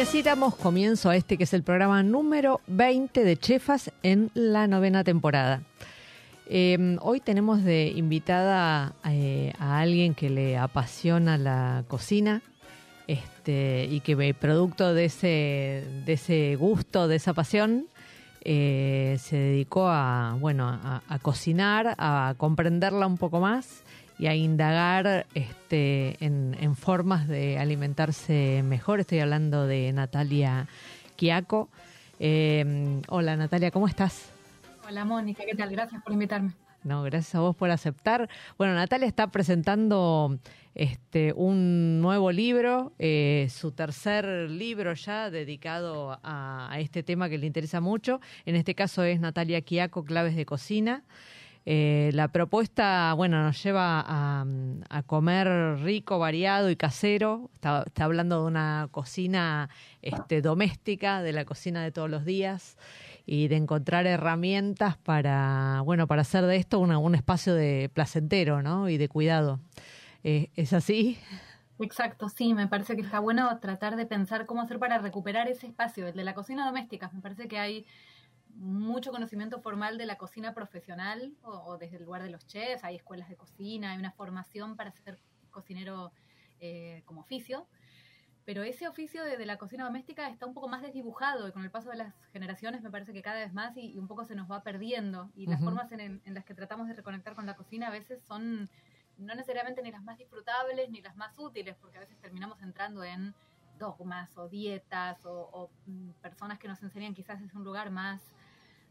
Y 0.00 0.02
así 0.02 0.22
damos 0.22 0.56
comienzo 0.56 1.10
a 1.10 1.16
este 1.16 1.36
que 1.36 1.44
es 1.44 1.52
el 1.52 1.62
programa 1.62 2.02
número 2.02 2.62
20 2.68 3.22
de 3.22 3.36
Chefas 3.36 3.92
en 4.02 4.30
la 4.32 4.66
novena 4.66 5.04
temporada. 5.04 5.60
Eh, 6.46 6.96
hoy 7.02 7.20
tenemos 7.20 7.62
de 7.64 7.88
invitada 7.88 8.94
eh, 9.04 9.52
a 9.58 9.78
alguien 9.78 10.14
que 10.14 10.30
le 10.30 10.56
apasiona 10.56 11.36
la 11.36 11.84
cocina 11.86 12.40
este, 13.08 13.88
y 13.90 14.00
que 14.00 14.32
producto 14.32 14.94
de 14.94 15.04
ese, 15.04 15.84
de 16.06 16.12
ese 16.14 16.56
gusto, 16.56 17.06
de 17.06 17.16
esa 17.16 17.34
pasión, 17.34 17.84
eh, 18.40 19.18
se 19.20 19.36
dedicó 19.36 19.86
a, 19.86 20.34
bueno, 20.40 20.66
a 20.66 21.18
cocinar, 21.20 21.94
a 21.98 22.32
comprenderla 22.38 23.06
un 23.06 23.18
poco 23.18 23.38
más 23.38 23.82
y 24.20 24.26
a 24.26 24.34
indagar 24.34 25.26
este, 25.32 26.22
en, 26.22 26.54
en 26.60 26.76
formas 26.76 27.26
de 27.26 27.58
alimentarse 27.58 28.62
mejor. 28.62 29.00
Estoy 29.00 29.20
hablando 29.20 29.66
de 29.66 29.90
Natalia 29.94 30.68
Quiaco. 31.16 31.70
Eh, 32.18 33.00
hola 33.08 33.34
Natalia, 33.38 33.70
¿cómo 33.70 33.88
estás? 33.88 34.30
Hola 34.86 35.06
Mónica, 35.06 35.42
¿qué 35.46 35.56
tal? 35.56 35.70
Gracias 35.70 36.02
por 36.02 36.12
invitarme. 36.12 36.52
No, 36.84 37.02
gracias 37.02 37.34
a 37.34 37.40
vos 37.40 37.56
por 37.56 37.70
aceptar. 37.70 38.28
Bueno, 38.58 38.74
Natalia 38.74 39.08
está 39.08 39.28
presentando 39.28 40.38
este 40.74 41.32
un 41.34 42.02
nuevo 42.02 42.30
libro, 42.30 42.92
eh, 42.98 43.48
su 43.50 43.72
tercer 43.72 44.50
libro 44.50 44.92
ya 44.92 45.30
dedicado 45.30 46.20
a, 46.22 46.68
a, 46.70 46.78
este 46.78 47.02
tema 47.02 47.30
que 47.30 47.38
le 47.38 47.46
interesa 47.46 47.80
mucho. 47.80 48.20
En 48.44 48.54
este 48.54 48.74
caso 48.74 49.02
es 49.02 49.18
Natalia 49.18 49.62
Quiaco, 49.62 50.04
Claves 50.04 50.36
de 50.36 50.44
Cocina. 50.44 51.04
Eh, 51.66 52.10
la 52.14 52.28
propuesta, 52.28 53.12
bueno, 53.14 53.42
nos 53.42 53.62
lleva 53.62 54.04
a, 54.06 55.02
comer 55.06 55.78
rico, 55.82 56.18
variado 56.18 56.70
y 56.70 56.76
casero. 56.76 57.50
Está, 57.54 57.84
está 57.86 58.04
hablando 58.04 58.40
de 58.40 58.46
una 58.46 58.88
cocina 58.90 59.68
este, 60.02 60.42
doméstica, 60.42 61.22
de 61.22 61.32
la 61.32 61.44
cocina 61.44 61.82
de 61.82 61.92
todos 61.92 62.08
los 62.08 62.24
días 62.24 62.76
y 63.26 63.48
de 63.48 63.56
encontrar 63.56 64.06
herramientas 64.06 64.96
para, 64.96 65.82
bueno, 65.84 66.06
para 66.06 66.22
hacer 66.22 66.46
de 66.46 66.56
esto 66.56 66.78
una, 66.80 66.98
un 66.98 67.14
espacio 67.14 67.54
de 67.54 67.90
placentero, 67.92 68.62
¿no? 68.62 68.88
Y 68.88 68.96
de 68.96 69.08
cuidado. 69.08 69.60
Eh, 70.24 70.50
¿Es 70.56 70.72
así? 70.72 71.18
Exacto, 71.78 72.28
sí, 72.28 72.52
me 72.52 72.66
parece 72.66 72.94
que 72.94 73.02
está 73.02 73.20
bueno 73.20 73.58
tratar 73.58 73.96
de 73.96 74.04
pensar 74.04 74.44
cómo 74.44 74.60
hacer 74.60 74.78
para 74.78 74.98
recuperar 74.98 75.48
ese 75.48 75.66
espacio, 75.66 76.08
el 76.08 76.14
de 76.14 76.24
la 76.24 76.34
cocina 76.34 76.66
doméstica. 76.66 77.10
Me 77.14 77.20
parece 77.20 77.48
que 77.48 77.58
hay 77.58 77.86
mucho 78.56 79.10
conocimiento 79.10 79.60
formal 79.60 79.98
de 79.98 80.06
la 80.06 80.16
cocina 80.16 80.54
profesional 80.54 81.34
o, 81.42 81.50
o 81.50 81.78
desde 81.78 81.96
el 81.96 82.04
lugar 82.04 82.22
de 82.22 82.30
los 82.30 82.46
chefs, 82.46 82.84
hay 82.84 82.96
escuelas 82.96 83.28
de 83.28 83.36
cocina, 83.36 83.92
hay 83.92 83.98
una 83.98 84.12
formación 84.12 84.76
para 84.76 84.90
ser 84.92 85.18
cocinero 85.50 86.12
eh, 86.60 87.02
como 87.06 87.20
oficio, 87.22 87.66
pero 88.44 88.62
ese 88.62 88.88
oficio 88.88 89.24
de, 89.24 89.36
de, 89.36 89.46
la 89.46 89.58
cocina 89.58 89.84
doméstica 89.84 90.28
está 90.28 90.46
un 90.46 90.54
poco 90.54 90.68
más 90.68 90.82
desdibujado 90.82 91.48
y 91.48 91.52
con 91.52 91.62
el 91.62 91.70
paso 91.70 91.90
de 91.90 91.96
las 91.96 92.14
generaciones 92.32 92.82
me 92.82 92.90
parece 92.90 93.12
que 93.12 93.22
cada 93.22 93.38
vez 93.38 93.52
más 93.52 93.76
y, 93.76 93.92
y 93.92 93.98
un 93.98 94.08
poco 94.08 94.24
se 94.24 94.34
nos 94.34 94.50
va 94.50 94.62
perdiendo 94.62 95.30
y 95.34 95.44
uh 95.44 95.46
-huh. 95.46 95.50
las 95.52 95.60
formas 95.60 95.92
en, 95.92 96.20
en, 96.24 96.34
las 96.34 96.44
que 96.44 96.54
tratamos 96.54 96.88
de 96.88 96.94
reconectar 96.94 97.34
con 97.34 97.46
la 97.46 97.54
cocina 97.54 97.88
a 97.88 97.90
veces 97.90 98.22
son 98.22 98.68
no 99.18 99.34
necesariamente 99.34 99.82
ni 99.82 99.90
las 99.90 100.02
más 100.02 100.18
disfrutables 100.18 100.90
ni 100.90 101.00
las 101.00 101.16
más 101.16 101.38
útiles 101.38 101.76
porque 101.80 101.98
a 101.98 102.00
veces 102.00 102.18
terminamos 102.18 102.60
entrando 102.62 103.04
en 103.04 103.34
dogmas 103.78 104.36
o 104.36 104.48
dietas 104.48 105.24
o, 105.24 105.48
o 105.52 105.70
mm, 105.86 106.10
personas 106.22 106.58
que 106.58 106.68
nos 106.68 106.82
enseñan 106.82 107.14
quizás 107.14 107.40
es 107.42 107.54
un 107.54 107.64
lugar 107.64 107.90
más 107.90 108.20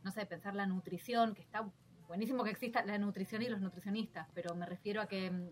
no 0.03 0.11
sé, 0.11 0.25
pensar 0.25 0.55
la 0.55 0.65
nutrición, 0.65 1.33
que 1.33 1.41
está 1.41 1.69
buenísimo 2.07 2.43
que 2.43 2.49
exista 2.49 2.83
la 2.85 2.97
nutrición 2.97 3.41
y 3.41 3.49
los 3.49 3.61
nutricionistas, 3.61 4.27
pero 4.33 4.55
me 4.55 4.65
refiero 4.65 5.01
a 5.01 5.07
que 5.07 5.29
mm, 5.29 5.49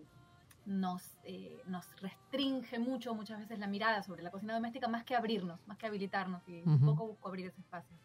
nos, 0.80 1.16
eh, 1.24 1.62
nos 1.66 1.86
restringe 2.00 2.78
mucho 2.78 3.14
muchas 3.14 3.38
veces 3.38 3.58
la 3.58 3.66
mirada 3.66 4.02
sobre 4.02 4.22
la 4.22 4.30
cocina 4.30 4.54
doméstica 4.54 4.88
más 4.88 5.04
que 5.04 5.14
abrirnos, 5.14 5.60
más 5.66 5.78
que 5.78 5.86
habilitarnos 5.86 6.42
y 6.48 6.60
uh 6.60 6.64
-huh. 6.64 6.72
un 6.72 6.84
poco 6.84 7.06
busco 7.06 7.28
abrir 7.28 7.46
ese 7.46 7.60
espacio. 7.60 7.96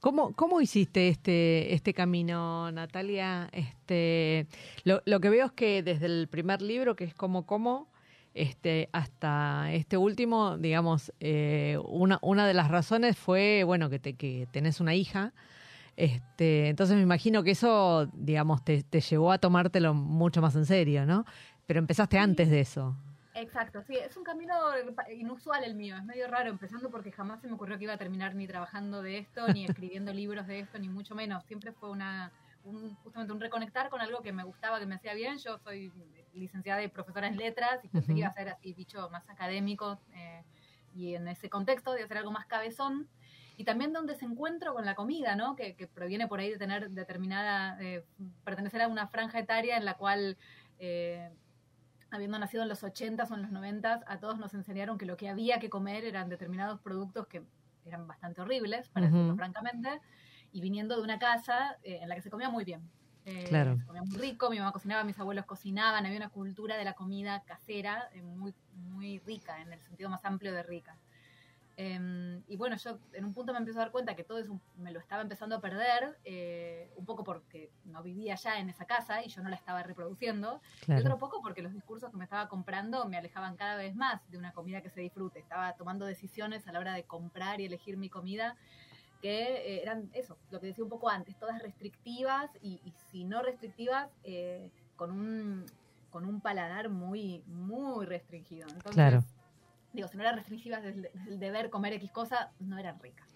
¿Cómo, 0.00 0.32
¿Cómo 0.34 0.60
hiciste 0.60 1.08
este, 1.08 1.74
este 1.74 1.94
camino, 1.94 2.70
Natalia? 2.70 3.48
Este, 3.52 4.46
lo, 4.84 5.02
lo 5.06 5.20
que 5.20 5.30
veo 5.30 5.46
es 5.46 5.52
que 5.52 5.82
desde 5.82 6.06
el 6.06 6.28
primer 6.28 6.62
libro, 6.62 6.94
que 6.96 7.04
es 7.04 7.14
Como 7.14 7.46
Como, 7.46 7.88
este, 8.38 8.88
hasta 8.92 9.72
este 9.72 9.96
último, 9.96 10.56
digamos, 10.58 11.12
eh, 11.18 11.78
una, 11.84 12.18
una 12.22 12.46
de 12.46 12.54
las 12.54 12.68
razones 12.68 13.18
fue, 13.18 13.64
bueno, 13.64 13.90
que, 13.90 13.98
te, 13.98 14.14
que 14.14 14.46
tenés 14.52 14.80
una 14.80 14.94
hija. 14.94 15.32
Este, 15.96 16.68
entonces 16.68 16.94
me 16.94 17.02
imagino 17.02 17.42
que 17.42 17.50
eso, 17.50 18.06
digamos, 18.14 18.64
te, 18.64 18.84
te, 18.84 19.00
llevó 19.00 19.32
a 19.32 19.38
tomártelo 19.38 19.92
mucho 19.92 20.40
más 20.40 20.54
en 20.54 20.66
serio, 20.66 21.04
¿no? 21.04 21.24
Pero 21.66 21.80
empezaste 21.80 22.16
sí. 22.16 22.22
antes 22.22 22.48
de 22.48 22.60
eso. 22.60 22.96
Exacto, 23.34 23.82
sí, 23.82 23.96
es 23.96 24.16
un 24.16 24.24
camino 24.24 24.54
inusual 25.16 25.62
el 25.64 25.74
mío, 25.74 25.96
es 25.96 26.04
medio 26.04 26.26
raro, 26.28 26.50
empezando 26.50 26.90
porque 26.90 27.12
jamás 27.12 27.40
se 27.40 27.46
me 27.46 27.54
ocurrió 27.54 27.78
que 27.78 27.84
iba 27.84 27.92
a 27.92 27.98
terminar 27.98 28.34
ni 28.34 28.46
trabajando 28.46 29.02
de 29.02 29.18
esto, 29.18 29.48
ni 29.48 29.64
escribiendo 29.66 30.12
libros 30.12 30.46
de 30.46 30.60
esto, 30.60 30.78
ni 30.78 30.88
mucho 30.88 31.14
menos. 31.16 31.44
Siempre 31.44 31.72
fue 31.72 31.90
una, 31.90 32.30
un, 32.64 32.94
justamente 33.02 33.32
un 33.32 33.40
reconectar 33.40 33.90
con 33.90 34.00
algo 34.00 34.22
que 34.22 34.32
me 34.32 34.44
gustaba, 34.44 34.78
que 34.78 34.86
me 34.86 34.94
hacía 34.94 35.14
bien. 35.14 35.38
Yo 35.38 35.58
soy 35.58 35.90
licenciada 36.38 36.82
y 36.82 36.88
profesora 36.88 37.26
en 37.26 37.36
letras 37.36 37.84
y 37.84 37.88
pensé 37.88 38.12
uh 38.12 38.12
-huh. 38.12 38.14
que 38.14 38.20
iba 38.20 38.28
a 38.28 38.34
ser 38.34 38.48
así, 38.48 38.72
bicho 38.72 39.08
más 39.10 39.28
académico 39.28 40.00
eh, 40.14 40.42
y 40.94 41.14
en 41.14 41.28
ese 41.28 41.48
contexto 41.48 41.92
de 41.92 42.02
hacer 42.02 42.18
algo 42.18 42.30
más 42.30 42.46
cabezón. 42.46 43.08
Y 43.56 43.64
también 43.64 43.92
donde 43.92 44.14
se 44.14 44.24
encuentro 44.24 44.72
con 44.72 44.84
la 44.84 44.94
comida, 44.94 45.34
¿no? 45.34 45.56
Que, 45.56 45.74
que 45.74 45.88
proviene 45.88 46.28
por 46.28 46.38
ahí 46.38 46.50
de 46.50 46.58
tener 46.58 46.90
determinada, 46.90 47.76
eh, 47.80 48.04
pertenecer 48.44 48.82
a 48.82 48.88
una 48.88 49.08
franja 49.08 49.40
etaria 49.40 49.76
en 49.76 49.84
la 49.84 49.94
cual, 49.94 50.36
eh, 50.78 51.28
habiendo 52.10 52.38
nacido 52.38 52.62
en 52.62 52.68
los 52.68 52.84
80s 52.84 53.30
o 53.32 53.34
en 53.34 53.42
los 53.42 53.50
90s, 53.50 54.04
a 54.06 54.18
todos 54.20 54.38
nos 54.38 54.54
enseñaron 54.54 54.96
que 54.96 55.06
lo 55.06 55.16
que 55.16 55.28
había 55.28 55.58
que 55.58 55.68
comer 55.68 56.04
eran 56.04 56.28
determinados 56.28 56.80
productos 56.80 57.26
que 57.26 57.42
eran 57.84 58.06
bastante 58.06 58.40
horribles, 58.40 58.88
para 58.90 59.06
uh 59.06 59.08
-huh. 59.08 59.12
decirlo 59.12 59.36
francamente 59.36 60.00
y 60.52 60.60
viniendo 60.60 60.96
de 60.96 61.02
una 61.02 61.18
casa 61.18 61.78
eh, 61.82 61.98
en 62.00 62.08
la 62.08 62.14
que 62.14 62.22
se 62.22 62.30
comía 62.30 62.50
muy 62.50 62.64
bien. 62.64 62.88
Eh, 63.24 63.44
claro. 63.48 63.78
Comía 63.86 64.02
muy 64.02 64.16
rico, 64.16 64.50
mi 64.50 64.58
mamá 64.58 64.72
cocinaba, 64.72 65.04
mis 65.04 65.18
abuelos 65.18 65.44
cocinaban, 65.44 66.06
había 66.06 66.18
una 66.18 66.30
cultura 66.30 66.76
de 66.76 66.84
la 66.84 66.94
comida 66.94 67.42
casera 67.44 68.08
eh, 68.14 68.22
muy, 68.22 68.54
muy 68.74 69.18
rica, 69.20 69.60
en 69.60 69.72
el 69.72 69.80
sentido 69.82 70.08
más 70.08 70.24
amplio 70.24 70.52
de 70.52 70.62
rica. 70.62 70.96
Eh, 71.80 72.42
y 72.48 72.56
bueno, 72.56 72.76
yo 72.76 72.98
en 73.12 73.24
un 73.24 73.32
punto 73.32 73.52
me 73.52 73.60
empiezo 73.60 73.78
a 73.78 73.84
dar 73.84 73.92
cuenta 73.92 74.16
que 74.16 74.24
todo 74.24 74.38
eso 74.38 74.60
me 74.78 74.90
lo 74.90 74.98
estaba 74.98 75.22
empezando 75.22 75.54
a 75.54 75.60
perder, 75.60 76.18
eh, 76.24 76.90
un 76.96 77.06
poco 77.06 77.22
porque 77.22 77.70
no 77.84 78.02
vivía 78.02 78.34
ya 78.34 78.58
en 78.58 78.68
esa 78.68 78.84
casa 78.84 79.22
y 79.22 79.28
yo 79.28 79.44
no 79.44 79.48
la 79.48 79.54
estaba 79.54 79.84
reproduciendo, 79.84 80.60
claro. 80.84 81.00
y 81.00 81.04
otro 81.04 81.20
poco 81.20 81.40
porque 81.40 81.62
los 81.62 81.72
discursos 81.72 82.10
que 82.10 82.16
me 82.16 82.24
estaba 82.24 82.48
comprando 82.48 83.08
me 83.08 83.16
alejaban 83.16 83.54
cada 83.54 83.76
vez 83.76 83.94
más 83.94 84.28
de 84.28 84.38
una 84.38 84.50
comida 84.52 84.80
que 84.80 84.90
se 84.90 85.02
disfrute. 85.02 85.38
Estaba 85.38 85.74
tomando 85.74 86.04
decisiones 86.04 86.66
a 86.66 86.72
la 86.72 86.80
hora 86.80 86.94
de 86.94 87.04
comprar 87.04 87.60
y 87.60 87.66
elegir 87.66 87.96
mi 87.96 88.08
comida 88.08 88.56
que 89.20 89.42
eh, 89.42 89.82
eran 89.82 90.10
eso, 90.14 90.36
lo 90.50 90.60
que 90.60 90.68
decía 90.68 90.84
un 90.84 90.90
poco 90.90 91.08
antes, 91.08 91.36
todas 91.38 91.60
restrictivas 91.62 92.50
y, 92.62 92.80
y 92.84 92.92
si 93.10 93.24
no 93.24 93.42
restrictivas, 93.42 94.08
eh, 94.24 94.70
con, 94.96 95.10
un, 95.10 95.66
con 96.10 96.24
un 96.24 96.40
paladar 96.40 96.88
muy, 96.88 97.42
muy 97.46 98.06
restringido. 98.06 98.66
Entonces, 98.68 98.92
claro. 98.92 99.24
digo, 99.92 100.08
si 100.08 100.16
no 100.16 100.22
eran 100.22 100.36
restrictivas 100.36 100.82
desde 100.82 101.10
el 101.28 101.38
deber 101.38 101.70
comer 101.70 101.94
X 101.94 102.10
cosa, 102.12 102.50
no 102.60 102.78
eran 102.78 102.98
ricas. 103.00 103.28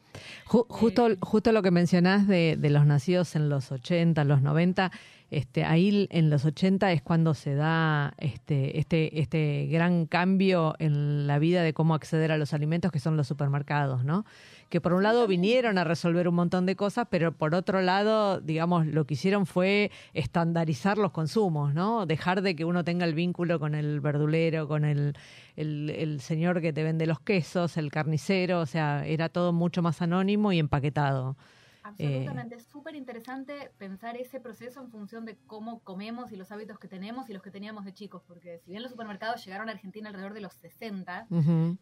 Justo, 0.44 1.08
eh, 1.08 1.18
justo 1.20 1.52
lo 1.52 1.62
que 1.62 1.70
mencionás 1.70 2.26
de, 2.26 2.56
de, 2.58 2.70
los 2.70 2.84
nacidos 2.84 3.34
en 3.34 3.48
los 3.48 3.72
80, 3.72 4.24
los 4.24 4.42
90, 4.42 4.92
Este, 5.32 5.64
ahí 5.64 6.08
en 6.10 6.28
los 6.28 6.44
80 6.44 6.92
es 6.92 7.00
cuando 7.00 7.32
se 7.32 7.54
da 7.54 8.12
este, 8.18 8.78
este, 8.78 9.18
este 9.18 9.66
gran 9.70 10.04
cambio 10.04 10.74
en 10.78 11.26
la 11.26 11.38
vida 11.38 11.62
de 11.62 11.72
cómo 11.72 11.94
acceder 11.94 12.32
a 12.32 12.36
los 12.36 12.52
alimentos 12.52 12.92
que 12.92 13.00
son 13.00 13.16
los 13.16 13.28
supermercados, 13.28 14.04
¿no? 14.04 14.26
Que 14.68 14.82
por 14.82 14.92
un 14.92 15.02
lado 15.02 15.26
vinieron 15.26 15.78
a 15.78 15.84
resolver 15.84 16.28
un 16.28 16.34
montón 16.34 16.66
de 16.66 16.76
cosas, 16.76 17.06
pero 17.10 17.32
por 17.32 17.54
otro 17.54 17.80
lado, 17.80 18.42
digamos, 18.42 18.86
lo 18.86 19.06
que 19.06 19.14
hicieron 19.14 19.46
fue 19.46 19.90
estandarizar 20.12 20.98
los 20.98 21.12
consumos, 21.12 21.72
¿no? 21.72 22.04
Dejar 22.04 22.42
de 22.42 22.54
que 22.54 22.66
uno 22.66 22.84
tenga 22.84 23.06
el 23.06 23.14
vínculo 23.14 23.58
con 23.58 23.74
el 23.74 24.00
verdulero, 24.00 24.68
con 24.68 24.84
el, 24.84 25.14
el, 25.56 25.88
el 25.96 26.20
señor 26.20 26.60
que 26.60 26.74
te 26.74 26.82
vende 26.82 27.06
los 27.06 27.20
quesos, 27.20 27.78
el 27.78 27.90
carnicero, 27.90 28.60
o 28.60 28.66
sea, 28.66 29.06
era 29.06 29.30
todo 29.30 29.54
mucho 29.54 29.80
más 29.80 30.02
anónimo 30.02 30.52
y 30.52 30.58
empaquetado. 30.58 31.38
Absolutamente, 31.84 32.54
es 32.56 32.64
súper 32.64 32.94
interesante 32.94 33.72
pensar 33.78 34.16
ese 34.16 34.40
proceso 34.40 34.80
en 34.80 34.90
función 34.90 35.24
de 35.24 35.36
cómo 35.46 35.80
comemos 35.80 36.30
y 36.32 36.36
los 36.36 36.52
hábitos 36.52 36.78
que 36.78 36.88
tenemos 36.88 37.28
y 37.28 37.32
los 37.32 37.42
que 37.42 37.50
teníamos 37.50 37.84
de 37.84 37.92
chicos, 37.92 38.22
porque 38.26 38.58
si 38.60 38.70
bien 38.70 38.82
los 38.82 38.90
supermercados 38.92 39.44
llegaron 39.44 39.68
a 39.68 39.72
Argentina 39.72 40.08
alrededor 40.08 40.32
de 40.34 40.40
los 40.42 40.54
60, 40.54 41.26
Ujú, 41.30 41.76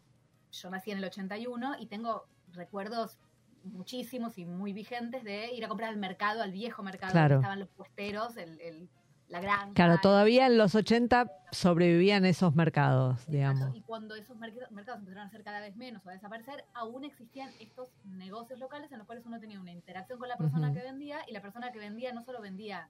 yo 0.51 0.69
nací 0.69 0.91
en 0.91 0.97
el 0.97 1.05
81 1.05 1.75
y 1.79 1.85
tengo 1.85 2.25
recuerdos 2.51 3.19
muchísimos 3.63 4.37
y 4.39 4.45
muy 4.45 4.73
vigentes 4.73 5.23
de 5.23 5.53
ir 5.53 5.63
a 5.63 5.67
comprar 5.67 5.89
al 5.89 5.97
mercado, 5.97 6.41
al 6.41 6.51
viejo 6.51 6.81
mercado, 6.83 7.11
Claro. 7.11 7.35
donde 7.35 7.41
estaban 7.43 7.59
los 7.59 7.69
puesteros, 7.69 8.37
el, 8.37 8.59
el- 8.59 8.89
la 9.31 9.39
granja. 9.41 9.73
Claro, 9.73 9.97
todavía 10.01 10.45
en 10.45 10.57
los 10.57 10.75
80 10.75 11.31
sobrevivían 11.51 12.25
esos 12.25 12.53
mercados, 12.55 13.25
digamos. 13.27 13.75
Y 13.75 13.81
cuando 13.81 14.15
esos 14.15 14.37
merc- 14.37 14.69
mercados 14.71 14.99
empezaron 14.99 15.27
a 15.27 15.31
ser 15.31 15.43
cada 15.43 15.59
vez 15.61 15.75
menos 15.75 16.05
o 16.05 16.09
a 16.09 16.13
desaparecer, 16.13 16.65
aún 16.73 17.03
existían 17.05 17.49
estos 17.59 17.87
negocios 18.03 18.59
locales 18.59 18.91
en 18.91 18.97
los 18.99 19.07
cuales 19.07 19.25
uno 19.25 19.39
tenía 19.39 19.59
una 19.59 19.71
interacción 19.71 20.19
con 20.19 20.27
la 20.29 20.37
persona 20.37 20.67
Ujú. 20.67 20.77
que 20.77 20.83
vendía 20.83 21.19
y 21.27 21.33
la 21.33 21.41
persona 21.41 21.71
que 21.71 21.79
vendía 21.79 22.13
no 22.13 22.23
solo 22.23 22.41
vendía 22.41 22.89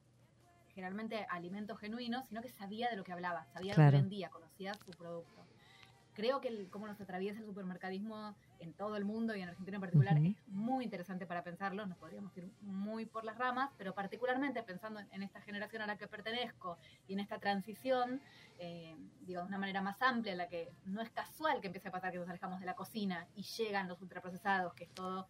generalmente 0.74 1.26
alimentos 1.30 1.78
genuinos, 1.80 2.26
sino 2.28 2.42
que 2.42 2.50
sabía 2.50 2.90
de 2.90 2.96
lo 2.96 3.04
que 3.04 3.12
hablaba, 3.12 3.46
sabía 3.54 3.74
lo 3.74 3.76
Claro. 3.76 3.92
que 3.92 3.98
vendía, 3.98 4.30
conocía 4.30 4.74
su 4.74 4.92
producto. 4.92 5.46
Creo 6.22 6.40
que 6.40 6.50
el, 6.50 6.70
cómo 6.70 6.86
nos 6.86 7.02
atraviesa 7.02 7.40
el 7.40 7.48
supermercadismo 7.48 8.36
en 8.60 8.74
todo 8.74 8.96
el 8.96 9.06
mundo 9.06 9.36
y 9.36 9.42
en 9.42 9.50
Argentina 9.50 9.78
en 9.78 9.82
particular 9.82 10.18
Ujú. 10.20 10.28
es 10.28 10.48
muy 10.50 10.84
interesante 10.84 11.26
para 11.26 11.44
pensarlo, 11.44 11.84
nos 11.88 11.98
podríamos 11.98 12.38
ir 12.38 12.48
muy 12.62 13.08
por 13.08 13.24
las 13.24 13.40
ramas, 13.40 13.72
pero 13.76 13.96
particularmente 13.96 14.62
pensando 14.62 15.00
en, 15.00 15.24
esta 15.24 15.42
generación 15.42 15.82
a 15.82 15.88
la 15.88 15.98
que 15.98 16.06
pertenezco 16.06 16.78
y 17.08 17.14
en 17.14 17.22
esta 17.22 17.40
transición, 17.40 18.22
eh, 18.60 18.96
digo, 19.22 19.42
de 19.42 19.48
una 19.48 19.58
manera 19.58 19.82
más 19.82 20.00
amplia, 20.04 20.34
en 20.34 20.38
la 20.38 20.48
que 20.48 20.72
no 20.86 21.02
es 21.02 21.10
casual 21.10 21.60
que 21.60 21.66
empiece 21.66 21.88
a 21.88 21.92
pasar 21.92 22.12
que 22.12 22.20
nos 22.20 22.30
alejamos 22.30 22.60
de 22.60 22.68
la 22.68 22.76
cocina 22.76 23.26
y 23.34 23.42
llegan 23.42 23.88
los 23.88 24.00
ultraprocesados, 24.00 24.76
que 24.76 24.84
es 24.84 24.92
todo... 24.92 25.28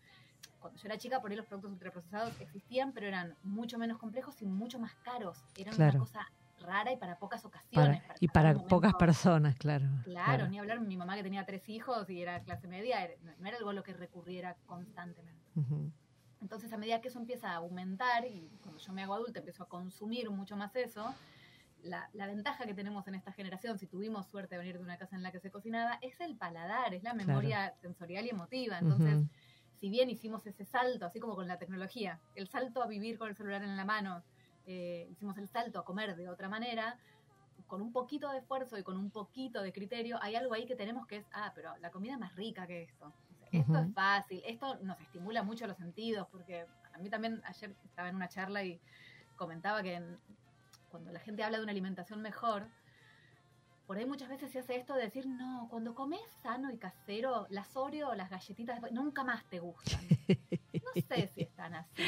Cuando 0.60 0.78
yo 0.78 0.88
era 0.88 0.98
chica, 0.98 1.22
por 1.22 1.32
ahí 1.32 1.38
los 1.38 1.46
productos 1.46 1.72
ultraprocesados 1.72 2.38
existían, 2.42 2.92
pero 2.92 3.08
eran 3.08 3.38
mucho 3.44 3.78
menos 3.78 3.98
complejos 3.98 4.42
y 4.42 4.46
mucho 4.46 4.78
más 4.78 4.94
caros. 4.96 5.42
Eran 5.56 5.74
Claro. 5.74 5.92
una 5.92 6.00
cosa 6.00 6.32
rara 6.62 6.92
y 6.92 6.98
para 6.98 7.18
pocas 7.20 7.42
Para- 7.42 7.50
ocasiones. 7.50 8.04
y 8.20 8.28
para 8.28 8.50
momento. 8.54 8.68
pocas 8.70 8.94
personas, 8.96 9.56
claro. 9.56 9.86
Claro, 10.04 10.48
ni 10.48 10.60
hablar 10.60 10.80
mi 10.80 10.96
mamá 10.98 11.16
que 11.16 11.24
tenía 11.24 11.46
tres 11.46 11.68
hijos 11.70 12.10
y 12.10 12.22
era 12.22 12.42
clase 12.42 12.68
media, 12.68 13.04
era- 13.04 13.16
no 13.40 13.48
era 13.48 13.58
algo 13.58 13.70
a 13.70 13.74
lo 13.74 13.84
que 13.84 13.94
recurriera 13.94 14.56
constantemente. 14.66 15.42
Ujú, 15.56 15.92
Entonces, 16.42 16.74
a 16.74 16.78
medida 16.78 17.02
que 17.02 17.10
eso 17.10 17.20
empieza 17.20 17.52
a 17.52 17.56
aumentar 17.58 18.26
y 18.26 18.50
cuando 18.64 18.80
yo 18.80 18.94
me 18.94 19.04
hago 19.04 19.14
adulta 19.14 19.40
empiezo 19.40 19.64
a 19.64 19.68
consumir 19.70 20.30
mucho 20.32 20.58
más 20.58 20.76
eso, 20.76 21.14
la, 21.84 22.10
la 22.14 22.26
ventaja 22.28 22.66
que 22.66 22.74
tenemos 22.74 23.08
en 23.08 23.16
esta 23.16 23.32
generación, 23.32 23.78
si 23.78 23.86
tuvimos 23.88 24.28
suerte 24.28 24.56
de 24.56 24.60
venir 24.60 24.78
de 24.78 24.84
una 24.84 24.98
casa 24.98 25.16
en 25.16 25.24
la 25.24 25.32
que 25.32 25.40
se 25.40 25.52
cocinaba, 25.52 26.00
es 26.02 26.20
el 26.22 26.36
paladar, 26.38 26.94
es 26.94 27.04
la 27.04 27.14
memoria 27.14 27.74
sensorial 27.82 28.26
y 28.26 28.30
emotiva. 28.30 28.80
Entonces, 28.80 29.18
ujú, 29.18 29.30
si 29.80 29.90
bien 29.90 30.10
hicimos 30.10 30.46
ese 30.48 30.66
salto, 30.66 31.06
así 31.06 31.20
como 31.20 31.36
con 31.36 31.48
la 31.48 31.58
tecnología, 31.58 32.20
el 32.36 32.48
salto 32.48 32.82
a 32.84 32.88
vivir 32.88 33.18
con 33.20 33.30
el 33.30 33.36
celular 33.36 33.64
en 33.64 33.76
la 33.78 33.86
mano, 33.86 34.24
eh, 34.66 35.08
hicimos 35.12 35.38
el 35.38 35.48
salto 35.48 35.80
a 35.80 35.86
comer 35.86 36.16
de 36.16 36.30
otra 36.30 36.50
manera, 36.50 36.98
con 37.68 37.82
un 37.82 37.92
poquito 37.92 38.30
de 38.32 38.40
esfuerzo 38.40 38.78
y 38.78 38.84
con 38.84 38.98
un 38.98 39.12
poquito 39.12 39.62
de 39.62 39.72
criterio, 39.72 40.18
hay 40.22 40.36
algo 40.36 40.54
ahí 40.54 40.66
que 40.66 40.76
tenemos 40.76 41.08
que 41.08 41.18
es, 41.18 41.26
ah, 41.34 41.52
pero 41.56 41.76
la 41.78 41.90
comida 41.92 42.14
es 42.14 42.20
más 42.20 42.36
rica 42.36 42.68
que 42.68 42.84
esto. 42.84 43.06
O 43.08 43.38
sea, 43.38 43.48
Esto 43.52 43.78
es 43.80 43.94
fácil, 43.94 44.42
esto 44.46 44.76
nos 44.84 45.00
estimula 45.00 45.44
mucho 45.44 45.68
los 45.68 45.78
sentidos, 45.78 46.28
porque 46.32 46.66
a 46.94 46.98
mí 46.98 47.10
también 47.10 47.42
ayer 47.46 47.74
estaba 47.86 48.10
en 48.10 48.16
una 48.16 48.28
charla 48.30 48.64
y 48.64 48.80
comentaba 49.38 49.82
que 49.84 49.96
en- 49.96 50.20
cuando 50.90 51.12
la 51.12 51.20
gente 51.20 51.44
habla 51.44 51.58
de 51.58 51.64
una 51.64 51.72
alimentación 51.72 52.22
mejor, 52.22 52.68
por 53.88 53.98
ahí 53.98 54.06
muchas 54.06 54.30
veces 54.30 54.52
se 54.52 54.60
hace 54.60 54.76
esto 54.78 54.94
de 54.96 55.04
decir, 55.04 55.28
no, 55.28 55.68
cuando 55.70 55.94
comes 55.96 56.22
sano 56.42 56.72
y 56.72 56.78
casero, 56.78 57.46
las 57.50 57.76
Oreo, 57.76 58.14
las 58.16 58.30
galletitas, 58.30 58.80
nunca 58.92 59.24
más 59.24 59.44
te 59.50 59.60
gustan. 59.60 60.02
No 60.96 61.16
sé 61.16 61.28
si 61.34 61.42
están 61.42 61.76
así. 61.76 62.04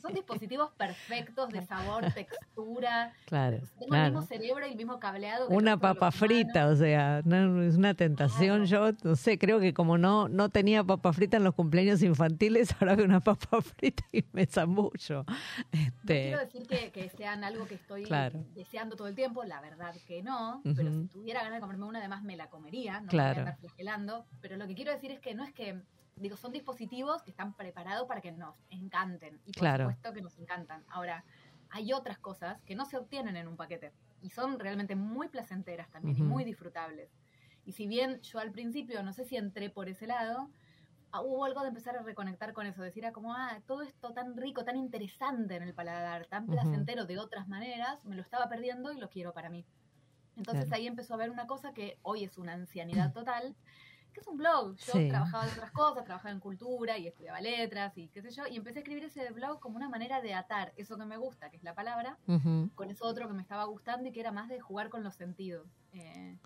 Son 0.00 0.12
dispositivos 0.14 0.70
perfectos 0.72 1.48
de 1.50 1.62
sabor, 1.62 2.02
textura. 2.14 3.12
Claro, 3.26 3.58
Tengo 3.78 3.94
el 3.96 4.02
mismo 4.04 4.22
cerebro 4.22 4.66
y 4.66 4.70
el 4.70 4.76
mismo 4.76 4.98
cableado. 4.98 5.48
que 5.48 5.54
Una 5.54 5.76
papa 5.78 6.10
frita, 6.10 6.68
o 6.68 6.76
sea, 6.76 7.22
no, 7.24 7.62
es 7.62 7.76
una 7.76 7.94
tentación. 7.94 8.64
Yo 8.66 8.90
no 9.02 9.16
sé, 9.16 9.38
creo 9.38 9.60
que 9.60 9.74
como 9.74 9.98
no 9.98 10.28
no 10.28 10.48
tenía 10.48 10.84
papa 10.84 11.12
frita 11.12 11.36
en 11.36 11.44
los 11.44 11.54
cumpleaños 11.54 12.02
infantiles, 12.02 12.74
ahora 12.80 12.94
veo 12.96 13.04
una 13.06 13.20
papa 13.20 13.60
frita 13.62 14.04
y 14.12 14.24
me 14.32 14.46
zambullo. 14.46 15.24
No 15.26 15.34
Este, 15.72 16.22
quiero 16.22 16.38
decir 16.40 16.66
que, 16.66 16.90
que 16.92 17.08
sean 17.10 17.44
algo 17.44 17.66
que 17.66 17.74
estoy 17.74 18.04
Claro. 18.04 18.44
deseando 18.54 18.96
todo 18.96 19.08
el 19.08 19.14
tiempo, 19.14 19.44
la 19.44 19.60
verdad 19.60 19.94
que 20.06 20.22
no, 20.22 20.62
pero 20.76 20.90
si 20.90 21.06
tuviera 21.08 21.40
ganas 21.42 21.56
de 21.56 21.60
comerme 21.60 21.84
una, 21.86 21.98
además 21.98 22.22
me 22.22 22.36
la 22.36 22.48
comería, 22.48 23.00
no 23.00 23.08
Claro. 23.08 23.28
me 23.28 23.32
voy 23.34 23.36
a 23.36 23.40
andar 23.52 23.58
flagelando, 23.58 24.26
pero 24.40 24.56
lo 24.56 24.66
que 24.66 24.74
quiero 24.74 24.92
decir 24.92 25.10
es 25.10 25.20
que 25.20 25.34
no 25.34 25.44
es 25.44 25.52
que, 25.52 25.80
digo, 26.20 26.36
son 26.36 26.52
dispositivos 26.52 27.22
que 27.22 27.30
están 27.30 27.54
preparados 27.56 28.06
para 28.08 28.20
que 28.20 28.32
nos 28.32 28.64
encanten, 28.70 29.40
y 29.44 29.54
por 29.54 29.66
Claro. 29.66 29.98
supuesto 29.98 30.12
que 30.12 30.22
nos 30.22 30.38
encantan. 30.38 30.84
Ahora, 30.88 31.26
hay 31.70 31.92
otras 31.92 32.18
cosas 32.18 32.62
que 32.64 32.74
no 32.76 32.84
se 32.86 32.96
obtienen 32.98 33.36
en 33.36 33.48
un 33.48 33.56
paquete, 33.56 33.94
y 34.20 34.30
son 34.30 34.58
realmente 34.58 34.96
muy 34.96 35.28
placenteras 35.28 35.90
también, 35.90 36.18
y 36.18 36.22
Ujú. 36.22 36.24
muy 36.24 36.44
disfrutables. 36.44 37.18
Y 37.64 37.72
si 37.72 37.86
bien 37.86 38.20
yo 38.22 38.38
al 38.40 38.52
principio, 38.52 39.02
no 39.02 39.12
sé 39.12 39.24
si 39.24 39.36
entré 39.36 39.70
por 39.70 39.88
ese 39.88 40.06
lado, 40.06 40.52
ah, 41.12 41.22
hubo 41.22 41.44
algo 41.46 41.62
de 41.62 41.68
empezar 41.68 41.96
a 41.96 42.02
reconectar 42.02 42.52
con 42.54 42.66
eso, 42.66 42.82
decir, 42.82 43.06
ah, 43.06 43.12
como, 43.12 43.34
ah, 43.34 43.62
todo 43.66 43.82
esto 43.82 44.14
tan 44.14 44.36
rico, 44.36 44.64
tan 44.64 44.76
interesante 44.76 45.56
en 45.56 45.62
el 45.64 45.74
paladar, 45.74 46.26
tan 46.28 46.48
Ujú. 46.48 46.88
placentero 46.88 47.06
de 47.06 47.18
otras 47.18 47.48
maneras, 47.48 48.04
me 48.06 48.16
lo 48.16 48.22
estaba 48.22 48.48
perdiendo 48.48 48.92
y 48.92 48.98
lo 49.00 49.10
quiero 49.10 49.34
para 49.34 49.50
mí. 49.50 49.66
Entonces 50.36 50.70
Claro. 50.70 50.72
ahí 50.72 50.86
empezó 50.86 51.14
a 51.14 51.18
ver 51.18 51.30
una 51.30 51.46
cosa 51.46 51.74
que 51.74 51.98
hoy 52.02 52.24
es 52.24 52.38
una 52.38 52.54
ancianidad 52.54 53.12
total, 53.12 53.56
es 54.20 54.26
un 54.26 54.36
blog. 54.36 54.76
Yo 54.76 54.92
Sí. 54.92 55.08
trabajaba 55.08 55.44
en 55.46 55.50
otras 55.52 55.70
cosas, 55.72 56.04
trabajaba 56.04 56.30
en 56.32 56.40
cultura 56.40 56.98
y 56.98 57.06
estudiaba 57.08 57.40
letras 57.40 57.96
y 57.96 58.08
qué 58.08 58.22
sé 58.22 58.30
yo, 58.30 58.46
y 58.46 58.56
empecé 58.56 58.78
a 58.78 58.82
escribir 58.82 59.04
ese 59.04 59.30
blog 59.30 59.60
como 59.60 59.76
una 59.76 59.88
manera 59.88 60.20
de 60.20 60.34
atar 60.34 60.72
eso 60.76 60.96
que 60.96 61.04
me 61.04 61.16
gusta, 61.16 61.50
que 61.50 61.56
es 61.56 61.62
la 61.62 61.74
palabra, 61.74 62.16
con 62.74 62.90
eso 62.90 63.04
otro 63.06 63.26
que 63.28 63.34
me 63.34 63.42
estaba 63.42 63.64
gustando 63.64 64.08
y 64.08 64.12
que 64.12 64.20
era 64.20 64.32
más 64.32 64.48
de 64.48 64.60
jugar 64.60 64.88
con 64.88 65.02
los 65.02 65.14
sentidos. 65.14 65.66
Eh, 65.92 66.36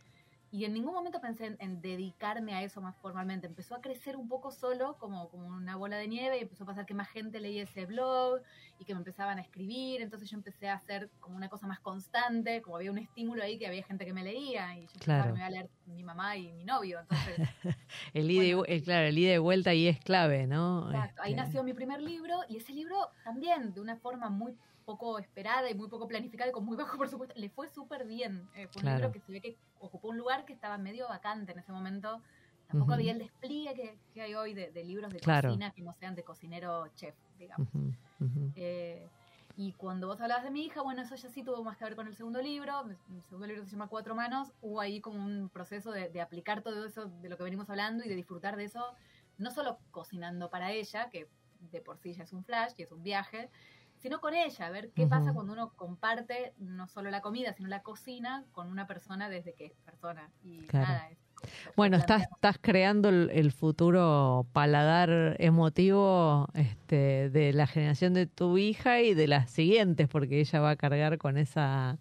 y 0.53 0.65
en 0.67 0.75
ningún 0.75 0.95
momento 0.95 1.21
pensé 1.21 1.47
en, 1.47 1.57
en 1.61 1.81
dedicarme 1.81 2.55
a 2.55 2.63
eso 2.63 2.81
más 2.83 2.97
formalmente. 2.99 3.47
Empezó 3.49 3.75
a 3.75 3.81
crecer 3.81 4.17
un 4.17 4.29
poco 4.29 4.53
solo, 4.53 4.99
como, 4.99 5.31
como 5.31 5.49
una 5.49 5.77
bola 5.77 5.97
de 5.97 6.07
nieve, 6.09 6.39
y 6.39 6.43
empezó 6.43 6.65
a 6.65 6.67
pasar 6.69 6.87
que 6.87 6.95
más 6.95 7.09
gente 7.09 7.41
leía 7.41 7.65
ese 7.65 7.87
blog 7.87 8.43
y 8.79 8.85
que 8.85 8.95
me 8.95 8.99
empezaban 9.01 9.39
a 9.39 9.43
escribir. 9.43 10.03
Entonces 10.03 10.31
yo 10.31 10.37
empecé 10.37 10.69
a 10.69 10.75
hacer 10.75 11.11
como 11.21 11.37
una 11.37 11.49
cosa 11.49 11.67
más 11.67 11.81
constante, 11.81 12.63
como 12.63 12.77
había 12.77 12.93
un 12.93 12.99
estímulo 12.99 13.43
ahí 13.43 13.59
que 13.59 13.67
había 13.67 13.83
gente 13.83 14.05
que 14.05 14.13
me 14.13 14.23
leía 14.23 14.79
y 14.79 14.89
yo 14.89 15.01
pensaba 15.01 15.01
Claro. 15.01 15.27
que 15.27 15.33
me 15.33 15.39
iba 15.41 15.47
a 15.47 15.51
leer 15.51 15.71
mi 15.87 16.05
mamá 16.05 16.37
y 16.37 16.53
mi 16.53 16.65
novio. 16.65 17.01
Entonces, 17.01 17.41
El 18.15 18.31
ida 18.31 18.57
Bueno. 18.57 18.83
claro, 18.85 19.07
el 19.07 19.19
ida 19.19 19.35
y 19.35 19.39
vuelta 19.39 19.71
ahí 19.71 19.87
es 19.89 20.01
clave, 20.01 20.47
¿no? 20.47 20.91
Exacto, 20.91 21.23
ahí 21.23 21.33
Este, 21.33 21.43
nació 21.43 21.63
mi 21.65 21.75
primer 21.75 22.01
libro 22.03 22.35
y 22.49 22.57
ese 22.59 22.73
libro 22.73 23.15
también, 23.25 23.73
de 23.73 23.81
una 23.81 23.97
forma 23.97 24.31
muy 24.31 24.57
poco 24.93 25.19
esperada 25.19 25.71
y 25.71 25.75
muy 25.75 25.89
poco 25.89 26.07
planificada 26.09 26.51
y 26.51 26.53
con 26.53 26.65
muy 26.65 26.77
bajo 26.77 26.99
presupuesto, 26.99 27.35
le 27.39 27.51
fue 27.51 27.69
súper 27.69 28.07
bien. 28.07 28.51
Eh, 28.55 28.69
fue 28.69 28.81
un 28.81 28.85
Claro. 28.85 28.99
libro 28.99 29.13
que 29.13 29.21
se 29.21 29.33
ve 29.33 29.41
que 29.41 29.59
ocupó 29.79 30.09
un 30.09 30.19
lugar 30.19 30.45
que 30.45 30.53
estaba 30.53 30.79
medio 30.79 31.09
vacante 31.09 31.53
en 31.53 31.59
ese 31.59 31.73
momento. 31.73 32.23
Tampoco 32.67 32.93
Ujú. 32.93 32.95
había 32.95 33.13
el 33.13 33.19
despliegue 33.19 33.75
que, 33.75 34.01
que 34.13 34.23
hay 34.23 34.35
hoy 34.35 34.55
de, 34.55 34.71
de 34.73 34.85
libros 34.85 35.13
de 35.13 35.21
Claro. 35.21 35.49
cocina 35.49 35.73
que 35.73 35.83
no 35.83 35.93
sean 35.95 36.15
de 36.15 36.25
cocinero 36.25 36.89
chef, 36.95 37.17
digamos. 37.37 37.69
ujú, 37.75 37.93
ujú. 38.21 38.53
Eh, 38.55 39.11
y 39.55 39.75
cuando 39.75 40.07
vos 40.07 40.21
hablabas 40.21 40.45
de 40.45 40.51
mi 40.51 40.65
hija, 40.65 40.83
bueno, 40.83 41.03
eso 41.03 41.15
ya 41.15 41.29
sí 41.29 41.45
tuvo 41.45 41.63
más 41.63 41.77
que 41.77 41.85
ver 41.85 41.97
con 41.97 42.07
el 42.07 42.15
segundo 42.15 42.41
libro. 42.41 42.83
El 42.89 43.23
segundo 43.25 43.47
libro 43.47 43.65
se 43.65 43.71
llama 43.73 43.89
Cuatro 43.89 44.15
Manos. 44.15 44.55
Hubo 44.61 44.81
ahí 44.81 45.01
como 45.01 45.25
un 45.25 45.51
proceso 45.51 45.93
de, 45.93 46.09
de 46.09 46.21
aplicar 46.23 46.63
todo 46.63 46.87
eso 46.87 47.07
de 47.07 47.29
lo 47.29 47.37
que 47.37 47.45
venimos 47.45 47.69
hablando 47.69 48.05
y 48.05 48.09
de 48.09 48.17
disfrutar 48.17 48.57
de 48.57 48.65
eso, 48.65 48.97
no 49.39 49.51
solo 49.51 49.81
cocinando 49.91 50.49
para 50.51 50.73
ella, 50.73 51.11
que 51.11 51.31
de 51.61 51.81
por 51.83 51.99
sí 51.99 52.15
ya 52.15 52.25
es 52.25 52.33
un 52.33 52.45
flash 52.45 52.73
y 52.79 52.83
es 52.83 52.93
un 52.93 53.03
viaje, 53.03 53.51
sino 54.03 54.21
con 54.21 54.35
ella, 54.35 54.67
a 54.67 54.71
ver 54.71 54.91
qué 54.95 55.07
pasa 55.07 55.33
cuando 55.33 55.53
uno 55.53 55.71
comparte 55.77 56.53
no 56.59 56.89
solo 56.89 57.11
la 57.11 57.21
comida, 57.21 57.53
sino 57.53 57.69
la 57.69 57.83
cocina 57.83 58.45
con 58.53 58.69
una 58.69 58.87
persona 58.87 59.29
desde 59.29 59.55
que 59.55 59.67
es 59.67 59.73
persona. 59.85 60.31
Y 60.43 60.67
Claro. 60.67 60.89
nada, 60.89 61.09
es- 61.11 61.19
Bueno, 61.77 61.97
estás, 61.97 62.23
estás 62.23 62.57
creando 62.61 63.09
el, 63.09 63.31
el 63.33 63.51
futuro 63.53 64.47
paladar 64.53 65.37
emotivo 65.41 66.47
este, 66.55 67.31
de 67.31 67.53
la 67.53 67.67
generación 67.67 68.15
de 68.15 68.27
tu 68.27 68.59
hija 68.59 69.01
y 69.01 69.15
de 69.15 69.27
las 69.29 69.51
siguientes, 69.51 70.09
porque 70.09 70.41
ella 70.41 70.61
va 70.61 70.71
a 70.71 70.77
cargar 70.77 71.19
con 71.19 71.37
esa 71.39 71.99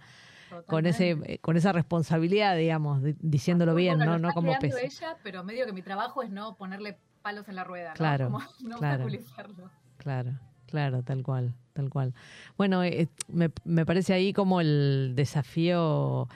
con 0.67 0.85
ese 0.85 1.11
eh, 1.25 1.37
con 1.39 1.55
esa 1.55 1.71
responsabilidad, 1.71 2.57
digamos, 2.57 3.01
di- 3.01 3.15
diciéndolo 3.19 3.73
bien, 3.73 3.97
Bueno, 3.97 4.13
no 4.13 4.19
no 4.19 4.27
está 4.29 4.33
como 4.33 4.59
peso. 4.59 4.77
ella, 4.77 5.17
pero 5.23 5.43
medio 5.43 5.65
que 5.65 5.71
mi 5.73 5.81
trabajo 5.81 6.21
es 6.23 6.29
no 6.29 6.55
ponerle 6.55 6.99
palos 7.21 7.47
en 7.47 7.55
la 7.55 7.63
rueda, 7.63 7.89
¿no? 7.91 7.95
Claro, 7.95 8.25
Como 8.25 8.39
no 8.63 8.77
claro. 8.77 9.05
obstaculizarlo. 9.05 9.71
Claro, 9.97 10.31
Claro, 10.71 11.03
tal 11.03 11.21
cual, 11.21 11.53
tal 11.73 11.89
cual. 11.89 12.13
Bueno, 12.57 12.81
eh, 12.83 13.09
me, 13.27 13.51
me 13.65 13.85
parece 13.85 14.13
ahí 14.13 14.31
como 14.31 14.61
el 14.61 15.13
desafío 15.15 16.29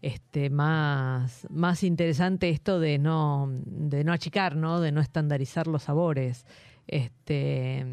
este 0.00 0.48
más, 0.50 1.46
más 1.50 1.84
interesante 1.84 2.48
esto 2.48 2.80
de 2.80 2.98
no, 2.98 3.50
de 3.64 4.02
no 4.02 4.12
achicar, 4.12 4.56
¿no? 4.56 4.80
De 4.80 4.92
no 4.92 5.02
estandarizar 5.02 5.66
los 5.66 5.82
sabores. 5.84 6.46
Este 6.88 7.86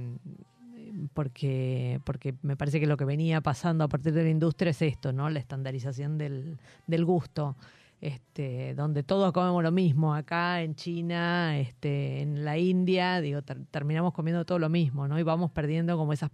porque, 1.13 1.99
porque 2.03 2.33
me 2.41 2.55
parece 2.55 2.79
que 2.79 2.87
lo 2.87 2.97
que 2.97 3.05
venía 3.05 3.41
pasando 3.41 3.83
a 3.83 3.87
partir 3.87 4.13
de 4.13 4.23
la 4.23 4.29
industria 4.29 4.71
es 4.71 4.81
esto, 4.81 5.11
¿no? 5.13 5.29
La 5.29 5.39
estandarización 5.39 6.17
del, 6.17 6.57
del 6.87 7.05
gusto. 7.05 7.55
Este, 8.01 8.75
donde 8.75 9.03
todos 9.03 9.33
comemos 9.33 9.61
lo 9.61 9.73
mismo, 9.73 10.15
acá 10.15 10.61
en 10.61 10.75
China, 10.75 11.59
este, 11.59 12.21
en 12.21 12.45
la 12.45 12.57
India, 12.57 13.19
digo, 13.19 13.41
terminamos 13.41 14.13
comiendo 14.13 14.45
todo 14.45 14.57
lo 14.57 14.69
mismo, 14.69 15.09
¿no? 15.09 15.19
Y 15.19 15.23
vamos 15.23 15.51
perdiendo 15.51 15.97
como 15.97 16.13
esas 16.13 16.31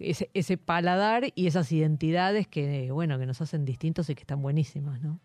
ese, 0.00 0.30
ese 0.34 0.56
paladar 0.56 1.24
y 1.34 1.46
esas 1.46 1.70
identidades 1.72 2.48
que, 2.48 2.90
bueno, 2.90 3.18
que 3.18 3.26
nos 3.26 3.40
hacen 3.40 3.64
distintos 3.64 4.08
y 4.10 4.14
que 4.14 4.22
están 4.22 4.42
buenísimas, 4.42 5.00
¿no? 5.00 5.20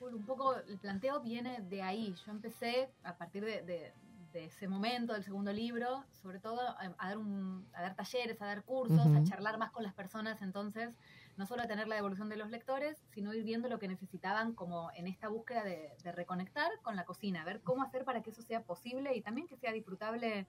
Un 0.00 0.24
poco 0.24 0.56
el 0.56 0.78
planteo 0.78 1.20
viene 1.20 1.60
de 1.62 1.82
ahí. 1.82 2.14
Yo 2.24 2.32
empecé 2.32 2.88
a 3.04 3.16
partir 3.16 3.44
de, 3.44 3.92
ese 4.34 4.68
momento 4.68 5.14
del 5.14 5.24
segundo 5.24 5.50
libro, 5.50 6.04
sobre 6.22 6.38
todo 6.40 6.60
a, 6.60 7.06
dar, 7.06 7.16
un, 7.16 7.66
a 7.72 7.80
dar 7.80 7.94
talleres, 7.94 8.40
a 8.42 8.46
dar 8.46 8.64
cursos, 8.64 9.06
a 9.06 9.24
charlar 9.24 9.56
más 9.56 9.70
con 9.70 9.82
las 9.82 9.94
personas, 9.94 10.42
entonces 10.42 10.94
no 11.36 11.46
solo 11.46 11.62
a 11.62 11.66
tener 11.66 11.88
la 11.88 11.96
devolución 11.96 12.28
de 12.28 12.36
los 12.36 12.50
lectores, 12.50 12.98
sino 13.12 13.34
ir 13.34 13.44
viendo 13.44 13.68
lo 13.68 13.78
que 13.78 13.88
necesitaban 13.88 14.54
como 14.54 14.90
en 14.94 15.06
esta 15.06 15.28
búsqueda 15.28 15.64
de, 15.64 15.90
de 16.02 16.12
reconectar 16.12 16.70
con 16.82 16.96
la 16.96 17.04
cocina, 17.04 17.44
ver 17.44 17.60
cómo 17.62 17.82
hacer 17.82 18.04
para 18.04 18.22
que 18.22 18.30
eso 18.30 18.42
sea 18.42 18.62
posible 18.62 19.14
y 19.14 19.20
también 19.20 19.46
que 19.46 19.56
sea 19.56 19.72
disfrutable 19.72 20.46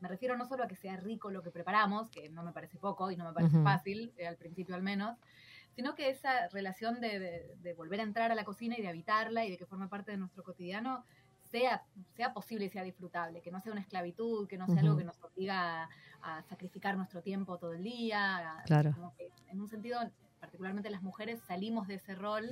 me 0.00 0.08
refiero 0.08 0.36
no 0.36 0.46
solo 0.46 0.64
a 0.64 0.68
que 0.68 0.76
sea 0.76 0.96
rico 0.96 1.30
lo 1.30 1.42
que 1.42 1.50
preparamos, 1.50 2.10
que 2.10 2.28
no 2.28 2.42
me 2.42 2.52
parece 2.52 2.78
poco 2.78 3.10
y 3.10 3.16
no 3.16 3.24
me 3.24 3.32
parece 3.32 3.62
fácil, 3.62 4.12
eh, 4.18 4.26
al 4.26 4.36
principio 4.36 4.74
al 4.74 4.82
menos, 4.82 5.16
sino 5.74 5.94
que 5.94 6.10
esa 6.10 6.48
relación 6.48 7.00
de, 7.00 7.74
volver 7.76 8.00
a 8.00 8.02
entrar 8.02 8.32
a 8.32 8.34
la 8.34 8.44
cocina 8.44 8.76
y 8.78 8.82
de 8.82 8.88
habitarla 8.88 9.44
y 9.44 9.50
de 9.50 9.56
que 9.56 9.66
forme 9.66 9.88
parte 9.88 10.10
de 10.10 10.16
nuestro 10.18 10.42
cotidiano 10.42 11.04
sea, 11.50 11.84
sea 12.14 12.32
posible 12.32 12.66
y 12.66 12.68
sea 12.68 12.82
disfrutable, 12.82 13.40
que 13.40 13.50
no 13.50 13.60
sea 13.60 13.72
una 13.72 13.80
esclavitud, 13.80 14.48
que 14.48 14.58
no 14.58 14.66
sea 14.66 14.80
algo 14.80 14.96
que 14.96 15.04
nos 15.04 15.22
obliga 15.22 15.88
a, 16.22 16.42
sacrificar 16.42 16.96
nuestro 16.96 17.22
tiempo 17.22 17.56
todo 17.58 17.72
el 17.72 17.82
día. 17.82 18.62
claro. 18.66 18.94
en 19.48 19.60
un 19.60 19.68
sentido, 19.68 20.00
particularmente 20.40 20.90
las 20.90 21.02
mujeres, 21.02 21.40
salimos 21.46 21.88
de 21.88 21.94
ese 21.94 22.14
rol 22.14 22.50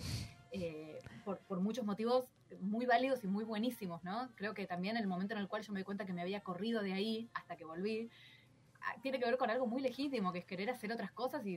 eh, 0.53 0.99
por, 1.25 1.38
por, 1.41 1.61
muchos 1.61 1.85
motivos 1.85 2.26
muy 2.61 2.87
válidos 2.87 3.25
y 3.25 3.26
muy 3.26 3.45
buenísimos, 3.45 4.05
¿no? 4.05 4.29
Creo 4.37 4.55
que 4.55 4.67
también 4.67 4.97
el 4.97 5.07
momento 5.07 5.35
en 5.35 5.41
el 5.41 5.49
cual 5.49 5.62
yo 5.62 5.73
me 5.73 5.81
di 5.81 5.85
cuenta 5.85 6.05
que 6.05 6.12
me 6.12 6.23
había 6.23 6.41
corrido 6.41 6.83
de 6.83 6.93
ahí 6.93 7.29
hasta 7.35 7.57
que 7.57 7.64
volví, 7.64 8.11
ah, 8.83 8.95
tiene 9.03 9.19
que 9.19 9.25
ver 9.25 9.37
con 9.37 9.50
algo 9.50 9.67
muy 9.67 9.83
legítimo, 9.83 10.33
que 10.33 10.41
es 10.41 10.45
querer 10.45 10.71
hacer 10.71 10.93
otras 10.93 11.11
cosas 11.12 11.45
y 11.47 11.57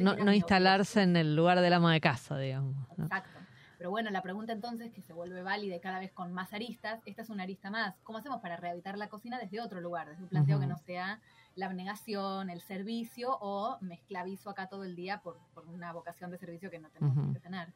no, 0.00 0.16
no, 0.16 0.32
instalarse 0.32 1.02
en 1.02 1.16
el 1.16 1.34
lugar 1.34 1.60
del 1.60 1.72
ama 1.72 1.92
de 1.92 2.00
casa, 2.00 2.38
digamos. 2.38 2.76
Exacto. 2.98 3.38
Pero 3.78 3.90
bueno, 3.90 4.10
la 4.10 4.22
pregunta 4.22 4.52
entonces, 4.52 4.92
que 4.92 5.02
se 5.02 5.12
vuelve 5.12 5.42
válida 5.42 5.76
y 5.76 5.80
cada 5.80 5.98
vez 5.98 6.12
con 6.12 6.32
más 6.32 6.52
aristas, 6.52 7.00
esta 7.06 7.22
es 7.22 7.28
una 7.28 7.42
arista 7.42 7.70
más. 7.70 7.94
¿Cómo 8.02 8.18
hacemos 8.18 8.40
para 8.40 8.56
rehabilitar 8.56 8.96
la 8.96 9.08
cocina 9.08 9.38
desde 9.38 9.60
otro 9.60 9.80
lugar, 9.80 10.08
desde 10.08 10.22
un 10.22 10.28
planteo 10.28 10.60
que 10.60 10.66
no 10.66 10.78
sea 10.78 11.20
la 11.56 11.66
abnegación, 11.66 12.50
el 12.50 12.60
servicio 12.60 13.36
o 13.40 13.78
me 13.80 13.94
esclavizo 13.94 14.50
acá 14.50 14.68
todo 14.68 14.84
el 14.84 14.96
día 14.96 15.20
por, 15.22 15.38
una 15.72 15.92
vocación 15.92 16.30
de 16.30 16.38
servicio 16.38 16.70
que 16.70 16.78
no 16.78 16.90
tenemos 16.90 17.32
que 17.32 17.40
tener. 17.40 17.72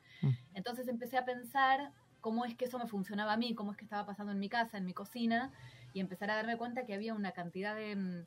Entonces 0.55 0.89
empecé 0.89 1.17
a 1.17 1.25
pensar 1.25 1.93
cómo 2.21 2.45
es 2.45 2.55
que 2.57 2.65
eso 2.65 2.79
me 2.79 2.87
funcionaba 2.87 3.35
a 3.35 3.37
mí, 3.37 3.55
cómo 3.55 3.71
es 3.71 3.77
que 3.77 3.85
estaba 3.85 4.05
pasando 4.05 4.33
en 4.33 4.41
mi 4.41 4.49
casa, 4.49 4.79
en 4.79 4.85
mi 4.85 4.95
cocina, 4.95 5.53
y 5.93 6.01
empezar 6.01 6.31
a 6.31 6.37
darme 6.37 6.57
cuenta 6.57 6.85
que 6.85 6.95
había 6.95 7.15
una 7.15 7.33
cantidad 7.33 7.75
de... 7.75 7.97
Mm, 7.97 8.27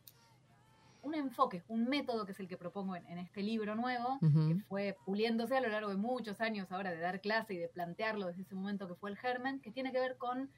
un 1.04 1.16
enfoque, 1.16 1.64
un 1.68 1.86
método 1.86 2.26
que 2.26 2.32
es 2.32 2.40
el 2.40 2.48
que 2.48 2.58
propongo 2.58 2.96
en, 2.96 3.18
este 3.18 3.42
libro 3.42 3.76
nuevo, 3.76 4.20
que 4.20 4.56
fue 4.70 4.96
puliéndose 5.04 5.58
a 5.58 5.62
lo 5.62 5.70
largo 5.70 5.90
de 5.90 5.98
muchos 5.98 6.40
años 6.42 6.72
ahora 6.72 6.92
de 6.92 7.00
dar 7.00 7.22
clase 7.22 7.56
y 7.56 7.58
de 7.58 7.68
plantearlo 7.68 8.28
desde 8.28 8.44
ese 8.44 8.54
momento 8.54 8.88
que 8.88 8.94
fue 8.94 9.10
el 9.10 9.18
germen, 9.18 9.60
que 9.62 9.72
tiene 9.72 9.92
que 9.92 10.00
ver 10.00 10.18
con 10.18 10.52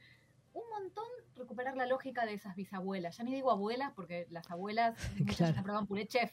un 0.53 0.63
montón 0.69 1.05
recuperar 1.35 1.75
la 1.75 1.85
lógica 1.85 2.25
de 2.25 2.33
esas 2.33 2.55
bisabuelas. 2.55 3.17
Ya 3.17 3.23
ni 3.23 3.33
digo 3.33 3.51
abuelas, 3.51 3.91
porque 3.95 4.27
las 4.29 4.49
abuelas 4.51 4.95
claro. 5.37 5.63
probaban 5.63 5.87
puré 5.87 6.07
chef. 6.07 6.31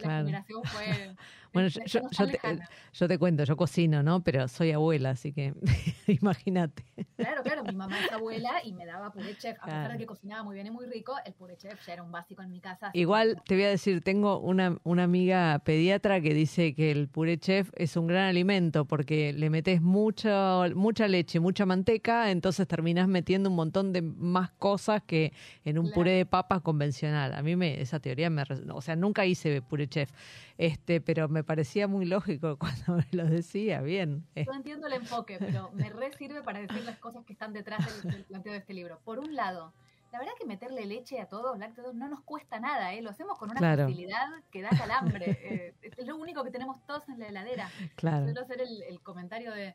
la, 0.00 0.18
generación 0.18 0.62
fue. 0.64 1.14
bueno, 1.52 1.68
yo, 1.68 3.08
te, 3.08 3.18
cuento, 3.18 3.44
yo 3.44 3.56
cocino, 3.56 4.02
¿no? 4.02 4.22
Pero 4.22 4.48
soy 4.48 4.72
abuela, 4.72 5.10
así 5.10 5.32
que 5.32 5.54
imagínate. 6.06 6.84
Claro, 7.16 7.42
claro, 7.42 7.64
mi 7.64 7.74
mamá 7.74 7.98
es 8.00 8.12
abuela 8.12 8.60
y 8.64 8.72
me 8.72 8.86
daba 8.86 9.12
puré 9.12 9.36
chef. 9.36 9.58
A 9.60 9.66
pesar 9.66 9.92
de 9.92 9.98
que 9.98 10.06
cocinaba 10.06 10.42
muy 10.42 10.54
bien 10.54 10.66
y 10.66 10.70
muy 10.70 10.86
rico, 10.86 11.14
el 11.24 11.32
puré 11.34 11.56
chef 11.56 11.84
ya 11.86 11.94
era 11.94 12.02
un 12.02 12.12
básico 12.12 12.42
en 12.42 12.50
mi 12.50 12.60
casa. 12.60 12.90
Igual 12.94 13.42
te 13.44 13.54
voy 13.54 13.64
a 13.64 13.70
decir, 13.70 14.02
tengo 14.02 14.38
una, 14.38 14.78
una 14.84 15.04
amiga 15.04 15.58
pediatra 15.64 16.20
que 16.20 16.32
dice 16.32 16.74
que 16.74 16.90
el 16.90 17.08
puré 17.08 17.38
chef 17.38 17.70
es 17.74 17.96
un 17.96 18.06
gran 18.06 18.28
alimento 18.28 18.84
porque 18.84 19.32
le 19.32 19.50
metes 19.50 19.82
mucho, 19.82 20.64
mucha 20.74 21.08
leche, 21.08 21.40
mucha 21.40 21.66
manteca, 21.66 22.30
entonces 22.30 22.66
terminas 22.68 23.08
metiendo 23.08 23.47
un 23.48 23.56
montón 23.56 23.92
de 23.92 24.02
más 24.02 24.50
cosas 24.50 25.02
que 25.02 25.32
en 25.64 25.78
un 25.78 25.90
puré 25.90 26.12
de 26.12 26.26
papas 26.26 26.60
convencional. 26.60 27.34
A 27.34 27.42
mí 27.42 27.56
me, 27.56 27.80
esa 27.80 28.00
teoría 28.00 28.30
me, 28.30 28.44
o 28.72 28.80
sea, 28.80 28.96
nunca 28.96 29.26
hice 29.26 29.62
puré 29.62 29.88
chef, 29.88 30.10
este, 30.56 31.00
pero 31.00 31.28
me 31.28 31.44
parecía 31.44 31.88
muy 31.88 32.04
lógico 32.04 32.56
cuando 32.58 32.96
me 32.96 33.06
lo 33.12 33.26
decía, 33.26 33.80
bien. 33.80 34.24
Yo 34.36 34.52
entiendo 34.52 34.86
el 34.86 34.94
enfoque, 34.94 35.38
pero 35.38 35.70
me 35.74 35.90
re 35.90 36.12
sirve 36.12 36.42
para 36.42 36.60
decir 36.60 36.82
las 36.84 36.98
cosas 36.98 37.24
que 37.24 37.32
están 37.32 37.52
detrás 37.52 38.02
del, 38.04 38.24
planteo 38.24 38.52
de 38.52 38.58
este 38.58 38.74
libro. 38.74 39.00
Por 39.04 39.18
un 39.18 39.34
lado, 39.34 39.72
la 40.12 40.18
verdad 40.18 40.32
que 40.38 40.46
meterle 40.46 40.86
leche 40.86 41.20
a 41.20 41.26
todos, 41.26 41.58
lácteos, 41.58 41.94
no 41.94 42.08
nos 42.08 42.20
cuesta 42.22 42.58
nada, 42.60 42.94
¿eh? 42.94 43.02
Lo 43.02 43.10
hacemos 43.10 43.38
con 43.38 43.50
una 43.50 43.60
facilidad 43.60 44.28
que 44.50 44.62
da 44.62 44.70
calambre. 44.70 45.38
Eh, 45.42 45.74
es 45.82 46.06
lo 46.06 46.16
único 46.16 46.44
que 46.44 46.50
tenemos 46.50 46.84
todos 46.86 47.08
en 47.08 47.18
la 47.18 47.28
heladera. 47.28 47.70
Claro. 47.96 48.24
Quiero 48.24 48.42
hacer 48.42 48.60
el, 48.60 48.82
el, 48.82 49.00
comentario 49.00 49.52
de 49.52 49.74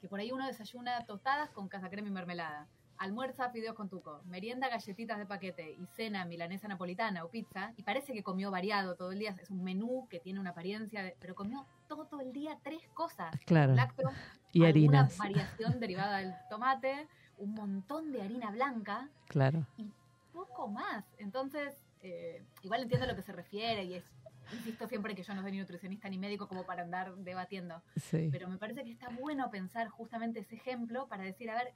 que 0.00 0.08
por 0.08 0.20
ahí 0.20 0.32
uno 0.32 0.46
desayuna 0.46 1.04
tostadas 1.04 1.50
con 1.50 1.68
casa 1.68 1.90
crema 1.90 2.08
y 2.08 2.10
mermelada 2.10 2.66
almuerza 2.98 3.50
fideos 3.50 3.74
con 3.74 3.88
tuco, 3.88 4.22
merienda 4.26 4.68
galletitas 4.68 5.18
de 5.18 5.26
paquete. 5.26 5.72
Y 5.72 5.86
cena 5.96 6.24
milanesa 6.24 6.68
napolitana 6.68 7.24
o 7.24 7.30
pizza, 7.30 7.72
y 7.76 7.82
parece 7.82 8.12
que 8.12 8.22
comió 8.22 8.50
variado 8.50 8.94
todo 8.94 9.12
el 9.12 9.18
día, 9.18 9.34
es 9.40 9.50
un 9.50 9.62
menú 9.62 10.06
que 10.08 10.20
tiene 10.20 10.40
una 10.40 10.50
apariencia, 10.50 11.14
pero 11.20 11.34
comió 11.34 11.66
todo, 11.88 12.20
el 12.20 12.32
día 12.32 12.58
tres 12.62 12.88
cosas, 12.94 13.34
claro. 13.44 13.74
lácteo, 13.74 14.10
y 14.52 14.64
alguna 14.64 15.08
variación 15.18 15.78
derivada 15.80 16.18
del 16.18 16.34
tomate, 16.50 17.06
un 17.38 17.54
montón 17.54 18.12
de 18.12 18.22
harina 18.22 18.50
blanca, 18.50 19.08
claro. 19.28 19.66
y 19.76 19.90
poco 20.32 20.68
más. 20.68 21.04
Entonces, 21.18 21.74
eh, 22.02 22.42
igual 22.62 22.82
entiendo 22.82 23.04
a 23.04 23.08
lo 23.08 23.16
que 23.16 23.22
se 23.22 23.32
refiere 23.32 23.84
y 23.84 23.94
es 23.94 24.04
insisto 24.52 24.86
siempre 24.86 25.14
que 25.14 25.22
yo 25.22 25.34
no 25.34 25.42
soy 25.42 25.52
ni 25.52 25.58
nutricionista 25.58 26.08
ni 26.08 26.18
médico 26.18 26.48
como 26.48 26.64
para 26.64 26.82
andar 26.82 27.14
debatiendo, 27.16 27.82
pero 28.10 28.48
me 28.48 28.58
parece 28.58 28.84
que 28.84 28.90
está 28.90 29.08
bueno 29.08 29.50
pensar 29.50 29.88
justamente 29.88 30.40
ese 30.40 30.56
ejemplo 30.56 31.08
para 31.08 31.24
decir, 31.24 31.50
a 31.50 31.56
ver, 31.56 31.72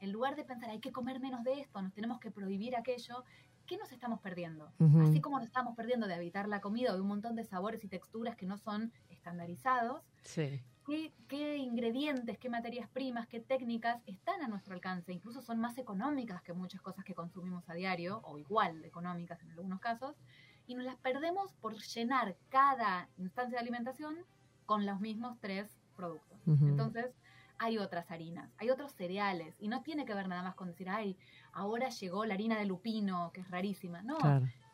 en 0.00 0.12
lugar 0.12 0.36
de 0.36 0.44
pensar 0.44 0.70
hay 0.70 0.80
que 0.80 0.92
comer 0.92 1.20
menos 1.20 1.44
de 1.44 1.60
esto, 1.60 1.80
nos 1.82 1.92
tenemos 1.92 2.20
que 2.20 2.30
prohibir 2.30 2.76
aquello, 2.76 3.24
¿qué 3.66 3.76
nos 3.76 3.92
estamos 3.92 4.20
perdiendo? 4.20 4.72
Así 5.02 5.20
como 5.20 5.38
nos 5.38 5.46
estamos 5.46 5.76
perdiendo 5.76 6.06
de 6.06 6.14
habitar 6.14 6.48
la 6.48 6.60
comida 6.60 6.92
o 6.92 6.94
de 6.94 7.02
un 7.02 7.08
montón 7.08 7.36
de 7.36 7.44
sabores 7.44 7.84
y 7.84 7.88
texturas 7.88 8.34
que 8.36 8.46
no 8.46 8.56
son 8.56 8.92
estandarizados, 9.10 10.02
¿qué, 10.86 11.12
¿qué, 11.28 11.58
ingredientes, 11.58 12.38
qué 12.38 12.48
materias 12.48 12.88
primas, 12.88 13.26
qué 13.26 13.40
técnicas 13.40 14.02
están 14.06 14.42
a 14.42 14.48
nuestro 14.48 14.74
alcance? 14.74 15.12
Incluso 15.12 15.42
son 15.42 15.58
más 15.60 15.76
económicas 15.76 16.42
que 16.42 16.54
muchas 16.54 16.80
cosas 16.80 17.04
que 17.04 17.14
consumimos 17.14 17.68
a 17.68 17.74
diario, 17.74 18.22
o 18.24 18.38
igual 18.38 18.80
de 18.80 18.88
económicas 18.88 19.42
en 19.42 19.50
algunos 19.50 19.80
casos, 19.80 20.16
y 20.66 20.74
nos 20.74 20.84
las 20.84 20.96
perdemos 20.96 21.52
por 21.54 21.74
llenar 21.76 22.36
cada 22.48 23.08
instancia 23.18 23.56
de 23.56 23.60
alimentación 23.60 24.16
con 24.64 24.86
los 24.86 25.00
mismos 25.00 25.38
tres 25.40 25.78
productos. 25.94 26.38
Entonces, 26.46 27.14
hay 27.58 27.78
otras 27.78 28.10
harinas, 28.10 28.50
hay 28.58 28.70
otros 28.70 28.92
cereales, 28.92 29.56
y 29.58 29.68
no 29.68 29.82
tiene 29.82 30.04
que 30.04 30.14
ver 30.14 30.28
nada 30.28 30.42
más 30.42 30.54
con 30.54 30.68
decir, 30.68 30.88
ay, 30.88 31.16
ahora 31.52 31.88
llegó 31.88 32.24
la 32.24 32.34
harina 32.34 32.58
de 32.58 32.66
lupino, 32.66 33.30
que 33.32 33.40
es 33.40 33.50
rarísima. 33.50 34.02
No, 34.02 34.16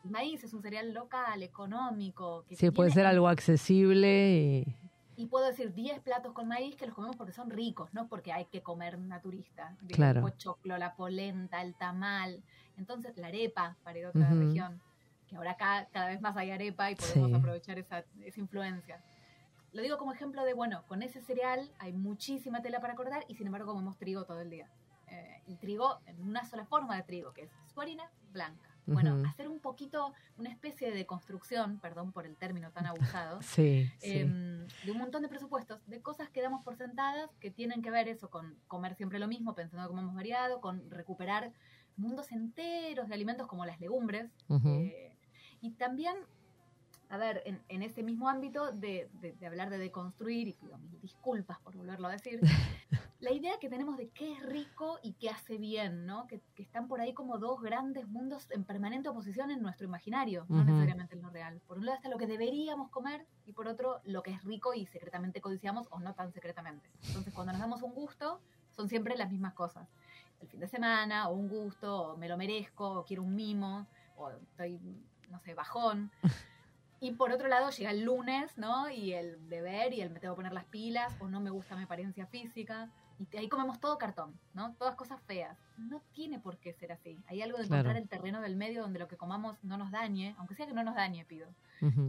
el 0.03 0.11
maíz 0.11 0.43
es 0.43 0.53
un 0.53 0.61
cereal 0.61 0.93
local, 0.93 1.41
económico. 1.43 2.45
Que 2.47 2.55
sí, 2.55 2.71
puede 2.71 2.91
ser 2.91 3.05
algo 3.05 3.27
accesible. 3.27 4.65
Y... 5.17 5.25
puedo 5.27 5.47
decir 5.47 5.73
10 5.73 6.01
platos 6.01 6.33
con 6.33 6.47
maíz 6.47 6.75
que 6.75 6.85
los 6.85 6.93
comemos 6.93 7.15
porque 7.15 7.33
son 7.33 7.49
ricos, 7.49 7.93
no 7.93 8.07
porque 8.07 8.31
hay 8.31 8.45
que 8.45 8.61
comer 8.61 8.99
naturista. 8.99 9.75
Claro. 9.87 10.19
El 10.19 10.31
pochoclo, 10.31 10.77
la 10.77 10.95
polenta, 10.95 11.61
el 11.61 11.73
tamal. 11.75 12.43
Entonces, 12.77 13.17
la 13.17 13.27
arepa, 13.27 13.77
para 13.83 13.97
ir 13.97 14.05
a 14.05 14.09
otra 14.09 14.29
región 14.29 14.81
que 15.27 15.35
ahora 15.35 15.51
acá 15.51 15.87
cada 15.91 16.07
vez 16.07 16.21
más 16.21 16.37
hay 16.37 16.51
arepa 16.51 16.91
y 16.91 16.95
podemos 16.95 17.33
aprovechar 17.33 17.79
esa, 17.79 18.03
esa 18.23 18.39
influencia. 18.39 19.01
Lo 19.75 19.81
digo 19.81 19.97
como 19.97 20.13
ejemplo 20.13 20.45
de, 20.45 20.53
bueno, 20.53 20.83
con 20.87 21.03
ese 21.03 21.21
cereal 21.21 21.69
hay 21.79 21.91
muchísima 21.91 22.61
tela 22.61 22.79
para 22.79 22.95
cortar 22.95 23.25
y 23.27 23.35
sin 23.35 23.47
embargo 23.47 23.73
comemos 23.73 23.97
trigo 23.97 24.23
todo 24.23 24.39
el 24.39 24.49
día. 24.49 24.69
Eh, 25.07 25.41
y 25.47 25.55
trigo 25.57 25.99
en 26.05 26.21
una 26.21 26.45
sola 26.45 26.65
forma 26.65 26.95
de 26.95 27.03
trigo, 27.03 27.33
que 27.33 27.41
es 27.41 27.51
su 27.73 27.81
harina 27.81 28.09
blanca. 28.31 28.69
Bueno, 28.87 29.21
hacer 29.27 29.49
un 29.49 29.59
poquito, 29.59 30.13
una 30.37 30.49
especie 30.49 30.91
de 30.91 31.05
construcción, 31.05 31.79
perdón 31.79 32.13
por 32.13 32.25
el 32.25 32.37
término 32.37 32.71
tan 32.71 32.85
abusado, 32.85 33.39
em, 33.57 34.65
de 34.85 34.91
un 34.91 34.97
montón 34.97 35.23
de 35.23 35.27
presupuestos, 35.27 35.81
de 35.87 36.01
cosas 36.01 36.29
que 36.29 36.41
damos 36.41 36.63
por 36.63 36.77
sentadas 36.77 37.29
que 37.41 37.51
tienen 37.51 37.81
que 37.81 37.91
ver 37.91 38.07
eso 38.07 38.29
con 38.29 38.55
comer 38.67 38.95
siempre 38.95 39.19
lo 39.19 39.27
mismo, 39.27 39.55
pensando 39.55 39.83
que 39.83 39.89
comemos 39.89 40.15
variado, 40.15 40.61
con 40.61 40.89
recuperar 40.89 41.51
mundos 41.97 42.31
enteros 42.31 43.09
de 43.09 43.15
alimentos 43.15 43.47
como 43.47 43.65
las 43.65 43.81
legumbres, 43.81 44.31
y 45.61 45.71
también 45.71 46.15
a 47.15 47.17
ver, 47.17 47.41
en, 47.45 47.61
en 47.69 47.81
ese 47.81 48.03
mismo 48.03 48.29
ámbito 48.29 48.71
de, 48.71 49.09
de- 49.21 49.33
de 49.33 49.47
hablar 49.47 49.69
de 49.69 49.77
deconstruir, 49.77 50.47
y 50.49 50.53
pido 50.53 50.77
mis 50.77 51.01
disculpas 51.01 51.59
por 51.59 51.75
volverlo 51.75 52.07
a 52.07 52.11
decir, 52.11 52.39
la 53.19 53.31
idea 53.31 53.57
que 53.59 53.69
tenemos 53.69 53.97
de 53.97 54.09
qué 54.09 54.33
es 54.33 54.43
rico 54.43 54.99
y 55.01 55.13
qué 55.13 55.29
hace 55.29 55.57
bien, 55.57 56.05
¿no? 56.05 56.27
Que, 56.27 56.41
que 56.55 56.61
están 56.63 56.87
por 56.87 56.99
ahí 56.99 57.13
como 57.13 57.37
dos 57.37 57.61
grandes 57.61 58.07
mundos 58.07 58.51
en 58.51 58.65
permanente 58.65 59.07
oposición 59.09 59.49
en 59.49 59.61
nuestro 59.61 59.87
imaginario, 59.87 60.45
no 60.49 60.57
Ujú. 60.57 60.65
necesariamente 60.65 61.15
en 61.15 61.21
lo 61.21 61.29
real. 61.29 61.61
Por 61.65 61.77
un 61.77 61.85
lado 61.85 61.95
está 61.95 62.09
lo 62.09 62.17
que 62.17 62.27
deberíamos 62.27 62.89
comer 62.91 63.25
y 63.45 63.53
por 63.53 63.67
otro 63.67 64.01
lo 64.03 64.21
que 64.21 64.31
es 64.31 64.43
rico 64.43 64.73
y 64.73 64.85
secretamente 64.87 65.39
codiciamos 65.41 65.87
o 65.91 65.99
no 65.99 66.13
tan 66.13 66.31
secretamente. 66.33 66.89
Entonces 67.07 67.33
cuando 67.33 67.53
nos 67.53 67.61
damos 67.61 67.81
un 67.81 67.93
gusto, 67.93 68.41
son 68.71 68.89
siempre 68.89 69.15
las 69.15 69.31
mismas 69.31 69.53
cosas. 69.53 69.87
El 70.41 70.49
fin 70.49 70.59
de 70.59 70.67
semana, 70.67 71.29
o 71.29 71.33
un 71.33 71.47
gusto, 71.47 72.11
o 72.11 72.17
me 72.17 72.27
lo 72.27 72.35
merezco, 72.37 72.99
o 72.99 73.05
quiero 73.05 73.23
un 73.23 73.33
mimo, 73.33 73.87
o 74.17 74.29
estoy, 74.31 74.77
no 75.29 75.39
sé, 75.39 75.53
bajón. 75.53 76.11
Y 77.01 77.11
por 77.11 77.31
otro 77.31 77.47
lado 77.47 77.69
llega 77.69 77.91
el 77.91 78.03
lunes, 78.03 78.57
¿no? 78.57 78.89
Y 78.89 79.13
el 79.13 79.47
deber 79.49 79.93
y 79.93 80.01
el 80.01 80.09
me 80.09 80.19
tengo 80.19 80.33
que 80.33 80.37
poner 80.39 80.53
las 80.53 80.65
pilas 80.65 81.13
o 81.19 81.27
no 81.27 81.39
me 81.41 81.49
gusta 81.49 81.75
mi 81.75 81.83
apariencia 81.83 82.25
física. 82.25 82.89
Y 83.31 83.37
ahí 83.37 83.47
comemos 83.47 83.79
todo 83.79 83.97
cartón, 83.97 84.33
¿no? 84.53 84.73
Todas 84.75 84.95
cosas 84.95 85.21
feas. 85.21 85.57
No 85.77 86.01
tiene 86.13 86.37
por 86.39 86.57
qué 86.57 86.73
ser 86.73 86.91
así. 86.91 87.17
Hay 87.27 87.41
algo 87.41 87.57
de 87.57 87.65
Claro. 87.67 87.81
encontrar 87.81 88.01
el 88.01 88.09
terreno 88.09 88.41
del 88.41 88.55
medio 88.57 88.81
donde 88.81 88.99
lo 88.99 89.07
que 89.07 89.15
comamos 89.15 89.55
no 89.63 89.77
nos 89.77 89.91
dañe, 89.91 90.35
aunque 90.37 90.55
sea 90.55 90.65
que 90.67 90.73
no 90.73 90.83
nos 90.83 90.95
dañe, 90.95 91.23
pido. 91.25 91.47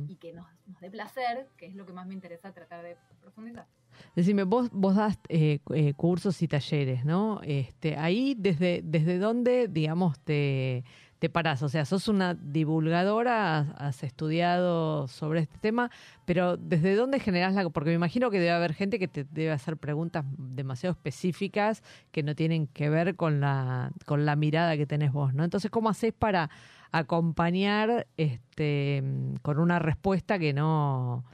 Y 0.09 0.17
que 0.17 0.33
nos, 0.33 0.47
nos 0.67 0.81
dé 0.81 0.91
placer, 0.91 1.49
que 1.57 1.67
es 1.67 1.75
lo 1.75 1.85
que 1.87 1.93
más 1.93 2.07
me 2.07 2.15
interesa 2.15 2.53
tratar 2.53 2.83
de 2.83 2.97
profundizar. 3.21 3.67
Decime, 4.15 4.45
vos, 4.45 4.69
vos 4.73 4.95
das 4.97 5.19
eh, 5.29 5.61
eh, 5.75 5.93
cursos 5.95 6.41
y 6.43 6.49
talleres, 6.49 7.05
¿no? 7.05 7.41
Este, 7.43 7.97
ahí, 7.97 8.35
desde, 8.39 8.81
¿desde 8.85 9.19
dónde, 9.19 9.69
digamos, 9.69 10.19
te, 10.21 10.85
te 11.19 11.31
parás? 11.31 11.63
O 11.63 11.69
sea, 11.69 11.85
sos 11.85 12.09
una 12.09 12.35
divulgadora, 12.35 13.75
has, 13.79 14.03
estudiado 14.03 15.09
sobre 15.09 15.41
este 15.41 15.59
tema, 15.59 15.91
pero 16.25 16.57
¿desde 16.57 16.95
dónde 16.95 17.21
generás 17.21 17.55
la...? 17.55 17.69
Porque 17.71 17.91
me 17.91 17.97
imagino 17.97 18.31
que 18.31 18.39
debe 18.39 18.53
haber 18.53 18.75
gente 18.75 18.99
que 18.99 19.09
te 19.09 19.25
debe 19.25 19.53
hacer 19.53 19.77
preguntas 19.77 20.25
demasiado 20.37 20.93
específicas 20.93 21.83
que 22.13 22.23
no 22.23 22.35
tienen 22.35 22.67
que 22.67 22.91
ver 22.91 23.17
con 23.17 23.41
la, 23.41 23.93
con 24.05 24.27
la 24.27 24.37
mirada 24.37 24.77
que 24.77 24.87
tenés 24.87 25.13
vos, 25.13 25.33
¿no? 25.35 25.45
Entonces, 25.45 25.71
¿cómo 25.71 25.89
haces 25.89 26.13
para 26.13 26.51
acompañar 26.93 28.07
este, 28.17 29.03
con 29.43 29.59
una 29.59 29.79
respuesta 29.79 30.39
que 30.39 30.53
no 30.53 31.25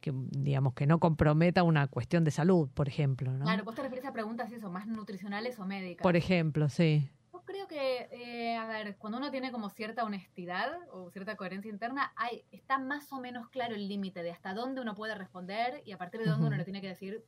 que 0.00 0.12
digamos 0.14 0.74
que 0.74 0.86
no 0.86 1.00
comprometa 1.00 1.64
una 1.64 1.88
cuestión 1.88 2.22
de 2.22 2.30
salud, 2.30 2.68
por 2.72 2.86
ejemplo, 2.88 3.32
¿no? 3.32 3.44
Claro, 3.44 3.64
vos 3.64 3.74
te 3.74 3.82
refieres 3.82 4.06
a 4.06 4.12
preguntas 4.12 4.52
eso, 4.52 4.70
más 4.70 4.86
nutricionales 4.86 5.58
o 5.58 5.66
médicas. 5.66 6.04
Por 6.04 6.14
ejemplo, 6.14 6.68
sí. 6.68 7.10
Creo 7.48 7.66
que, 7.66 8.10
eh, 8.12 8.58
a 8.58 8.66
ver, 8.66 8.98
cuando 8.98 9.16
uno 9.16 9.30
tiene 9.30 9.50
como 9.50 9.70
cierta 9.70 10.04
honestidad 10.04 10.70
o 10.90 11.10
cierta 11.10 11.34
coherencia 11.34 11.70
interna, 11.70 12.12
hay, 12.14 12.44
está 12.50 12.78
más 12.78 13.10
o 13.10 13.20
menos 13.20 13.48
claro 13.48 13.74
el 13.74 13.88
límite 13.88 14.22
de 14.22 14.30
hasta 14.30 14.52
dónde 14.52 14.82
uno 14.82 14.94
puede 14.94 15.14
responder 15.14 15.80
y 15.86 15.92
a 15.92 15.96
partir 15.96 16.20
de 16.20 16.26
dónde 16.26 16.40
Ujú. 16.42 16.48
uno 16.48 16.56
le 16.58 16.64
tiene 16.64 16.82
que 16.82 16.88
decir 16.88 17.24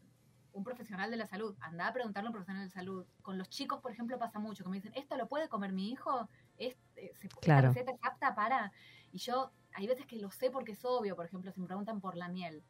un 0.53 0.63
profesional 0.63 1.11
de 1.11 1.17
la 1.17 1.25
salud. 1.25 1.57
Anda 1.63 1.87
a 1.89 1.95
preguntarle 1.95 2.27
a 2.27 2.31
un 2.33 2.35
profesional 2.35 2.65
de 2.65 2.71
salud. 2.71 3.07
Con 3.23 3.39
los 3.39 3.49
chicos, 3.49 3.81
por 3.81 3.93
ejemplo, 3.93 4.19
pasa 4.19 4.39
mucho, 4.39 4.63
que 4.63 4.69
me 4.69 4.77
dicen, 4.77 4.93
¿esto 4.95 5.17
lo 5.17 5.27
puede 5.27 5.49
comer 5.49 5.73
mi 5.73 5.91
hijo? 5.91 6.29
¿Es, 6.59 6.77
eh, 6.97 7.13
se- 7.19 7.29
¿Esta 7.29 7.41
Claro. 7.41 7.69
receta 7.69 7.93
es 7.93 7.99
apta 8.03 8.35
para? 8.35 8.73
Y 9.13 9.17
yo, 9.21 9.53
hay 9.73 9.87
veces 9.87 10.05
que 10.05 10.17
lo 10.17 10.31
sé 10.31 10.51
porque 10.51 10.73
es 10.73 10.85
obvio, 10.85 11.17
por 11.17 11.25
ejemplo, 11.25 11.51
si 11.51 11.61
me 11.63 11.67
preguntan 11.67 12.03
por 12.03 12.15
la 12.19 12.29
miel. 12.29 12.63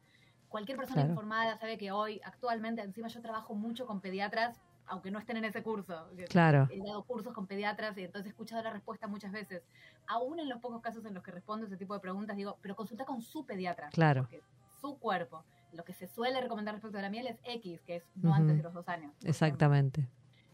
Cualquier 0.46 0.78
persona 0.78 1.00
Claro. 1.00 1.10
informada 1.14 1.58
sabe 1.58 1.78
que 1.78 1.90
hoy, 1.90 2.20
actualmente, 2.22 2.80
encima 2.82 3.08
yo 3.08 3.20
trabajo 3.20 3.56
mucho 3.56 3.86
con 3.86 4.00
pediatras, 4.00 4.60
aunque 4.90 5.10
no 5.10 5.18
estén 5.18 5.36
en 5.36 5.44
ese 5.44 5.62
curso. 5.62 6.08
Claro. 6.28 6.68
he 6.70 6.78
dado 6.80 7.04
cursos 7.04 7.32
con 7.32 7.46
pediatras 7.46 7.96
y 7.96 8.02
entonces 8.02 8.26
he 8.26 8.30
escuchado 8.30 8.62
la 8.62 8.70
respuesta 8.70 9.06
muchas 9.06 9.32
veces. 9.32 9.62
Aún 10.06 10.40
en 10.40 10.48
los 10.48 10.58
pocos 10.58 10.82
casos 10.82 11.04
en 11.06 11.14
los 11.14 11.22
que 11.22 11.30
respondo 11.30 11.66
ese 11.66 11.76
tipo 11.76 11.94
de 11.94 12.00
preguntas, 12.00 12.36
digo, 12.36 12.58
pero 12.60 12.74
consulta 12.74 13.04
con 13.04 13.22
su 13.22 13.46
pediatra. 13.46 13.88
Claro. 13.90 14.22
Porque 14.22 14.42
su 14.80 14.98
cuerpo. 14.98 15.44
Lo 15.72 15.84
que 15.84 15.92
se 15.92 16.08
suele 16.08 16.40
recomendar 16.40 16.74
respecto 16.74 16.98
a 16.98 17.02
la 17.02 17.10
miel 17.10 17.28
es 17.28 17.38
X, 17.44 17.80
que 17.82 17.96
es 17.96 18.04
no 18.16 18.34
antes 18.34 18.56
de 18.56 18.62
los 18.64 18.74
dos 18.74 18.88
años. 18.88 19.12
ejemplo. 19.12 19.30
Exactamente. 19.30 20.08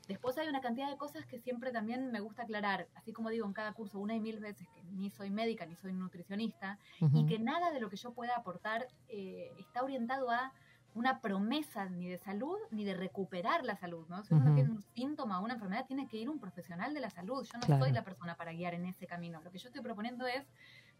Después 0.06 0.36
hay 0.36 0.46
una 0.48 0.60
cantidad 0.60 0.90
de 0.90 0.98
cosas 0.98 1.24
que 1.24 1.38
siempre 1.38 1.72
también 1.72 2.12
me 2.12 2.20
gusta 2.20 2.42
aclarar, 2.42 2.86
así 2.94 3.12
como 3.12 3.30
digo 3.30 3.46
en 3.46 3.54
cada 3.54 3.72
curso 3.72 3.98
una 3.98 4.14
y 4.14 4.20
mil 4.20 4.38
veces 4.38 4.68
que 4.68 4.82
ni 4.92 5.10
soy 5.10 5.30
médica 5.30 5.66
ni 5.66 5.74
soy 5.74 5.94
nutricionista 5.94 6.78
y 7.12 7.26
que 7.26 7.40
nada 7.40 7.72
de 7.72 7.80
lo 7.80 7.88
que 7.88 7.96
yo 7.96 8.12
pueda 8.12 8.36
aportar 8.36 8.86
eh, 9.08 9.50
está 9.58 9.82
orientado 9.82 10.30
a 10.30 10.52
una 10.96 11.20
promesa 11.20 11.84
ni 11.90 12.08
de 12.08 12.16
salud 12.16 12.56
ni 12.70 12.82
de 12.84 12.94
recuperar 12.94 13.64
la 13.64 13.76
salud, 13.76 14.06
¿no? 14.08 14.24
Si 14.24 14.32
uno 14.32 14.54
tiene 14.54 14.70
un 14.70 14.82
síntoma 14.94 15.38
o 15.38 15.44
una 15.44 15.52
enfermedad, 15.54 15.84
tiene 15.86 16.08
que 16.08 16.16
ir 16.16 16.30
un 16.30 16.38
profesional 16.38 16.94
de 16.94 17.00
la 17.00 17.10
salud. 17.10 17.44
Yo 17.44 17.58
no 17.58 17.66
Claro. 17.66 17.84
soy 17.84 17.92
la 17.92 18.02
persona 18.02 18.34
para 18.34 18.52
guiar 18.52 18.72
en 18.72 18.86
ese 18.86 19.06
camino. 19.06 19.42
Lo 19.42 19.50
que 19.52 19.58
yo 19.58 19.68
estoy 19.68 19.82
proponiendo 19.82 20.26
es 20.26 20.46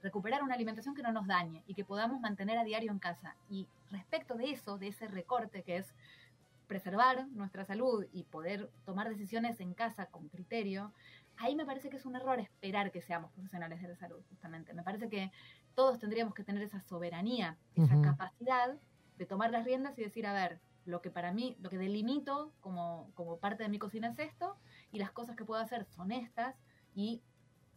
recuperar 0.03 0.43
una 0.43 0.55
alimentación 0.55 0.95
que 0.95 1.03
no 1.03 1.13
nos 1.13 1.27
dañe 1.27 1.63
y 1.67 1.73
que 1.75 1.83
podamos 1.85 2.21
mantener 2.21 2.59
a 2.59 2.65
diario 2.65 2.93
en 2.93 2.99
casa. 2.99 3.37
Y 3.49 3.67
respecto 3.91 4.35
de 4.37 4.51
eso, 4.51 4.77
de 4.77 4.89
ese 4.89 5.09
recorte 5.09 5.63
que 5.63 5.79
es 5.79 5.95
preservar 6.67 7.27
nuestra 7.29 7.65
salud 7.65 8.05
y 8.13 8.25
poder 8.25 8.71
tomar 8.85 9.09
decisiones 9.09 9.61
en 9.61 9.73
casa 9.73 10.07
con 10.07 10.29
criterio, 10.29 10.93
ahí 11.39 11.57
me 11.57 11.65
parece 11.65 11.89
que 11.89 11.97
es 11.97 12.05
un 12.05 12.17
error 12.17 12.39
esperar 12.39 12.91
que 12.91 13.01
seamos 13.01 13.31
profesionales 13.33 13.81
de 13.81 13.89
la 13.89 13.97
salud, 13.97 14.21
justamente. 14.29 14.75
Me 14.75 14.83
parece 14.83 15.09
que 15.09 15.33
todos 15.75 15.99
tendríamos 15.99 16.35
que 16.35 16.45
tener 16.45 16.63
esa 16.63 16.81
soberanía, 16.81 17.57
esa 17.77 17.99
capacidad 18.03 18.77
de 19.19 19.27
tomar 19.27 19.51
las 19.51 19.65
riendas 19.65 19.99
y 19.99 20.03
decir, 20.03 20.27
a 20.27 20.33
ver, 20.33 20.61
lo 20.85 21.03
que 21.03 21.11
para 21.11 21.33
mí, 21.33 21.57
lo 21.61 21.69
que 21.69 21.79
delimito 21.79 22.53
como, 22.61 23.11
como 23.15 23.39
parte 23.39 23.65
de 23.65 23.69
mi 23.69 23.79
cocina 23.79 24.09
es 24.09 24.19
esto, 24.19 24.57
y 24.93 24.99
las 24.99 25.11
cosas 25.11 25.37
que 25.37 25.45
puedo 25.45 25.61
hacer 25.61 25.85
son 25.85 26.13
estas, 26.13 26.57
y 26.95 27.23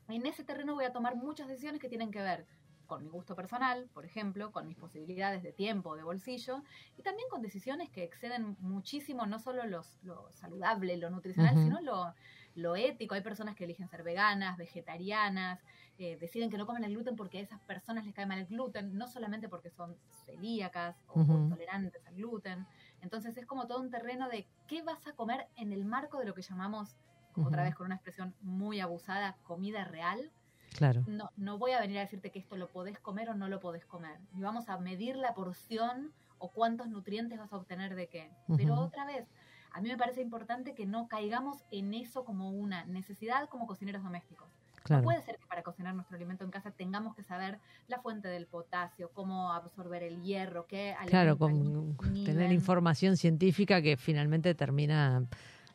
en 0.08 0.26
ese 0.26 0.44
terreno 0.44 0.76
voy 0.76 0.86
a 0.86 0.94
tomar 0.94 1.16
muchas 1.16 1.48
decisiones 1.48 1.82
que 1.82 1.90
tienen 1.90 2.12
que 2.12 2.22
ver 2.22 2.46
con 2.90 3.04
mi 3.04 3.10
gusto 3.10 3.36
personal, 3.36 3.88
por 3.94 4.04
ejemplo, 4.04 4.52
con 4.52 4.68
mis 4.68 4.76
posibilidades 4.76 5.44
de 5.44 5.54
tiempo, 5.54 5.96
de 5.96 6.04
bolsillo, 6.04 6.64
y 6.98 7.04
también 7.04 7.30
con 7.30 7.42
decisiones 7.42 7.90
que 7.92 8.04
exceden 8.04 8.58
muchísimo 8.60 9.28
no 9.28 9.38
solo 9.40 9.66
los, 9.68 10.00
lo 10.04 10.32
saludable, 10.32 10.98
lo 10.98 11.12
nutricional, 11.12 11.56
sino 11.56 11.82
lo, 11.82 12.16
lo 12.56 12.76
ético. 12.76 13.14
Hay 13.14 13.22
personas 13.22 13.56
que 13.56 13.66
eligen 13.66 13.88
ser 13.88 14.02
veganas, 14.02 14.58
vegetarianas, 14.58 15.60
eh, 16.00 16.18
deciden 16.18 16.50
que 16.50 16.58
no 16.58 16.66
comen 16.66 16.86
el 16.86 16.94
gluten 16.94 17.16
porque 17.18 17.40
a 17.40 17.42
esas 17.42 17.60
personas 17.62 18.06
les 18.06 18.14
cae 18.16 18.26
mal 18.26 18.40
el 18.40 18.46
gluten, 18.48 18.98
no 18.98 19.08
solamente 19.08 19.50
porque 19.50 19.70
son 19.70 19.98
celíacas 20.26 21.04
o, 21.08 21.16
o 21.16 21.22
Ujú. 21.22 21.34
intolerantes 21.38 22.08
al 22.08 22.16
gluten. 22.16 22.66
Entonces 23.02 23.36
es 23.38 23.46
como 23.46 23.68
todo 23.68 23.82
un 23.82 23.90
terreno 23.92 24.30
de 24.30 24.48
qué 24.68 24.82
vas 24.82 25.06
a 25.08 25.14
comer 25.14 25.50
en 25.58 25.74
el 25.74 25.84
marco 25.84 26.18
de 26.18 26.26
lo 26.26 26.34
que 26.34 26.42
llamamos, 26.42 26.96
otra 27.36 27.64
Ujú. 27.64 27.64
vez 27.64 27.76
con 27.76 27.86
una 27.88 27.96
expresión 27.96 28.34
muy 28.42 28.80
abusada, 28.80 29.38
comida 29.44 29.84
real. 29.84 30.32
Claro. 30.74 31.04
No, 31.06 31.30
no 31.36 31.58
voy 31.58 31.72
a 31.72 31.82
venir 31.82 31.98
a 31.98 32.02
decirte 32.02 32.32
que 32.32 32.40
esto 32.40 32.56
lo 32.56 32.70
podés 32.70 33.00
comer 33.00 33.30
o 33.30 33.34
no 33.36 33.50
lo 33.50 33.60
podés 33.60 33.86
comer. 33.86 34.20
Y 34.34 34.42
vamos 34.42 34.70
a 34.70 34.78
medir 34.78 35.18
la 35.18 35.34
porción 35.34 36.14
o 36.38 36.50
cuántos 36.52 36.88
nutrientes 36.88 37.38
vas 37.38 37.52
a 37.52 37.58
obtener 37.58 37.96
de 37.96 38.08
qué. 38.08 38.32
Pero 38.56 38.74
Ujú. 38.74 38.84
otra 38.84 39.06
vez, 39.06 39.28
a 39.72 39.82
mí 39.82 39.90
me 39.90 39.98
parece 39.98 40.22
importante 40.22 40.74
que 40.76 40.86
no 40.86 41.08
caigamos 41.08 41.66
en 41.72 41.94
eso 41.94 42.24
como 42.24 42.52
una 42.52 42.86
necesidad 42.86 43.50
como 43.50 43.68
cocineros 43.68 44.04
domésticos. 44.04 44.59
No 44.90 44.96
Claro. 44.96 45.04
puede 45.04 45.22
ser 45.22 45.38
que 45.38 45.46
para 45.46 45.62
cocinar 45.62 45.94
nuestro 45.94 46.16
alimento 46.16 46.44
en 46.44 46.50
casa 46.50 46.72
tengamos 46.72 47.16
que 47.16 47.22
saber 47.22 47.60
la 47.88 48.00
fuente 48.00 48.28
del 48.28 48.48
potasio, 48.48 49.12
cómo 49.14 49.54
absorber 49.54 50.02
el 50.02 50.24
hierro, 50.24 50.66
qué 50.66 50.96
Claro, 51.06 51.38
con 51.38 51.96
tener 52.26 52.52
información 52.52 53.16
científica 53.16 53.84
que 53.84 53.98
finalmente 53.98 54.56
termina, 54.56 55.24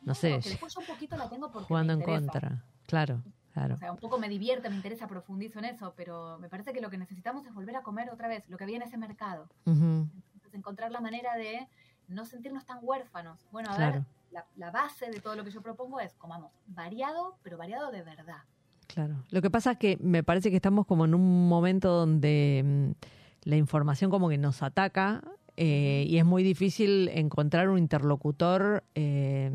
no 0.01 0.13
sé, 0.15 0.39
que 0.41 0.49
después 0.49 0.73
yo 0.73 0.81
un 0.81 0.87
poquito 0.87 1.15
la 1.15 1.29
tengo 1.29 1.49
porque 1.49 1.65
jugando 1.65 1.95
me 1.95 2.03
en 2.03 2.09
contra. 2.09 2.61
Claro, 2.87 3.21
claro. 3.53 3.75
O 3.75 3.77
sea, 3.77 3.93
un 3.93 3.97
poco 3.99 4.19
me 4.19 4.27
divierte, 4.27 4.69
me 4.69 4.75
interesa, 4.75 5.07
profundizo 5.07 5.59
en 5.59 5.65
eso, 5.65 5.93
pero 5.95 6.37
me 6.39 6.49
parece 6.49 6.73
que 6.73 6.81
lo 6.81 6.89
que 6.89 6.97
necesitamos 6.97 7.45
es 7.45 7.53
volver 7.53 7.77
a 7.77 7.83
comer 7.83 8.09
otra 8.09 8.27
vez 8.27 8.49
lo 8.49 8.57
que 8.57 8.65
había 8.65 8.75
en 8.75 8.83
ese 8.83 8.97
mercado. 8.97 9.47
Ujú. 9.65 10.09
Entonces, 10.33 10.53
encontrar 10.53 10.91
la 10.91 10.99
manera 10.99 11.37
de 11.37 11.65
no 12.09 12.25
sentirnos 12.25 12.65
tan 12.65 12.79
huérfanos. 12.81 13.47
Bueno, 13.51 13.71
a 13.71 13.75
Claro. 13.75 13.93
ver, 13.93 14.03
la, 14.31 14.45
la 14.57 14.71
base 14.71 15.09
de 15.09 15.21
todo 15.21 15.37
lo 15.37 15.45
que 15.45 15.51
yo 15.51 15.61
propongo 15.61 16.01
es 16.01 16.13
comamos 16.15 16.51
variado, 16.67 17.37
pero 17.43 17.57
variado 17.57 17.91
de 17.91 18.03
verdad. 18.03 18.43
Claro. 18.87 19.23
Lo 19.29 19.41
que 19.41 19.49
pasa 19.49 19.71
es 19.71 19.77
que 19.77 19.97
me 20.01 20.23
parece 20.23 20.49
que 20.49 20.57
estamos 20.57 20.85
como 20.85 21.05
en 21.05 21.15
un 21.15 21.47
momento 21.47 21.91
donde 21.91 22.63
mm, 22.65 23.49
la 23.49 23.55
información 23.55 24.11
como 24.11 24.29
que 24.29 24.37
nos 24.37 24.63
ataca 24.63 25.21
eh, 25.57 26.05
y 26.07 26.17
es 26.17 26.25
muy 26.25 26.43
difícil 26.43 27.09
encontrar 27.13 27.69
un 27.69 27.77
interlocutor 27.77 28.83
eh, 28.93 29.51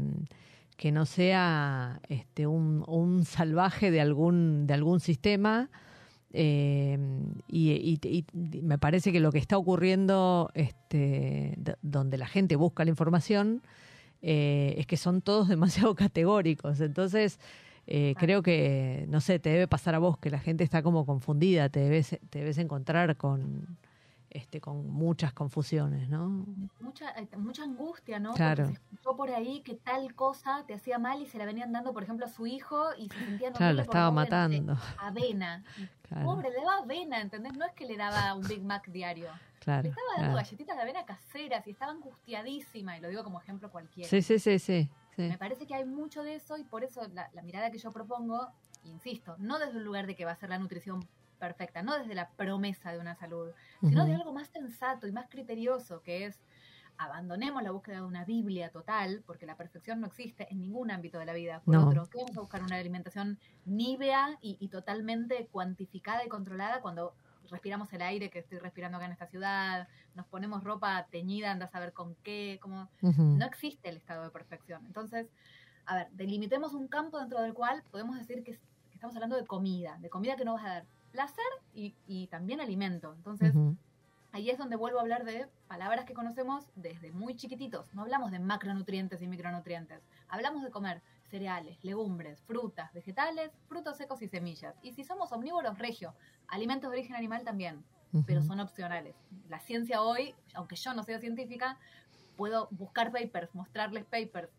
que 0.76 0.92
no 0.92 1.04
sea 1.04 2.00
este, 2.08 2.46
un, 2.46 3.24
salvaje 3.26 3.90
de 3.90 4.00
algún, 4.00 4.66
de 4.66 4.74
algún 4.74 5.00
sistema. 5.00 5.68
eh, 6.32 6.98
y, 7.48 8.24
me 8.62 8.78
parece 8.78 9.12
que 9.12 9.20
lo 9.20 9.32
que 9.32 9.38
está 9.38 9.58
ocurriendo 9.58 10.50
este, 10.54 11.58
donde 11.82 12.16
la 12.16 12.26
gente 12.26 12.56
busca 12.56 12.84
la 12.84 12.90
información 12.90 13.62
es 14.22 14.86
que 14.86 14.96
son 14.96 15.22
todos 15.22 15.48
demasiado 15.48 15.94
categóricos. 15.94 16.80
Entonces, 16.80 17.38
eh, 17.92 18.14
creo 18.16 18.40
que, 18.40 19.04
no 19.08 19.20
sé, 19.20 19.40
te 19.40 19.50
debe 19.50 19.66
pasar 19.66 19.96
a 19.96 19.98
vos 19.98 20.16
que 20.16 20.30
la 20.30 20.38
gente 20.38 20.62
está 20.62 20.80
como 20.80 21.04
confundida, 21.04 21.68
te 21.68 21.80
debes, 21.80 22.20
te 22.30 22.38
debes 22.38 22.58
encontrar 22.58 23.16
con, 23.16 23.78
este, 24.30 24.60
con 24.60 24.88
muchas 24.88 25.32
confusiones, 25.32 26.08
¿no? 26.08 26.46
Mucha, 26.78 27.10
eh, 27.18 27.28
mucha 27.36 27.64
angustia, 27.64 28.20
¿no? 28.20 28.32
Claro. 28.34 28.62
Porque 28.62 28.78
se 28.78 28.82
escuchó 28.84 29.00
escuchó 29.00 29.16
por 29.16 29.30
ahí 29.30 29.62
que 29.62 29.74
tal 29.74 30.14
cosa 30.14 30.62
te 30.68 30.74
hacía 30.74 31.00
mal 31.00 31.20
y 31.20 31.26
se 31.26 31.36
la 31.36 31.46
venían 31.46 31.72
dando, 31.72 31.92
por 31.92 32.04
ejemplo, 32.04 32.26
a 32.26 32.28
su 32.28 32.46
hijo 32.46 32.94
y 32.96 33.08
se 33.08 33.18
sentían 33.18 33.54
Claro, 33.54 33.74
lo 33.74 33.82
estaba 33.82 34.10
matando. 34.12 34.76
Avena. 34.98 35.64
Claro. 36.10 36.26
Pobre, 36.26 36.50
le 36.50 36.56
daba 36.56 36.78
avena, 36.78 37.20
¿entendés? 37.20 37.56
No 37.56 37.64
es 37.64 37.72
que 37.72 37.84
le 37.84 37.96
daba 37.96 38.34
un 38.34 38.42
Big 38.42 38.64
Mac 38.64 38.88
diario. 38.88 39.28
Claro, 39.60 39.84
le 39.84 39.88
estaba 39.90 40.08
dando 40.16 40.32
claro. 40.32 40.36
galletitas 40.38 40.76
de 40.76 40.82
avena 40.82 41.04
caseras 41.04 41.64
y 41.68 41.70
estaba 41.70 41.92
angustiadísima, 41.92 42.98
y 42.98 43.00
lo 43.00 43.08
digo 43.08 43.22
como 43.22 43.40
ejemplo 43.40 43.70
cualquiera. 43.70 44.10
Sí, 44.10 44.20
sí, 44.20 44.40
sí, 44.40 44.58
sí. 44.58 44.90
Sí. 45.16 45.22
Me 45.26 45.38
parece 45.38 45.66
que 45.66 45.74
hay 45.74 45.84
mucho 45.86 46.22
de 46.22 46.34
eso 46.36 46.56
y 46.58 46.64
por 46.64 46.84
eso 46.84 47.06
la, 47.08 47.28
la 47.32 47.42
mirada 47.42 47.70
que 47.70 47.78
yo 47.78 47.92
propongo, 47.92 48.54
insisto, 48.82 49.36
no 49.38 49.58
desde 49.58 49.78
un 49.78 49.84
lugar 49.84 50.06
de 50.06 50.14
que 50.16 50.24
va 50.24 50.32
a 50.32 50.36
ser 50.36 50.48
la 50.50 50.58
nutrición 50.58 51.10
perfecta, 51.38 51.82
no 51.82 51.98
desde 51.98 52.14
la 52.14 52.34
promesa 52.34 52.92
de 52.92 52.98
una 52.98 53.14
salud, 53.16 53.54
sino 53.84 54.04
de 54.04 54.14
algo 54.14 54.32
más 54.32 54.48
sensato 54.50 55.06
y 55.06 55.12
más 55.12 55.28
criterioso, 55.30 56.02
que 56.02 56.26
es 56.26 56.44
abandonemos 56.98 57.62
la 57.62 57.70
búsqueda 57.70 57.96
de 57.96 58.02
una 58.02 58.24
Biblia 58.24 58.70
total, 58.70 59.22
porque 59.26 59.46
la 59.46 59.56
perfección 59.56 60.00
no 60.00 60.06
existe 60.06 60.46
en 60.52 60.60
ningún 60.60 60.90
ámbito 60.90 61.18
de 61.18 61.24
la 61.26 61.32
vida. 61.32 61.62
Por 61.64 61.76
No. 61.76 61.80
otro, 61.80 62.08
¿qué 62.10 62.18
vamos 62.18 62.36
a 62.36 62.40
buscar 62.40 62.62
una 62.62 62.76
alimentación 62.76 63.40
nívea 63.64 64.36
y, 64.40 64.56
y 64.60 64.68
totalmente 64.68 65.48
cuantificada 65.50 66.24
y 66.24 66.28
controlada 66.28 66.82
cuando 66.82 67.16
respiramos 67.50 67.92
el 67.92 68.02
aire 68.02 68.30
que 68.30 68.38
estoy 68.40 68.58
respirando 68.58 68.96
acá 68.96 69.06
en 69.06 69.12
esta 69.12 69.26
ciudad, 69.26 69.88
nos 70.14 70.26
ponemos 70.26 70.62
ropa 70.64 71.06
teñida, 71.10 71.50
anda 71.50 71.66
a 71.66 71.68
saber 71.68 71.92
con 71.92 72.14
qué, 72.22 72.58
como 72.62 72.88
no 73.38 73.44
existe 73.46 73.88
el 73.88 73.96
estado 73.96 74.24
de 74.24 74.30
perfección. 74.30 74.84
Entonces, 74.86 75.28
a 75.86 75.94
ver, 75.96 76.08
delimitemos 76.12 76.72
un 76.74 76.88
campo 76.88 77.18
dentro 77.18 77.40
del 77.42 77.54
cual 77.54 77.82
podemos 77.90 78.16
decir 78.18 78.42
que, 78.44 78.52
es- 78.52 78.58
que 78.90 78.94
estamos 78.94 79.14
hablando 79.16 79.36
de 79.36 79.46
comida, 79.46 79.96
de 80.00 80.08
comida 80.10 80.36
que 80.36 80.44
nos 80.44 80.58
va 80.60 80.64
a 80.64 80.68
dar 80.74 80.84
placer 81.12 81.44
y, 81.74 81.94
y 82.06 82.26
también 82.28 82.60
alimento. 82.60 83.12
Entonces, 83.16 83.52
ahí 84.32 84.48
es 84.50 84.58
donde 84.58 84.76
vuelvo 84.76 84.98
a 84.98 85.02
hablar 85.02 85.24
de 85.24 85.48
palabras 85.66 86.04
que 86.04 86.14
conocemos 86.14 86.64
desde 86.76 87.10
muy 87.10 87.34
chiquititos. 87.34 87.92
No 87.94 88.02
hablamos 88.02 88.30
de 88.30 88.38
macronutrientes 88.38 89.20
y 89.22 89.26
micronutrientes. 89.26 90.00
Hablamos 90.28 90.62
de 90.62 90.70
comer 90.70 91.02
cereales, 91.30 91.82
legumbres, 91.82 92.42
frutas, 92.42 92.92
vegetales, 92.92 93.52
frutos 93.68 93.96
secos 93.96 94.20
y 94.22 94.28
semillas. 94.28 94.74
Y 94.82 94.92
si 94.92 95.04
somos 95.04 95.32
omnívoros, 95.32 95.78
regio, 95.78 96.14
alimentos 96.48 96.90
de 96.90 96.98
origen 96.98 97.16
animal 97.16 97.44
también 97.44 97.84
pero 98.26 98.42
son 98.42 98.60
opcionales. 98.60 99.14
La 99.48 99.60
ciencia 99.60 100.02
hoy, 100.02 100.34
aunque 100.54 100.76
yo 100.76 100.92
no 100.94 101.02
sea 101.02 101.18
científica, 101.20 101.78
puedo 102.36 102.68
buscar 102.70 103.12
papers, 103.12 103.54
mostrarles 103.54 104.04
papers. 104.04 104.50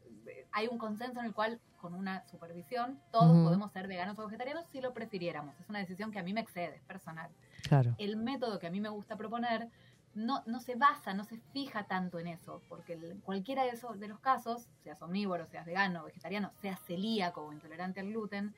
Hay 0.52 0.68
un 0.68 0.78
consenso 0.78 1.20
en 1.20 1.26
el 1.26 1.34
cual, 1.34 1.60
con 1.80 1.94
una 1.94 2.26
supervisión, 2.28 3.00
todos 3.12 3.44
podemos 3.44 3.72
ser 3.72 3.88
veganos 3.88 4.18
o 4.20 4.26
vegetarianos 4.26 4.66
si 4.68 4.82
lo 4.82 4.94
prefiriéramos. 4.94 5.60
Es 5.60 5.68
una 5.68 5.80
decisión 5.80 6.12
que 6.12 6.20
a 6.20 6.24
mí 6.24 6.34
me 6.34 6.42
excede, 6.42 6.76
es 6.76 6.84
personal. 6.84 7.30
Claro. 7.64 7.96
El 7.98 8.18
método 8.18 8.60
que 8.60 8.68
a 8.68 8.72
mí 8.72 8.80
me 8.80 8.90
gusta 8.90 9.18
proponer 9.18 9.70
no, 10.14 10.44
no 10.46 10.60
se 10.60 10.76
basa, 10.76 11.14
no 11.14 11.24
se 11.24 11.38
fija 11.54 11.86
tanto 11.86 12.20
en 12.20 12.28
eso, 12.28 12.62
porque 12.68 12.94
el- 12.94 13.22
cualquiera 13.22 13.64
de 13.64 13.70
esos 13.70 14.00
de 14.00 14.08
los 14.08 14.20
casos, 14.20 14.68
seas 14.84 15.02
omnívoro, 15.02 15.46
seas 15.48 15.66
vegano, 15.66 16.04
vegetariano, 16.04 16.52
seas 16.62 16.80
celíaco 16.82 17.42
o 17.44 17.54
intolerante 17.54 18.00
al 18.02 18.08
gluten, 18.08 18.54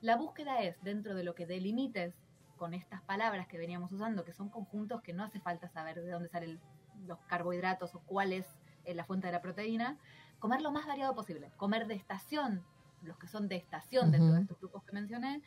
la 0.00 0.16
búsqueda 0.16 0.60
es 0.62 0.80
dentro 0.82 1.14
de 1.14 1.24
lo 1.24 1.34
que 1.34 1.46
delimites 1.46 2.14
con 2.56 2.74
estas 2.74 3.00
palabras 3.02 3.46
que 3.46 3.56
veníamos 3.58 3.90
usando, 3.92 4.24
que 4.24 4.32
son 4.32 4.48
conjuntos 4.48 5.00
que 5.02 5.12
no 5.12 5.24
hace 5.24 5.40
falta 5.40 5.68
saber 5.68 6.00
de 6.02 6.10
dónde 6.10 6.28
salen 6.28 6.60
los 7.06 7.18
carbohidratos 7.26 7.94
o 7.94 8.00
cuál 8.00 8.32
es 8.32 8.46
eh, 8.84 8.94
la 8.94 9.04
fuente 9.04 9.28
de 9.28 9.32
la 9.32 9.40
proteína, 9.40 9.96
comer 10.40 10.60
lo 10.60 10.70
más 10.72 10.86
variado 10.86 11.14
posible, 11.14 11.50
comer 11.56 11.86
de 11.86 11.94
estación, 11.94 12.64
los 13.02 13.16
que 13.16 13.28
son 13.28 13.48
de 13.48 13.56
estación 13.56 14.10
dentro 14.10 14.32
de 14.34 14.40
estos 14.42 14.58
grupos 14.58 14.82
que 14.84 14.92
mencioné, 14.92 15.40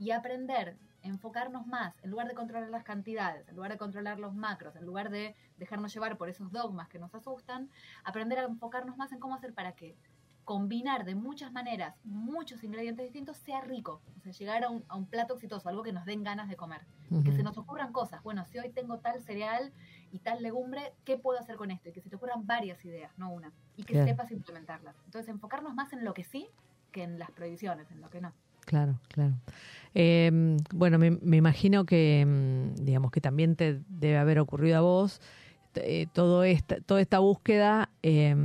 y 0.00 0.12
aprender, 0.12 0.78
enfocarnos 1.02 1.66
más, 1.66 1.94
en 2.02 2.10
lugar 2.10 2.26
de 2.26 2.34
controlar 2.34 2.70
las 2.70 2.84
cantidades, 2.84 3.46
en 3.48 3.54
lugar 3.54 3.70
de 3.70 3.78
controlar 3.78 4.18
los 4.18 4.34
macros, 4.34 4.74
en 4.74 4.86
lugar 4.86 5.10
de 5.10 5.36
dejarnos 5.58 5.92
llevar 5.92 6.16
por 6.16 6.30
esos 6.30 6.50
dogmas 6.50 6.88
que 6.88 6.98
nos 6.98 7.14
asustan, 7.14 7.68
aprender 8.02 8.38
a 8.38 8.44
enfocarnos 8.44 8.96
más 8.96 9.12
en 9.12 9.20
cómo 9.20 9.34
hacer 9.34 9.52
para 9.52 9.72
que 9.72 9.94
combinar 10.44 11.04
de 11.04 11.14
muchas 11.14 11.52
maneras 11.52 11.94
muchos 12.02 12.64
ingredientes 12.64 13.04
distintos 13.04 13.36
sea 13.36 13.60
rico, 13.60 14.00
o 14.16 14.20
sea, 14.20 14.32
llegar 14.32 14.64
a 14.64 14.70
un, 14.70 14.84
a 14.88 14.96
un 14.96 15.04
plato 15.06 15.34
exitoso, 15.34 15.68
algo 15.68 15.82
que 15.82 15.92
nos 15.92 16.06
den 16.06 16.24
ganas 16.24 16.48
de 16.48 16.56
comer, 16.56 16.80
que 17.22 17.32
se 17.32 17.42
nos 17.42 17.58
ocurran 17.58 17.92
cosas, 17.92 18.22
bueno, 18.22 18.44
si 18.46 18.58
hoy 18.58 18.70
tengo 18.70 18.98
tal 18.98 19.20
cereal 19.20 19.72
y 20.12 20.20
tal 20.20 20.42
legumbre, 20.42 20.94
¿qué 21.04 21.18
puedo 21.18 21.38
hacer 21.38 21.56
con 21.56 21.70
esto? 21.70 21.90
Y 21.90 21.92
que 21.92 22.00
se 22.00 22.08
te 22.08 22.16
ocurran 22.16 22.46
varias 22.46 22.82
ideas, 22.84 23.12
no 23.18 23.30
una, 23.30 23.52
y 23.76 23.84
que 23.84 24.02
sepas 24.02 24.30
implementarlas. 24.30 24.96
Entonces, 25.04 25.28
enfocarnos 25.28 25.74
más 25.74 25.92
en 25.92 26.04
lo 26.04 26.14
que 26.14 26.24
sí 26.24 26.48
que 26.90 27.02
en 27.02 27.18
las 27.18 27.30
prohibiciones, 27.30 27.90
en 27.90 28.00
lo 28.00 28.10
que 28.10 28.20
no. 28.20 28.32
Claro, 28.70 29.00
claro. 29.08 29.34
Eh, 29.94 30.30
bueno, 30.72 30.96
me, 30.98 31.10
me 31.10 31.36
imagino 31.36 31.84
que, 31.84 32.24
mm, 32.24 32.84
digamos, 32.84 33.10
que 33.10 33.20
también 33.20 33.56
te 33.56 33.80
debe 33.88 34.16
haber 34.16 34.38
ocurrido 34.38 34.78
a 34.78 34.80
vos 34.80 35.20
eh, 35.76 36.06
todo 36.12 36.44
esta, 36.44 36.80
toda 36.82 37.00
esta 37.00 37.20
búsqueda 37.20 37.90
eh, 38.02 38.36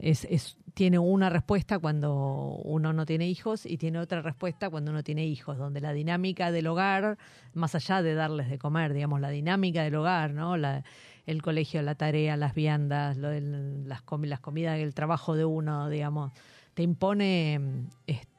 es, 0.00 0.26
es- 0.30 0.58
tiene 0.74 0.98
una 0.98 1.30
respuesta 1.30 1.78
cuando 1.78 2.60
uno 2.64 2.92
no 2.94 3.06
tiene 3.06 3.28
hijos 3.28 3.66
y 3.66 3.78
tiene 3.78 4.00
otra 4.00 4.22
respuesta 4.22 4.70
cuando 4.70 4.90
uno 4.90 5.04
tiene 5.04 5.26
hijos, 5.26 5.58
donde 5.58 5.80
la 5.82 5.92
dinámica 5.92 6.50
del 6.52 6.66
hogar, 6.66 7.18
más 7.54 7.76
allá 7.76 8.02
de 8.02 8.14
darles 8.14 8.50
de 8.50 8.58
comer, 8.58 8.94
digamos, 8.94 9.20
la 9.20 9.30
dinámica 9.30 9.84
del 9.84 9.94
hogar, 9.96 10.32
¿no? 10.34 10.56
La, 10.58 10.84
el 11.26 11.42
colegio, 11.42 11.82
la 11.82 11.94
tarea, 11.94 12.36
las 12.38 12.54
viandas, 12.54 13.18
lo 13.18 13.30
las, 13.32 14.02
las 14.10 14.40
comidas, 14.40 14.80
el 14.80 14.94
trabajo 14.94 15.36
de 15.36 15.44
uno, 15.46 15.88
digamos, 15.90 16.32
te 16.74 16.82
impone 16.82 17.58
mm, 17.60 17.86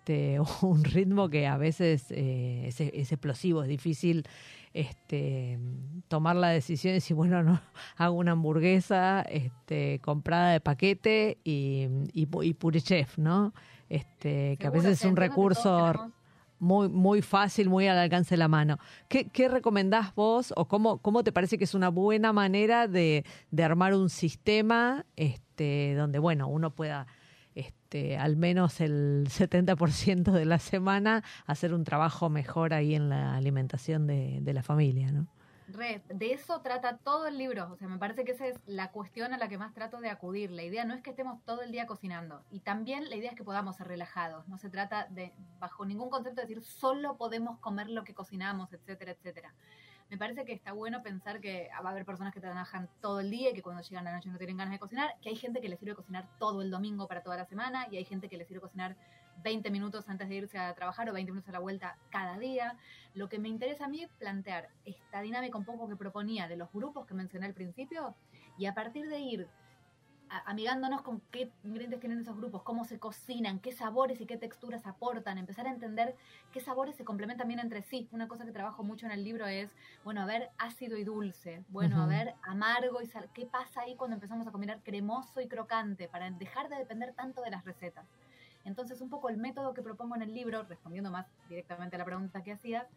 este, 0.03 0.37
un 0.65 0.83
ritmo 0.83 1.29
que 1.29 1.47
a 1.47 1.57
veces 1.57 2.07
eh, 2.09 2.65
es, 2.67 2.81
es 2.81 3.11
explosivo, 3.11 3.63
es 3.63 3.69
difícil 3.69 4.23
este, 4.73 5.59
tomar 6.09 6.35
la 6.35 6.49
decisión 6.49 6.91
y 6.91 6.95
decir, 6.95 7.15
bueno, 7.15 7.41
no, 7.41 7.61
hago 7.97 8.17
una 8.17 8.33
hamburguesa 8.33 9.21
este, 9.21 9.99
comprada 9.99 10.51
de 10.51 10.59
paquete 10.59 11.37
y, 11.43 11.87
y, 12.11 12.27
y 12.41 12.53
pure 12.53 12.81
chef, 12.81 13.17
¿no? 13.17 13.53
Este, 13.87 14.57
que 14.57 14.67
a 14.67 14.71
veces 14.71 14.99
es 14.99 15.05
un 15.05 15.15
recurso 15.15 16.11
muy, 16.59 16.89
muy 16.89 17.21
fácil, 17.21 17.69
muy 17.69 17.87
al 17.87 17.97
alcance 17.97 18.31
de 18.31 18.39
la 18.39 18.47
mano. 18.47 18.79
¿Qué, 19.07 19.29
qué 19.29 19.47
recomendás 19.47 20.15
vos 20.15 20.53
o 20.57 20.67
cómo, 20.67 20.97
cómo 20.97 21.23
te 21.23 21.31
parece 21.31 21.57
que 21.57 21.65
es 21.65 21.75
una 21.75 21.89
buena 21.89 22.33
manera 22.33 22.87
de, 22.87 23.23
de 23.51 23.63
armar 23.63 23.93
un 23.93 24.09
sistema 24.09 25.05
este, 25.15 25.93
donde, 25.95 26.19
bueno, 26.19 26.47
uno 26.47 26.71
pueda 26.71 27.07
este, 27.93 28.17
al 28.17 28.37
menos 28.37 28.81
el 28.81 29.27
70% 29.27 30.31
de 30.31 30.45
la 30.45 30.57
semana 30.57 31.23
hacer 31.45 31.75
un 31.75 31.83
trabajo 31.83 32.27
mejor 32.27 32.73
ahí 32.73 32.95
en 32.95 33.07
la 33.09 33.35
alimentación 33.35 34.07
de, 34.07 34.41
la 34.51 34.63
familia, 34.63 35.11
de 36.09 36.33
eso 36.33 36.61
trata 36.61 36.97
todo 36.97 37.27
el 37.27 37.37
libro. 37.37 37.71
O 37.71 37.75
sea, 37.75 37.87
me 37.87 37.97
parece 37.97 38.25
que 38.25 38.31
esa 38.31 38.47
es 38.47 38.59
la 38.65 38.91
cuestión 38.91 39.33
a 39.33 39.37
la 39.37 39.47
que 39.47 39.57
más 39.57 39.73
trato 39.73 39.99
de 40.01 40.09
acudir. 40.09 40.49
La 40.51 40.63
idea 40.63 40.85
no 40.85 40.93
es 40.93 41.01
que 41.01 41.11
estemos 41.11 41.43
todo 41.45 41.61
el 41.61 41.71
día 41.71 41.85
cocinando. 41.85 42.43
Y 42.49 42.59
también 42.61 43.09
la 43.09 43.15
idea 43.15 43.29
es 43.29 43.35
que 43.35 43.43
podamos 43.43 43.75
ser 43.75 43.87
relajados. 43.87 44.47
No 44.47 44.57
se 44.57 44.69
trata 44.69 45.07
de, 45.09 45.33
bajo 45.59 45.85
ningún 45.85 46.09
concepto, 46.09 46.41
de 46.41 46.47
decir 46.47 46.63
solo 46.63 47.17
podemos 47.17 47.59
comer 47.59 47.89
lo 47.89 48.03
que 48.03 48.13
cocinamos, 48.13 48.73
etcétera, 48.73 49.11
etcétera. 49.11 49.53
Me 50.09 50.17
parece 50.17 50.45
que 50.45 50.53
está 50.53 50.73
bueno 50.73 51.01
pensar 51.01 51.39
que 51.39 51.69
va 51.83 51.89
a 51.89 51.91
haber 51.91 52.05
personas 52.05 52.33
que 52.33 52.39
trabajan 52.39 52.89
todo 53.01 53.19
el 53.19 53.31
día 53.31 53.49
y 53.49 53.53
que 53.53 53.61
cuando 53.61 53.81
llegan 53.81 54.07
a 54.07 54.11
la 54.11 54.17
noche 54.17 54.29
no 54.29 54.37
tienen 54.37 54.57
ganas 54.57 54.71
de 54.71 54.79
cocinar, 54.79 55.15
que 55.21 55.29
hay 55.29 55.35
gente 55.35 55.59
que 55.59 55.69
le 55.69 55.77
sirve 55.77 55.95
cocinar 55.95 56.27
todo 56.37 56.61
el 56.61 56.69
domingo 56.69 57.07
para 57.07 57.23
toda 57.23 57.37
la 57.37 57.45
semana 57.45 57.87
y 57.89 57.97
hay 57.97 58.05
gente 58.05 58.29
que 58.29 58.37
le 58.37 58.45
sirve 58.45 58.61
cocinar 58.61 58.95
20 59.43 59.71
minutos 59.71 60.07
antes 60.09 60.29
de 60.29 60.35
irse 60.35 60.57
a 60.57 60.73
trabajar 60.73 61.09
o 61.09 61.13
20 61.13 61.31
minutos 61.31 61.49
a 61.49 61.53
la 61.53 61.59
vuelta 61.59 61.97
cada 62.09 62.37
día. 62.37 62.77
Lo 63.13 63.29
que 63.29 63.39
me 63.39 63.49
interesa 63.49 63.85
a 63.85 63.87
mí 63.89 64.07
plantear 64.19 64.69
esta 64.85 65.21
dinámica 65.21 65.57
un 65.57 65.65
poco 65.65 65.87
que 65.87 65.95
proponía 65.95 66.47
de 66.47 66.57
los 66.57 66.71
grupos 66.71 67.05
que 67.05 67.13
mencioné 67.13 67.47
al 67.47 67.53
principio 67.53 68.15
y 68.57 68.67
a 68.67 68.73
partir 68.73 69.09
de 69.09 69.19
ir 69.19 69.47
amigándonos 70.45 71.01
con 71.01 71.21
qué 71.31 71.55
ingredientes 71.63 71.99
tienen 71.99 72.19
esos 72.19 72.35
grupos, 72.35 72.63
cómo 72.63 72.85
se 72.85 72.99
cocinan, 72.99 73.59
qué 73.59 73.71
sabores 73.71 74.21
y 74.21 74.25
qué 74.25 74.37
texturas 74.37 74.85
aportan, 74.87 75.37
empezar 75.37 75.67
a 75.67 75.71
entender 75.71 76.15
qué 76.51 76.59
sabores 76.61 76.95
se 76.95 77.05
complementan 77.05 77.47
bien 77.47 77.59
entre 77.59 77.81
sí. 77.83 78.07
Una 78.11 78.27
cosa 78.27 78.45
que 78.45 78.51
trabajo 78.51 78.83
mucho 78.83 79.05
en 79.05 79.11
el 79.11 79.23
libro 79.23 79.47
es, 79.47 79.75
bueno, 80.03 80.21
a 80.21 80.25
ver, 80.25 80.51
ácido 80.57 80.97
y 80.97 81.03
dulce, 81.03 81.63
bueno, 81.67 82.01
a 82.01 82.05
Ujú. 82.05 82.07
ver, 82.07 82.37
amargo 82.41 83.01
y 83.01 83.05
sal. 83.07 83.31
¿Qué 83.33 83.45
pasa 83.45 83.81
ahí 83.81 83.95
cuando 83.95 84.15
empezamos 84.15 84.47
a 84.47 84.51
combinar 84.51 84.83
cremoso 84.83 85.41
y 85.41 85.47
crocante 85.47 86.07
para 86.09 86.29
dejar 86.31 86.69
de 86.69 86.77
depender 86.77 87.13
tanto 87.15 87.41
de 87.41 87.51
las 87.51 87.63
recetas? 87.65 88.09
Entonces, 88.63 89.01
un 89.01 89.09
poco 89.09 89.29
el 89.29 89.37
método 89.37 89.73
que 89.73 89.81
propongo 89.83 90.15
en 90.15 90.21
el 90.21 90.33
libro, 90.33 90.63
respondiendo 90.63 91.11
más 91.11 91.27
directamente 91.43 91.95
a 91.95 91.99
la 91.99 92.05
pregunta 92.05 92.43
que 92.43 92.51
hacías, 92.53 92.87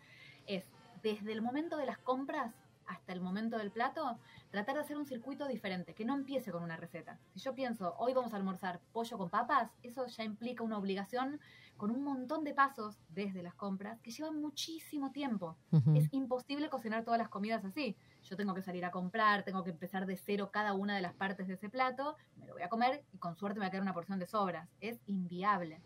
es 0.45 0.73
desde 0.95 1.33
el 1.33 1.43
momento 1.43 1.77
de 1.77 1.87
las 1.87 1.99
compras 1.99 2.66
hasta 2.87 3.13
el 3.13 3.21
momento 3.21 3.59
del 3.59 3.71
plato, 3.71 4.19
tratar 4.51 4.77
de 4.77 4.81
hacer 4.83 4.97
un 4.97 5.07
circuito 5.07 5.47
diferente, 5.47 5.95
que 5.95 6.05
no 6.05 6.15
empiece 6.15 6.53
con 6.53 6.63
una 6.63 6.77
receta. 6.77 7.19
Si 7.35 7.41
yo 7.41 7.55
pienso, 7.55 7.95
hoy 7.99 8.15
vamos 8.15 8.33
a 8.33 8.37
almorzar 8.37 8.81
pollo 8.93 9.19
con 9.19 9.31
papas, 9.31 9.71
eso 9.83 10.07
ya 10.07 10.25
implica 10.25 10.63
una 10.63 10.79
obligación 10.79 11.41
con 11.77 11.91
un 11.91 12.03
montón 12.03 12.45
de 12.45 12.55
pasos 12.55 12.99
desde 13.09 13.43
las 13.43 13.55
compras 13.55 14.01
que 14.01 14.11
llevan 14.11 14.41
muchísimo 14.41 15.13
tiempo. 15.13 15.57
Es 15.95 16.09
imposible 16.13 16.71
cocinar 16.71 17.05
todas 17.05 17.19
las 17.19 17.29
comidas 17.29 17.65
así. 17.65 17.97
Yo 18.23 18.37
tengo 18.37 18.55
que 18.55 18.63
salir 18.63 18.85
a 18.85 18.91
comprar, 18.91 19.45
tengo 19.45 19.63
que 19.63 19.71
empezar 19.71 20.07
de 20.07 20.17
cero 20.17 20.51
cada 20.51 20.73
una 20.73 20.97
de 20.97 21.03
las 21.03 21.13
partes 21.13 21.47
de 21.49 21.55
ese 21.55 21.69
plato, 21.69 22.17
me 22.37 22.47
lo 22.47 22.55
voy 22.55 22.63
a 22.63 22.69
comer 22.69 23.05
y 23.13 23.19
con 23.19 23.37
suerte 23.37 23.61
me 23.61 23.65
va 23.65 23.69
a 23.69 23.71
quedar 23.71 23.83
una 23.83 23.95
porción 23.95 24.19
de 24.19 24.27
sobras. 24.27 24.69
Es 24.81 25.01
inviable. 25.07 25.83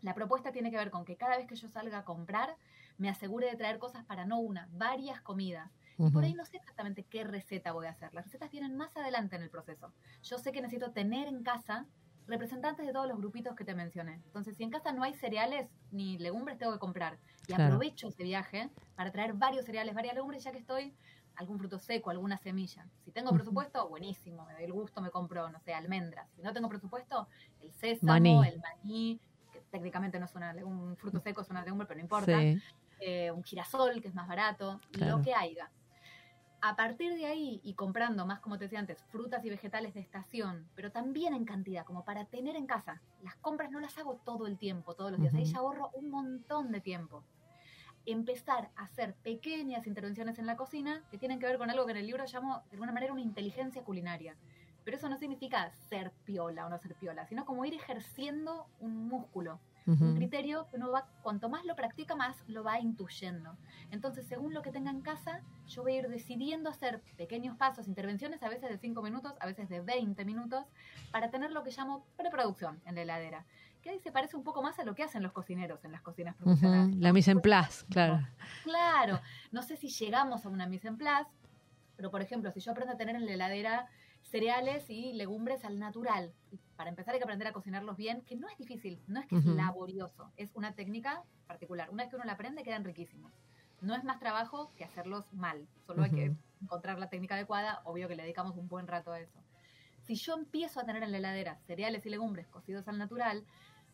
La 0.00 0.14
propuesta 0.14 0.52
tiene 0.52 0.70
que 0.70 0.76
ver 0.76 0.90
con 0.90 1.04
que 1.04 1.16
cada 1.16 1.36
vez 1.36 1.46
que 1.46 1.56
yo 1.56 1.68
salga 1.68 1.98
a 1.98 2.04
comprar, 2.04 2.56
me 2.98 3.08
asegure 3.08 3.50
de 3.50 3.56
traer 3.56 3.78
cosas 3.78 4.04
para 4.04 4.24
no 4.24 4.38
una, 4.38 4.68
varias 4.72 5.20
comidas. 5.20 5.70
Y 5.98 6.10
por 6.10 6.24
ahí 6.24 6.34
no 6.34 6.44
sé 6.44 6.56
exactamente 6.58 7.02
qué 7.04 7.24
receta 7.24 7.72
voy 7.72 7.86
a 7.86 7.90
hacer. 7.90 8.14
Las 8.14 8.24
recetas 8.24 8.50
vienen 8.50 8.76
más 8.76 8.96
adelante 8.96 9.36
en 9.36 9.42
el 9.42 9.50
proceso. 9.50 9.92
Yo 10.22 10.38
sé 10.38 10.52
que 10.52 10.60
necesito 10.60 10.92
tener 10.92 11.26
en 11.28 11.42
casa 11.42 11.86
representantes 12.28 12.86
de 12.86 12.92
todos 12.92 13.08
los 13.08 13.18
grupitos 13.18 13.56
que 13.56 13.64
te 13.64 13.74
mencioné. 13.74 14.14
Entonces, 14.26 14.56
si 14.56 14.62
en 14.62 14.70
casa 14.70 14.92
no 14.92 15.02
hay 15.02 15.14
cereales 15.14 15.68
ni 15.90 16.18
legumbres, 16.18 16.58
tengo 16.58 16.72
que 16.72 16.78
comprar. 16.78 17.18
Y 17.48 17.54
Claro. 17.54 17.64
aprovecho 17.64 18.08
ese 18.08 18.22
viaje 18.22 18.70
para 18.94 19.10
traer 19.10 19.32
varios 19.32 19.64
cereales, 19.64 19.94
varias 19.94 20.14
legumbres, 20.14 20.44
ya 20.44 20.52
que 20.52 20.58
estoy, 20.58 20.94
algún 21.36 21.58
fruto 21.58 21.78
seco, 21.78 22.10
alguna 22.10 22.36
semilla. 22.36 22.86
Si 23.04 23.10
tengo 23.12 23.32
presupuesto, 23.32 23.88
buenísimo, 23.88 24.44
me 24.44 24.52
doy 24.54 24.64
el 24.64 24.72
gusto, 24.72 25.00
me 25.00 25.10
compro, 25.10 25.48
no 25.50 25.58
sé, 25.60 25.72
almendras. 25.72 26.28
Si 26.36 26.42
no 26.42 26.52
tengo 26.52 26.68
presupuesto, 26.68 27.28
el 27.60 27.72
sésamo, 27.72 28.12
Maní. 28.12 28.48
el 28.48 28.60
maní, 28.60 29.20
que 29.52 29.60
técnicamente 29.70 30.18
no 30.20 30.26
es 30.26 30.34
una, 30.34 30.52
un 30.64 30.96
fruto 30.96 31.20
seco, 31.20 31.40
es 31.40 31.48
una 31.50 31.64
legumbre, 31.64 31.86
pero 31.86 31.98
no 31.98 32.02
importa 32.02 32.38
Sí, 32.40 32.60
eh, 33.00 33.30
un 33.30 33.42
girasol, 33.42 34.02
que 34.02 34.08
es 34.08 34.14
más 34.14 34.28
barato, 34.28 34.80
Claro. 34.92 35.18
lo 35.18 35.22
que 35.22 35.32
haya. 35.34 35.70
A 36.60 36.74
partir 36.74 37.14
de 37.14 37.26
ahí, 37.26 37.60
y 37.62 37.74
comprando 37.74 38.26
más, 38.26 38.40
como 38.40 38.58
te 38.58 38.64
decía 38.64 38.80
antes, 38.80 39.04
frutas 39.12 39.44
y 39.44 39.50
vegetales 39.50 39.94
de 39.94 40.00
estación, 40.00 40.68
pero 40.74 40.90
también 40.90 41.32
en 41.32 41.44
cantidad, 41.44 41.84
como 41.84 42.04
para 42.04 42.24
tener 42.24 42.56
en 42.56 42.66
casa. 42.66 43.00
Las 43.22 43.36
compras 43.36 43.70
no 43.70 43.78
las 43.78 43.96
hago 43.96 44.16
todo 44.24 44.48
el 44.48 44.58
tiempo, 44.58 44.94
todos 44.94 45.12
los 45.12 45.20
días. 45.20 45.34
Ahí 45.34 45.42
Ujú. 45.42 45.52
ya 45.52 45.58
ahorro 45.58 45.90
un 45.94 46.10
montón 46.10 46.72
de 46.72 46.80
tiempo. 46.80 47.22
Empezar 48.06 48.70
a 48.74 48.84
hacer 48.84 49.14
pequeñas 49.14 49.86
intervenciones 49.86 50.40
en 50.40 50.46
la 50.46 50.56
cocina 50.56 51.04
que 51.12 51.18
tienen 51.18 51.38
que 51.38 51.46
ver 51.46 51.58
con 51.58 51.70
algo 51.70 51.86
que 51.86 51.92
en 51.92 51.98
el 51.98 52.06
libro 52.06 52.24
llamo, 52.24 52.64
de 52.70 52.72
alguna 52.72 52.92
manera, 52.92 53.12
una 53.12 53.22
inteligencia 53.22 53.84
culinaria. 53.84 54.36
Pero 54.84 54.96
eso 54.96 55.08
no 55.08 55.16
significa 55.16 55.70
ser 55.70 56.10
piola 56.24 56.66
o 56.66 56.68
no 56.70 56.78
ser 56.78 56.96
piola, 56.96 57.24
sino 57.26 57.44
como 57.44 57.64
ir 57.66 57.74
ejerciendo 57.74 58.66
un 58.80 59.06
músculo 59.06 59.60
un 59.88 60.16
criterio 60.16 60.68
que 60.68 60.76
uno 60.76 60.90
va, 60.90 61.06
cuanto 61.22 61.48
más 61.48 61.64
lo 61.64 61.74
practica, 61.74 62.14
más 62.14 62.36
lo 62.46 62.62
va 62.62 62.78
intuyendo. 62.78 63.56
Entonces, 63.90 64.26
según 64.26 64.52
lo 64.52 64.62
que 64.62 64.70
tenga 64.70 64.90
en 64.90 65.00
casa, 65.00 65.42
yo 65.66 65.82
voy 65.82 65.94
a 65.94 65.98
ir 66.00 66.08
decidiendo 66.08 66.68
hacer 66.68 67.00
pequeños 67.16 67.56
pasos, 67.56 67.88
intervenciones 67.88 68.42
a 68.42 68.48
veces 68.48 68.68
de 68.68 68.78
5 68.78 69.02
minutos, 69.02 69.34
a 69.40 69.46
veces 69.46 69.68
de 69.68 69.80
20 69.80 70.24
minutos, 70.24 70.66
para 71.10 71.30
tener 71.30 71.52
lo 71.52 71.62
que 71.62 71.70
llamo 71.70 72.04
preproducción 72.16 72.80
en 72.84 72.96
la 72.96 73.02
heladera. 73.02 73.46
Que 73.82 73.98
se 74.00 74.12
parece 74.12 74.36
un 74.36 74.42
poco 74.42 74.62
más 74.62 74.78
a 74.78 74.84
lo 74.84 74.94
que 74.94 75.04
hacen 75.04 75.22
los 75.22 75.32
cocineros 75.32 75.84
en 75.84 75.92
las 75.92 76.02
cocinas 76.02 76.34
profesionales. 76.34 76.96
La 76.96 77.12
mise 77.12 77.30
en 77.30 77.40
place, 77.40 77.86
claro. 77.86 78.26
Claro, 78.64 79.20
no 79.52 79.62
sé 79.62 79.76
si 79.76 79.88
llegamos 79.88 80.44
a 80.44 80.48
una 80.48 80.66
mise 80.66 80.88
en 80.88 80.98
place, 80.98 81.30
pero 81.96 82.10
por 82.10 82.20
ejemplo, 82.20 82.50
si 82.50 82.60
yo 82.60 82.72
aprendo 82.72 82.94
a 82.94 82.96
tener 82.96 83.16
en 83.16 83.24
la 83.24 83.32
heladera 83.32 83.88
cereales 84.22 84.90
y 84.90 85.12
legumbres 85.14 85.64
al 85.64 85.78
natural, 85.78 86.32
y 86.52 86.58
para 86.78 86.90
empezar 86.90 87.12
hay 87.12 87.18
que 87.18 87.24
aprender 87.24 87.48
a 87.48 87.52
cocinarlos 87.52 87.96
bien, 87.96 88.22
que 88.22 88.36
no 88.36 88.48
es 88.48 88.56
difícil, 88.56 89.02
no 89.08 89.18
es 89.18 89.26
que 89.26 89.36
es 89.36 89.44
laborioso, 89.44 90.30
es 90.36 90.52
una 90.54 90.76
técnica 90.76 91.24
particular. 91.48 91.90
Una 91.90 92.04
vez 92.04 92.10
que 92.10 92.14
uno 92.14 92.24
la 92.24 92.34
aprende, 92.34 92.62
quedan 92.62 92.84
riquísimos. 92.84 93.32
No 93.80 93.96
es 93.96 94.04
más 94.04 94.20
trabajo 94.20 94.70
que 94.76 94.84
hacerlos 94.84 95.34
mal, 95.34 95.66
solo 95.88 96.04
hay 96.04 96.12
que 96.12 96.36
encontrar 96.62 97.00
la 97.00 97.08
técnica 97.08 97.34
adecuada, 97.34 97.82
obvio 97.82 98.06
que 98.06 98.14
le 98.14 98.22
dedicamos 98.22 98.56
un 98.56 98.68
buen 98.68 98.86
rato 98.86 99.10
a 99.10 99.18
eso. 99.18 99.40
Si 100.04 100.14
yo 100.14 100.34
empiezo 100.34 100.78
a 100.78 100.84
tener 100.84 101.02
en 101.02 101.10
la 101.10 101.18
heladera 101.18 101.58
cereales 101.66 102.06
y 102.06 102.10
legumbres 102.10 102.46
cocidos 102.46 102.86
al 102.86 102.96
natural, 102.96 103.44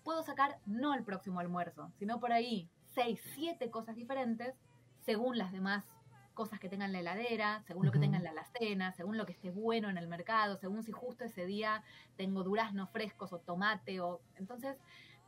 puedo 0.02 0.22
sacar 0.22 0.58
no 0.66 0.92
el 0.92 1.04
próximo 1.04 1.40
almuerzo, 1.40 1.90
sino 1.98 2.20
por 2.20 2.32
ahí 2.32 2.68
seis, 2.94 3.18
siete 3.34 3.70
cosas 3.70 3.96
diferentes 3.96 4.54
según 5.06 5.38
las 5.38 5.52
demás 5.52 5.86
cosas 6.34 6.58
que 6.60 6.68
tenga 6.68 6.84
en 6.84 6.92
la 6.92 7.00
heladera, 7.00 7.62
según 7.66 7.86
lo 7.86 7.92
que 7.92 7.98
tenga 7.98 8.18
en 8.18 8.24
la 8.24 8.30
alacena, 8.30 8.92
según 8.92 9.16
lo 9.16 9.24
que 9.24 9.32
esté 9.32 9.50
bueno 9.50 9.88
en 9.88 9.96
el 9.96 10.08
mercado, 10.08 10.56
según 10.56 10.82
si 10.82 10.92
justo 10.92 11.24
ese 11.24 11.46
día 11.46 11.82
tengo 12.16 12.42
duraznos 12.42 12.90
frescos 12.90 13.32
o 13.32 13.38
tomate 13.38 14.00
o 14.00 14.20
entonces 14.36 14.76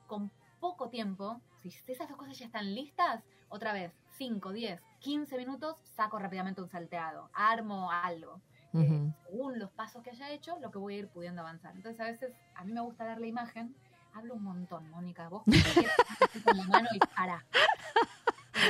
con 0.06 0.30
poco 0.60 0.88
tiempo, 0.88 1.40
si 1.62 1.68
esas 1.86 2.08
dos 2.08 2.18
cosas 2.18 2.38
ya 2.38 2.46
están 2.46 2.74
listas, 2.74 3.22
otra 3.48 3.72
vez 3.72 3.92
5, 4.18 4.52
10, 4.52 4.80
15 4.98 5.36
minutos 5.36 5.76
saco 5.94 6.18
rápidamente 6.18 6.60
un 6.60 6.68
salteado, 6.68 7.30
armo 7.32 7.90
algo. 7.90 8.40
Eh, 8.74 8.78
Ujú. 8.78 9.12
según 9.24 9.58
los 9.58 9.70
pasos 9.70 10.02
que 10.02 10.10
haya 10.10 10.30
hecho, 10.30 10.58
lo 10.60 10.70
que 10.70 10.78
voy 10.78 10.94
a 10.94 10.98
ir 10.98 11.08
pudiendo 11.08 11.40
avanzar. 11.40 11.74
Entonces, 11.74 12.00
a 12.00 12.04
veces 12.04 12.32
a 12.54 12.64
mí 12.64 12.72
me 12.72 12.80
gusta 12.80 13.04
dar 13.04 13.20
la 13.20 13.26
imagen. 13.26 13.74
Hablo 14.12 14.34
un 14.34 14.42
montón, 14.42 14.90
Mónica. 14.90 15.28
Vos 15.28 15.44
con 16.44 16.56
la 16.56 16.64
mano 16.64 16.88
y 16.92 16.98
para. 16.98 17.44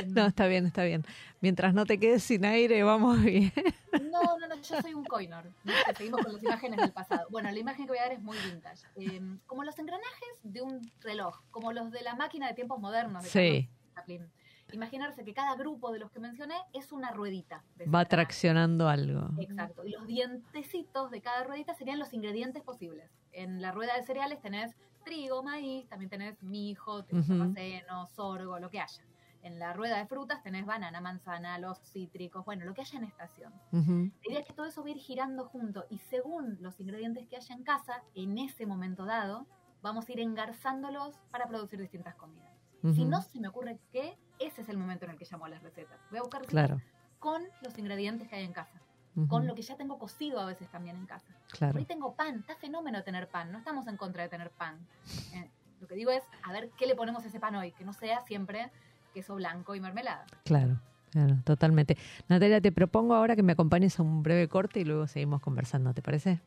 No, 0.07 0.25
está 0.27 0.47
bien, 0.47 0.65
está 0.65 0.83
bien. 0.83 1.05
Mientras 1.41 1.73
no 1.73 1.85
te 1.85 1.99
quedes 1.99 2.23
sin 2.23 2.45
aire, 2.45 2.83
vamos 2.83 3.21
bien. 3.23 3.51
No, 4.11 4.37
no, 4.37 4.47
no, 4.47 4.55
yo 4.55 4.81
soy 4.81 4.93
un 4.93 5.05
coinor. 5.05 5.45
Seguimos 5.95 6.21
con 6.23 6.33
las 6.33 6.43
imágenes 6.43 6.79
del 6.79 6.91
pasado. 6.91 7.27
Bueno, 7.29 7.51
la 7.51 7.59
imagen 7.59 7.85
que 7.85 7.91
voy 7.91 7.99
a 7.99 8.03
dar 8.03 8.13
es 8.13 8.21
muy 8.21 8.37
vintage. 8.39 8.85
Eh, 8.95 9.21
como 9.45 9.63
los 9.63 9.77
engranajes 9.79 10.29
de 10.43 10.61
un 10.61 10.81
reloj, 11.01 11.39
como 11.51 11.71
los 11.73 11.91
de 11.91 12.01
la 12.01 12.15
máquina 12.15 12.47
de 12.47 12.53
tiempos 12.53 12.79
modernos. 12.79 13.23
De 13.23 13.29
Sí. 13.29 13.69
Chaplin. 13.95 14.27
Imaginarse 14.73 15.23
que 15.23 15.33
cada 15.33 15.55
grupo 15.55 15.93
de 15.93 15.99
los 15.99 16.11
que 16.11 16.19
mencioné 16.19 16.55
es 16.73 16.91
una 16.91 17.11
ruedita. 17.11 17.63
Va 17.93 18.03
traccionando 18.03 18.89
algo. 18.89 19.29
Exacto. 19.39 19.85
Y 19.85 19.91
los 19.91 20.05
dientecitos 20.07 21.09
de 21.09 21.21
cada 21.21 21.43
ruedita 21.45 21.73
serían 21.73 21.99
los 21.99 22.11
ingredientes 22.13 22.63
posibles. 22.63 23.09
En 23.31 23.61
la 23.61 23.71
rueda 23.71 23.95
de 23.95 24.03
cereales 24.03 24.41
tenés 24.41 24.75
trigo, 25.05 25.41
maíz, 25.41 25.87
también 25.87 26.09
tenés 26.09 26.43
mijo, 26.43 27.05
tenés 27.05 27.27
sarraceno, 27.27 28.07
sorgo, 28.07 28.59
lo 28.59 28.69
que 28.69 28.81
haya. 28.81 29.01
En 29.43 29.59
la 29.59 29.73
rueda 29.73 29.97
de 29.97 30.07
frutas 30.07 30.41
tenés 30.43 30.65
banana, 30.65 30.99
manzana, 30.99 31.57
los 31.59 31.79
cítricos, 31.79 32.43
bueno, 32.45 32.65
lo 32.65 32.73
que 32.73 32.81
haya 32.81 32.97
en 32.97 33.05
estación. 33.05 33.53
Ujú. 33.71 34.11
La 34.25 34.31
idea 34.31 34.39
es 34.41 34.45
que 34.47 34.53
todo 34.53 34.65
eso 34.65 34.81
va 34.81 34.87
a 34.87 34.91
ir 34.91 34.97
girando 34.97 35.45
junto 35.45 35.85
y 35.89 35.99
según 35.99 36.57
los 36.59 36.79
ingredientes 36.79 37.27
que 37.27 37.37
haya 37.37 37.55
en 37.55 37.63
casa, 37.63 38.03
en 38.13 38.37
ese 38.37 38.65
momento 38.65 39.05
dado, 39.05 39.47
vamos 39.81 40.09
a 40.09 40.11
ir 40.11 40.19
engarzándolos 40.19 41.17
para 41.31 41.47
producir 41.47 41.79
distintas 41.79 42.15
comidas. 42.15 42.51
Si 42.81 43.01
Ujú. 43.01 43.09
no 43.09 43.21
se 43.21 43.39
me 43.39 43.47
ocurre 43.47 43.79
qué, 43.91 44.17
ese 44.39 44.61
es 44.61 44.69
el 44.69 44.77
momento 44.77 45.05
en 45.05 45.11
el 45.11 45.17
que 45.17 45.25
llamo 45.29 45.45
a 45.45 45.49
las 45.49 45.61
recetas. 45.63 45.99
Voy 46.09 46.19
a 46.19 46.21
buscar 46.21 46.41
recetas 46.41 46.67
Claro. 46.67 46.81
con 47.19 47.43
los 47.61 47.77
ingredientes 47.77 48.27
que 48.27 48.35
hay 48.35 48.45
en 48.45 48.53
casa, 48.53 48.81
con 49.27 49.47
lo 49.47 49.55
que 49.55 49.61
ya 49.61 49.75
tengo 49.75 49.97
cocido 49.97 50.39
a 50.39 50.45
veces 50.45 50.69
también 50.69 50.95
en 50.95 51.05
casa. 51.05 51.33
Por 51.49 51.57
Claro. 51.57 51.79
ahí 51.79 51.85
tengo 51.85 52.15
pan, 52.15 52.39
está 52.39 52.55
fenómeno 52.55 53.03
tener 53.03 53.29
pan, 53.29 53.51
no 53.51 53.57
estamos 53.59 53.87
en 53.87 53.97
contra 53.97 54.23
de 54.23 54.29
tener 54.29 54.51
pan. 54.51 54.87
Eh, 55.33 55.49
lo 55.79 55.87
que 55.87 55.95
digo 55.95 56.11
es, 56.11 56.23
a 56.43 56.51
ver 56.53 56.71
qué 56.77 56.85
le 56.87 56.95
ponemos 56.95 57.23
a 57.23 57.27
ese 57.27 57.39
pan 57.39 57.55
hoy, 57.55 57.71
que 57.71 57.83
no 57.83 57.93
sea 57.93 58.21
siempre 58.21 58.71
queso 59.17 59.33
blanco 59.33 59.73
y 59.73 59.79
mermelada. 59.79 60.25
Claro, 60.43 60.79
claro, 61.09 61.37
totalmente. 61.43 61.97
Natalia, 62.29 62.61
te 62.61 62.71
propongo 62.71 63.15
ahora 63.15 63.35
que 63.35 63.41
me 63.41 63.53
acompañes 63.53 63.99
a 63.99 64.03
un 64.03 64.21
breve 64.21 64.47
corte 64.47 64.79
y 64.81 64.83
luego 64.83 65.07
seguimos 65.07 65.41
conversando, 65.41 65.91
¿te 65.91 66.03
parece? 66.03 66.39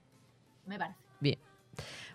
Me 0.67 0.79
parece. 0.79 0.97
Bien. 1.19 1.37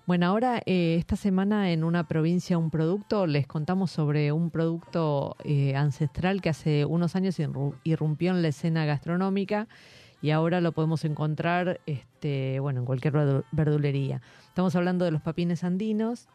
Bueno, 0.05 0.27
ahora 0.27 0.61
eh, 0.65 0.95
esta 0.97 1.17
semana 1.17 1.71
en 1.71 1.83
una 1.83 2.07
provincia 2.07 2.57
un 2.57 2.69
producto, 2.69 3.27
les 3.27 3.47
contamos 3.47 3.91
sobre 3.91 4.31
un 4.31 4.49
producto 4.49 5.35
eh, 5.43 5.75
ancestral 5.75 6.41
que 6.41 6.47
hace 6.49 6.85
unos 6.85 7.17
años 7.17 7.37
irru- 7.37 7.75
irrumpió 7.83 8.31
en 8.31 8.41
la 8.41 8.47
escena 8.47 8.85
gastronómica 8.85 9.67
y 10.21 10.29
ahora 10.31 10.61
lo 10.61 10.71
podemos 10.71 11.03
encontrar 11.03 11.81
este, 11.85 12.61
bueno, 12.61 12.79
en 12.79 12.85
cualquier 12.85 13.13
verdu- 13.13 13.43
verdulería. 13.51 14.21
Estamos 14.47 14.73
hablando 14.77 15.03
de 15.03 15.11
los 15.11 15.21
papines 15.21 15.65
andinos, 15.65 16.29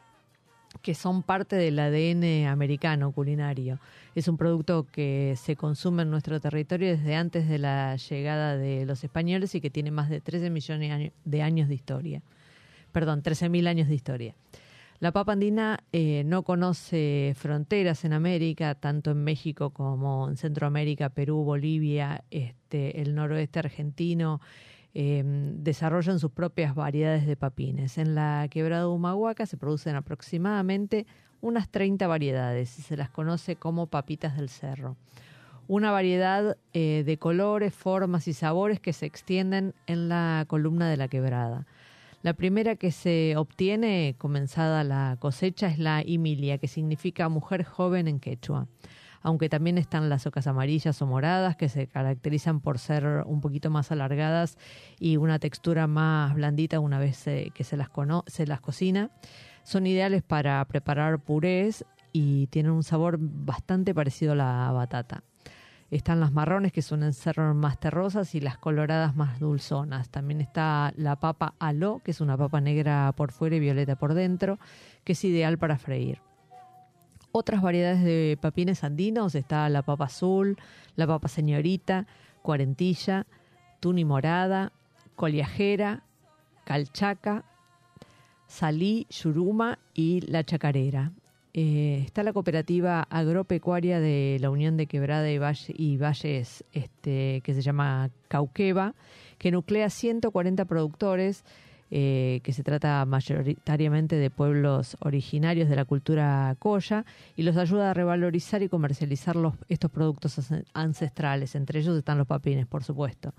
que 0.82 0.94
son 0.94 1.22
parte 1.22 1.56
del 1.56 1.78
ADN 1.78 2.46
americano 2.48 3.12
culinario. 3.12 3.78
Es 4.14 4.28
un 4.28 4.36
producto 4.36 4.86
que 4.90 5.34
se 5.36 5.56
consume 5.56 6.02
en 6.02 6.10
nuestro 6.10 6.40
territorio 6.40 6.88
desde 6.88 7.14
antes 7.16 7.48
de 7.48 7.58
la 7.58 7.96
llegada 7.96 8.56
de 8.56 8.86
los 8.86 9.02
españoles 9.04 9.54
y 9.54 9.60
que 9.60 9.70
tiene 9.70 9.90
más 9.90 10.08
de 10.08 10.20
13 10.20 10.50
millones 10.50 10.88
de 10.88 10.94
año- 10.94 11.12
de 11.24 11.42
años 11.42 11.68
de 11.68 11.74
historia. 11.74 12.22
Perdón, 12.92 13.22
13.000 13.22 13.66
años 13.68 13.88
de 13.88 13.94
historia. 13.94 14.34
La 14.98 15.12
papa 15.12 15.32
andina 15.32 15.78
eh, 15.92 16.24
no 16.26 16.42
conoce 16.42 17.32
fronteras 17.36 18.04
en 18.04 18.12
América, 18.12 18.74
tanto 18.74 19.12
en 19.12 19.24
México 19.24 19.70
como 19.70 20.28
en 20.28 20.36
Centroamérica, 20.36 21.08
Perú, 21.08 21.42
Bolivia, 21.44 22.22
este, 22.30 23.00
el 23.00 23.14
noroeste 23.14 23.60
argentino, 23.60 24.40
eh, 24.94 25.22
desarrollan 25.24 26.18
sus 26.18 26.32
propias 26.32 26.74
variedades 26.74 27.26
de 27.26 27.36
papines. 27.36 27.98
En 27.98 28.14
la 28.14 28.46
quebrada 28.50 28.88
Humahuaca 28.88 29.46
se 29.46 29.56
producen 29.56 29.96
aproximadamente 29.96 31.06
unas 31.40 31.68
30 31.70 32.06
variedades 32.06 32.78
y 32.78 32.82
se 32.82 32.96
las 32.96 33.10
conoce 33.10 33.56
como 33.56 33.86
papitas 33.86 34.36
del 34.36 34.48
cerro. 34.48 34.96
Una 35.68 35.92
variedad 35.92 36.56
eh, 36.72 37.04
de 37.06 37.16
colores, 37.18 37.72
formas 37.72 38.26
y 38.26 38.32
sabores 38.32 38.80
que 38.80 38.92
se 38.92 39.06
extienden 39.06 39.74
en 39.86 40.08
la 40.08 40.44
columna 40.48 40.90
de 40.90 40.96
la 40.96 41.08
quebrada. 41.08 41.66
La 42.22 42.34
primera 42.34 42.76
que 42.76 42.90
se 42.90 43.34
obtiene, 43.36 44.14
comenzada 44.18 44.84
la 44.84 45.16
cosecha, 45.20 45.68
es 45.68 45.78
la 45.78 46.02
imilia, 46.04 46.58
que 46.58 46.68
significa 46.68 47.28
mujer 47.28 47.64
joven 47.64 48.08
en 48.08 48.20
quechua. 48.20 48.66
Aunque 49.22 49.48
también 49.48 49.78
están 49.78 50.08
las 50.08 50.26
ocas 50.26 50.46
amarillas 50.46 51.00
o 51.02 51.06
moradas, 51.06 51.56
que 51.56 51.68
se 51.68 51.86
caracterizan 51.86 52.60
por 52.60 52.78
ser 52.78 53.22
un 53.26 53.40
poquito 53.40 53.70
más 53.70 53.92
alargadas 53.92 54.56
y 54.98 55.16
una 55.16 55.38
textura 55.38 55.86
más 55.86 56.34
blandita 56.34 56.80
una 56.80 56.98
vez 56.98 57.24
que 57.24 57.64
se 57.64 57.76
las, 57.76 57.90
las 58.46 58.60
cocina. 58.60 59.10
Son 59.62 59.86
ideales 59.86 60.22
para 60.22 60.64
preparar 60.64 61.20
purés 61.20 61.84
y 62.12 62.46
tienen 62.48 62.72
un 62.72 62.82
sabor 62.82 63.18
bastante 63.20 63.94
parecido 63.94 64.32
a 64.32 64.36
la 64.36 64.72
batata. 64.72 65.22
Están 65.90 66.20
las 66.20 66.32
marrones 66.32 66.72
que 66.72 66.82
suelen 66.82 67.12
ser 67.12 67.40
más 67.40 67.80
terrosas 67.80 68.36
y 68.36 68.40
las 68.40 68.56
coloradas 68.56 69.16
más 69.16 69.40
dulzonas. 69.40 70.08
También 70.08 70.40
está 70.40 70.92
la 70.96 71.16
papa 71.16 71.54
aló, 71.58 72.00
que 72.04 72.12
es 72.12 72.20
una 72.20 72.36
papa 72.36 72.60
negra 72.60 73.12
por 73.16 73.32
fuera 73.32 73.56
y 73.56 73.60
violeta 73.60 73.96
por 73.96 74.14
dentro, 74.14 74.60
que 75.02 75.12
es 75.12 75.24
ideal 75.24 75.58
para 75.58 75.78
freír. 75.78 76.20
Otras 77.32 77.62
variedades 77.62 78.02
de 78.02 78.38
papines 78.40 78.82
andinos 78.82 79.34
está 79.34 79.68
la 79.68 79.82
papa 79.82 80.06
azul, 80.06 80.56
la 80.96 81.06
papa 81.06 81.28
señorita, 81.28 82.06
cuarentilla, 82.42 83.26
tuni 83.78 84.04
morada, 84.04 84.72
coliajera, 85.14 86.02
calchaca, 86.64 87.44
Salí, 88.50 89.06
Yuruma 89.10 89.78
y 89.94 90.22
La 90.22 90.42
Chacarera. 90.42 91.12
Eh, 91.54 92.02
está 92.04 92.24
la 92.24 92.32
cooperativa 92.32 93.02
agropecuaria 93.08 94.00
de 94.00 94.38
la 94.40 94.50
Unión 94.50 94.76
de 94.76 94.86
Quebrada 94.86 95.30
y, 95.30 95.38
y 95.68 95.96
Valles, 95.96 96.64
este, 96.72 97.42
que 97.44 97.54
se 97.54 97.62
llama 97.62 98.10
Cauqueva, 98.26 98.96
que 99.38 99.52
nuclea 99.52 99.88
140 99.88 100.64
productores, 100.64 101.44
eh, 101.90 102.40
que 102.44 102.52
se 102.52 102.62
trata 102.62 103.04
mayoritariamente 103.04 104.16
de 104.16 104.30
pueblos 104.30 104.96
originarios 105.00 105.68
de 105.68 105.76
la 105.76 105.84
cultura 105.84 106.54
coya, 106.58 107.04
y 107.36 107.42
los 107.42 107.56
ayuda 107.56 107.90
a 107.90 107.94
revalorizar 107.94 108.62
y 108.62 108.68
comercializar 108.68 109.36
estos 109.68 109.90
productos 109.90 110.38
ancestrales. 110.72 111.54
Entre 111.54 111.80
ellos 111.80 111.98
están 111.98 112.18
los 112.18 112.26
papines, 112.26 112.66
por 112.66 112.84
supuesto. 112.84 113.34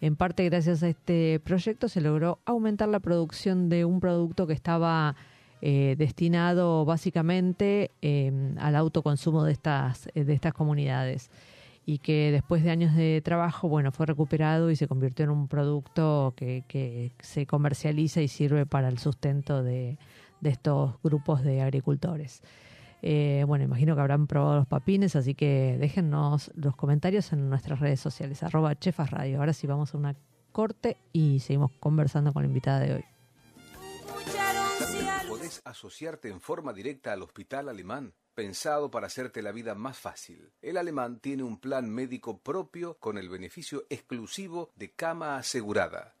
En 0.00 0.16
parte 0.16 0.44
gracias 0.44 0.82
a 0.82 0.88
este 0.88 1.40
proyecto 1.40 1.88
se 1.88 2.00
logró 2.00 2.38
aumentar 2.44 2.88
la 2.88 3.00
producción 3.00 3.68
de 3.68 3.84
un 3.84 4.00
producto 4.00 4.46
que 4.46 4.54
estaba 4.54 5.16
eh, 5.60 5.94
destinado 5.98 6.84
básicamente 6.84 7.90
em, 8.00 8.56
al 8.58 8.76
autoconsumo 8.76 9.44
de 9.44 9.52
estas, 9.52 10.08
de 10.14 10.32
estas 10.32 10.54
comunidades 10.54 11.30
y 11.86 11.98
que 11.98 12.30
después 12.30 12.62
de 12.62 12.70
años 12.70 12.94
de 12.94 13.20
trabajo, 13.24 13.68
bueno, 13.68 13.92
fue 13.92 14.06
recuperado 14.06 14.70
y 14.70 14.76
se 14.76 14.86
convirtió 14.86 15.24
en 15.24 15.30
un 15.30 15.48
producto 15.48 16.34
que, 16.36 16.64
que 16.68 17.12
se 17.20 17.46
comercializa 17.46 18.20
y 18.20 18.28
sirve 18.28 18.66
para 18.66 18.88
el 18.88 18.98
sustento 18.98 19.62
de, 19.62 19.98
de 20.40 20.50
estos 20.50 20.94
grupos 21.02 21.42
de 21.42 21.62
agricultores. 21.62 22.42
Eh, 23.02 23.44
bueno, 23.46 23.64
imagino 23.64 23.94
que 23.94 24.00
habrán 24.00 24.26
probado 24.26 24.56
los 24.56 24.66
papines, 24.66 25.16
así 25.16 25.34
que 25.34 25.76
déjennos 25.78 26.50
los 26.54 26.76
comentarios 26.76 27.32
en 27.32 27.48
nuestras 27.48 27.80
redes 27.80 28.00
sociales, 28.00 28.42
arroba 28.42 28.78
Chefas 28.78 29.10
Radio. 29.10 29.38
Ahora 29.38 29.52
sí 29.52 29.66
vamos 29.66 29.94
a 29.94 29.98
una 29.98 30.16
corte 30.52 30.96
y 31.12 31.40
seguimos 31.40 31.70
conversando 31.80 32.32
con 32.32 32.42
la 32.42 32.48
invitada 32.48 32.80
de 32.80 32.94
hoy. 32.94 33.04
Podés 35.28 35.62
asociarte 35.64 36.28
en 36.28 36.40
forma 36.40 36.72
directa 36.72 37.12
al 37.12 37.22
Hospital 37.22 37.68
Alemán 37.68 38.12
pensado 38.34 38.90
para 38.90 39.06
hacerte 39.06 39.42
la 39.42 39.52
vida 39.52 39.74
más 39.74 39.98
fácil. 39.98 40.52
El 40.62 40.76
alemán 40.76 41.20
tiene 41.20 41.42
un 41.42 41.58
plan 41.58 41.90
médico 41.90 42.38
propio 42.38 42.98
con 42.98 43.18
el 43.18 43.28
beneficio 43.28 43.86
exclusivo 43.90 44.70
de 44.76 44.92
cama 44.92 45.36
asegurada, 45.36 46.16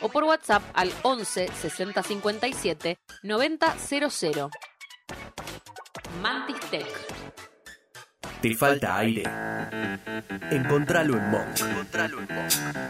o 0.00 0.08
por 0.08 0.24
WhatsApp 0.24 0.62
al 0.74 0.92
11 1.02 1.48
60 1.48 2.02
57 2.02 2.98
90 3.22 3.76
00. 3.78 4.50
Mantis 6.22 6.60
Tech. 6.70 6.86
¿Te 8.40 8.54
falta 8.54 8.96
aire? 8.98 9.24
Encontralo 10.50 11.16
en 11.16 11.30
Monk. 11.30 11.56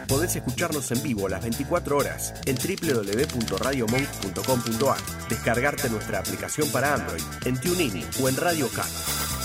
Podés 0.07 0.37
escucharnos 0.37 0.91
en 0.91 1.03
vivo 1.03 1.27
las 1.29 1.43
24 1.43 1.97
horas 1.97 2.35
en 2.45 2.57
www.radiomonk.com.ar. 2.57 4.99
Descargarte 5.29 5.89
nuestra 5.89 6.19
aplicación 6.19 6.71
para 6.71 6.93
Android 6.95 7.23
en 7.47 7.59
TuneIn 7.59 8.07
o 8.23 8.29
en 8.29 8.37
Radio 8.37 8.69
Cat. 8.69 8.91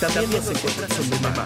También 0.02 0.30
nos 0.32 0.50
encontrás 0.50 1.00
en 1.00 1.22
Mamá, 1.22 1.46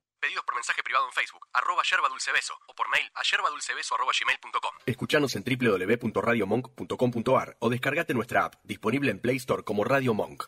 Pedidos 0.21 0.45
por 0.45 0.53
mensaje 0.53 0.83
privado 0.83 1.07
en 1.07 1.13
Facebook, 1.13 1.47
arroba 1.51 1.81
yerba 1.89 2.07
dulce 2.07 2.31
beso, 2.31 2.53
o 2.67 2.75
por 2.75 2.87
mail 2.89 3.09
a 3.15 3.23
yerbadulcebeso 3.23 3.95
arroba 3.95 4.11
gmail.com. 4.13 4.71
Escuchanos 4.85 5.35
en 5.35 5.43
www.radiomonk.com.ar 5.43 7.57
o 7.59 7.69
descargate 7.71 8.13
nuestra 8.13 8.45
app, 8.45 8.53
disponible 8.63 9.09
en 9.09 9.19
Play 9.19 9.37
Store 9.37 9.63
como 9.63 9.83
Radio 9.83 10.13
Monk. 10.13 10.43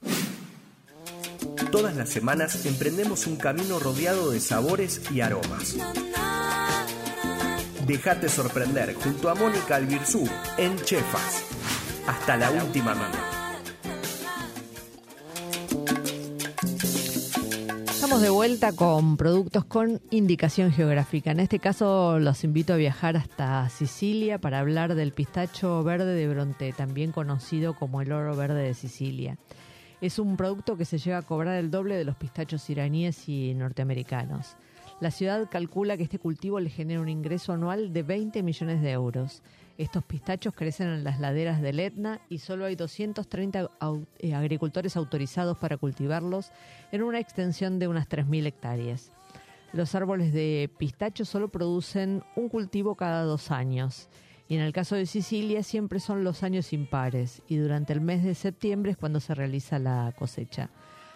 Todas 1.72 1.96
las 1.96 2.10
semanas 2.10 2.68
emprendemos 2.68 3.26
un 3.26 3.38
camino 3.38 3.80
rodeado 3.80 4.30
de 4.30 4.40
sabores 4.40 5.10
y 5.10 5.22
aromas. 5.22 5.76
Déjate 7.88 8.30
sorprender 8.30 8.94
junto 8.94 9.28
a 9.28 9.34
Mónica 9.34 9.78
Albirzú 9.78 10.30
en 10.58 10.80
Chefas. 10.84 11.46
Hasta 12.06 12.38
la 12.38 12.52
última 12.52 12.94
mano. 12.94 13.33
De 18.20 18.30
vuelta 18.30 18.74
con 18.74 19.18
productos 19.18 19.66
con 19.66 20.00
indicación 20.12 20.72
geográfica. 20.72 21.32
En 21.32 21.40
este 21.40 21.58
caso 21.60 22.20
los 22.20 22.44
invito 22.44 22.74
a 22.74 22.78
viajar 22.78 23.18
hasta 23.18 23.68
Sicilia 23.70 24.40
para 24.40 24.60
hablar 24.60 24.94
del 24.94 25.12
pistacho 25.12 25.84
verde 25.84 26.14
de 26.14 26.28
Bronte, 26.28 26.72
también 26.74 27.12
conocido 27.12 27.74
como 27.74 28.02
el 28.02 28.12
oro 28.12 28.36
verde 28.36 28.62
de 28.62 28.76
Sicilia. 28.76 29.38
Es 30.00 30.20
un 30.20 30.38
producto 30.38 30.78
que 30.78 30.86
se 30.86 31.00
llega 31.00 31.18
a 31.18 31.22
cobrar 31.24 31.58
el 31.58 31.72
doble 31.72 31.96
de 31.96 32.06
los 32.06 32.16
pistachos 32.16 32.70
iraníes 32.70 33.28
y 33.28 33.56
norteamericanos. 33.56 34.56
La 35.00 35.12
ciudad 35.12 35.50
calcula 35.50 35.98
que 35.98 36.04
este 36.04 36.20
cultivo 36.20 36.60
le 36.60 36.70
genera 36.70 37.02
un 37.02 37.10
ingreso 37.10 37.52
anual 37.52 37.92
de 37.92 38.04
20 38.04 38.44
millones 38.44 38.82
de 38.82 38.92
euros. 38.92 39.42
Estos 39.78 40.04
pistachos 40.04 40.54
crecen 40.54 40.88
en 40.90 41.04
las 41.04 41.20
laderas 41.20 41.62
del 41.62 41.80
Etna 41.80 42.22
y 42.30 42.38
solo 42.38 42.66
hay 42.66 42.76
230 42.76 43.70
eh, 44.20 44.36
agricultores 44.36 44.96
autorizados 44.96 45.58
para 45.58 45.78
cultivarlos 45.78 46.52
en 46.92 47.02
una 47.02 47.20
extensión 47.20 47.80
de 47.80 47.88
unas 47.88 48.08
3.000 48.08 48.46
hectáreas. 48.46 49.12
Los 49.72 49.96
árboles 49.96 50.32
de 50.32 50.70
pistacho 50.78 51.26
solo 51.26 51.50
producen 51.50 52.24
un 52.36 52.50
cultivo 52.50 52.94
cada 52.94 53.24
dos 53.24 53.50
años 53.50 54.10
y 54.48 54.56
en 54.56 54.62
el 54.62 54.74
caso 54.74 54.96
de 54.96 55.08
Sicilia 55.08 55.64
siempre 55.64 56.00
son 56.00 56.24
los 56.24 56.44
años 56.44 56.74
impares 56.74 57.42
y 57.48 57.56
durante 57.56 57.94
el 57.94 58.02
mes 58.02 58.24
de 58.24 58.36
septiembre 58.36 58.92
es 58.92 58.98
cuando 58.98 59.20
se 59.20 59.34
realiza 59.34 59.80
la 59.80 60.14
cosecha. 60.16 60.70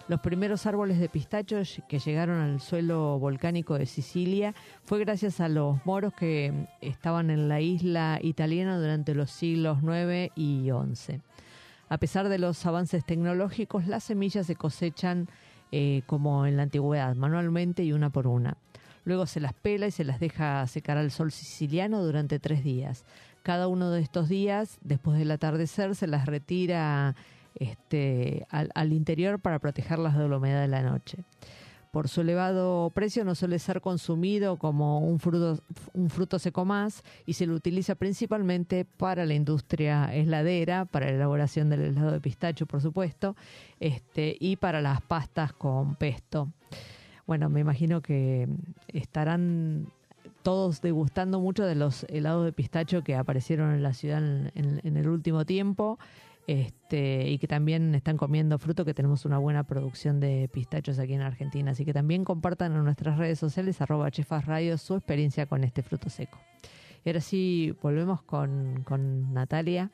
Los 0.08 0.22
primeros 0.22 0.66
árboles 0.66 1.00
de 1.00 1.10
pistacho 1.10 1.58
que 1.90 2.00
llegaron 2.00 2.40
al 2.40 2.62
suelo 2.62 3.20
volcánico 3.20 3.78
de 3.78 3.86
Sicilia 3.86 4.56
fue 4.86 5.00
gracias 5.00 5.42
a 5.42 5.50
los 5.50 5.86
moros 5.86 6.14
que 6.14 6.54
estaban 6.80 7.30
en 7.30 7.50
la 7.50 7.60
isla 7.60 8.18
italiana 8.22 8.80
durante 8.80 9.14
los 9.14 9.30
siglos 9.30 9.80
IX 9.84 10.32
y 10.36 10.70
XI. 10.94 11.22
A 11.90 11.98
pesar 11.98 12.30
de 12.30 12.40
los 12.40 12.66
avances 12.66 13.06
tecnológicos, 13.06 13.86
las 13.88 14.06
semillas 14.06 14.48
se 14.48 14.56
cosechan 14.56 15.28
eh, 15.74 16.04
como 16.06 16.46
en 16.46 16.56
la 16.56 16.64
antigüedad, 16.64 17.14
manualmente 17.16 17.84
y 17.84 17.92
una 17.92 18.10
por 18.10 18.28
una. 18.28 18.56
Luego 19.04 19.26
se 19.26 19.42
las 19.42 19.54
pela 19.54 19.88
y 19.88 19.92
se 19.92 20.06
las 20.06 20.22
deja 20.22 20.66
secar 20.68 20.98
al 20.98 21.12
sol 21.12 21.34
siciliano 21.34 22.02
durante 22.02 22.40
tres 22.40 22.64
días. 22.64 23.04
Cada 23.44 23.68
uno 23.68 23.92
de 23.92 24.02
estos 24.02 24.30
días, 24.30 24.78
después 24.82 25.18
del 25.18 25.32
atardecer, 25.32 25.96
se 25.96 26.08
las 26.08 26.26
retira 26.26 27.16
este, 27.60 28.46
al, 28.50 28.94
interior 28.94 29.40
para 29.40 29.60
protegerlas 29.60 30.18
de 30.18 30.28
la 30.28 30.38
humedad 30.38 30.62
de 30.62 30.68
la 30.68 30.82
noche. 30.82 31.20
Por 31.92 32.10
su 32.10 32.22
elevado 32.22 32.92
precio 32.92 33.24
no 33.24 33.34
suele 33.34 33.60
ser 33.60 33.82
consumido 33.82 34.58
como 34.58 35.00
un 35.00 35.20
fruto, 35.20 35.60
un 35.94 36.10
fruto 36.10 36.38
seco 36.38 36.66
más 36.66 37.04
y 37.26 37.34
se 37.34 37.48
lo 37.48 37.56
utiliza 37.56 37.96
principalmente 37.96 38.86
para 38.86 39.26
la 39.26 39.34
industria 39.34 40.14
heladera, 40.14 40.86
para 40.86 41.08
la 41.08 41.14
elaboración 41.14 41.70
del 41.70 41.82
helado 41.82 42.12
de 42.12 42.20
pistacho, 42.20 42.66
por 42.66 42.82
supuesto, 42.82 43.36
este, 43.80 44.36
y 44.40 44.58
para 44.58 44.82
las 44.82 45.02
pastas 45.02 45.54
con 45.54 45.96
pesto. 45.96 46.52
bueno, 47.26 47.50
me 47.50 47.62
imagino 47.62 48.02
que 48.02 48.48
estarán 48.90 49.88
todos 50.48 50.82
degustando 50.82 51.42
mucho 51.42 51.66
de 51.66 51.76
los 51.76 52.06
helados 52.06 52.46
de 52.46 52.54
pistacho 52.54 53.04
que 53.04 53.16
aparecieron 53.16 53.74
en 53.74 53.84
la 53.84 53.94
ciudad 53.94 54.20
en, 54.24 54.98
el 54.98 55.10
último 55.10 55.46
tiempo. 55.46 56.00
Este, 56.48 57.28
y 57.30 57.38
que 57.40 57.48
también 57.48 57.94
están 57.94 58.16
comiendo 58.16 58.58
fruto, 58.58 58.86
que 58.86 58.94
tenemos 58.94 59.26
una 59.26 59.38
buena 59.38 59.66
producción 59.66 60.22
de 60.22 60.50
pistachos 60.52 60.98
aquí 60.98 61.14
en 61.14 61.22
Argentina. 61.22 61.72
Así 61.72 61.84
que 61.84 61.92
también 61.94 62.24
compartan 62.24 62.74
en 62.74 62.84
nuestras 62.86 63.18
redes 63.18 63.38
sociales, 63.38 63.82
arroba 63.82 64.10
Chefas 64.12 64.46
Radio, 64.46 64.78
su 64.78 64.96
experiencia 64.96 65.46
con 65.46 65.66
este 65.66 65.84
fruto 65.84 66.10
seco. 66.10 66.40
Y 67.04 67.10
ahora 67.10 67.20
sí, 67.20 67.76
volvemos 67.82 68.22
con, 68.22 68.84
con 68.86 69.34
Natalia. 69.34 69.92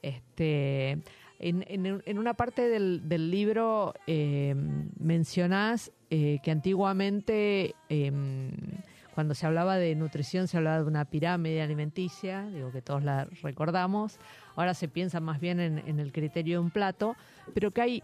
Este, 0.00 0.92
en, 1.40 1.64
en- 2.06 2.18
una 2.18 2.34
parte 2.34 2.68
del, 2.68 3.08
del 3.08 3.30
libro 3.32 3.94
eh, 4.06 4.54
mencionás 5.00 5.90
eh, 6.10 6.38
que 6.44 6.50
antiguamente, 6.52 7.74
eh, 7.88 8.12
cuando 9.14 9.34
se 9.34 9.46
hablaba 9.46 9.76
de 9.76 9.94
nutrición, 9.94 10.48
se 10.48 10.56
hablaba 10.56 10.78
de 10.78 10.88
una 10.88 11.04
pirámide 11.04 11.62
alimenticia, 11.62 12.48
digo 12.48 12.72
que 12.72 12.82
todos 12.82 13.04
la 13.04 13.28
recordamos. 13.42 14.18
Ahora 14.56 14.74
se 14.74 14.88
piensa 14.88 15.20
más 15.20 15.40
bien 15.40 15.60
en, 15.60 16.00
el 16.00 16.12
criterio 16.12 16.58
de 16.58 16.64
un 16.64 16.70
plato, 16.70 17.14
pero 17.54 17.70
que 17.70 17.80
hay 17.80 18.02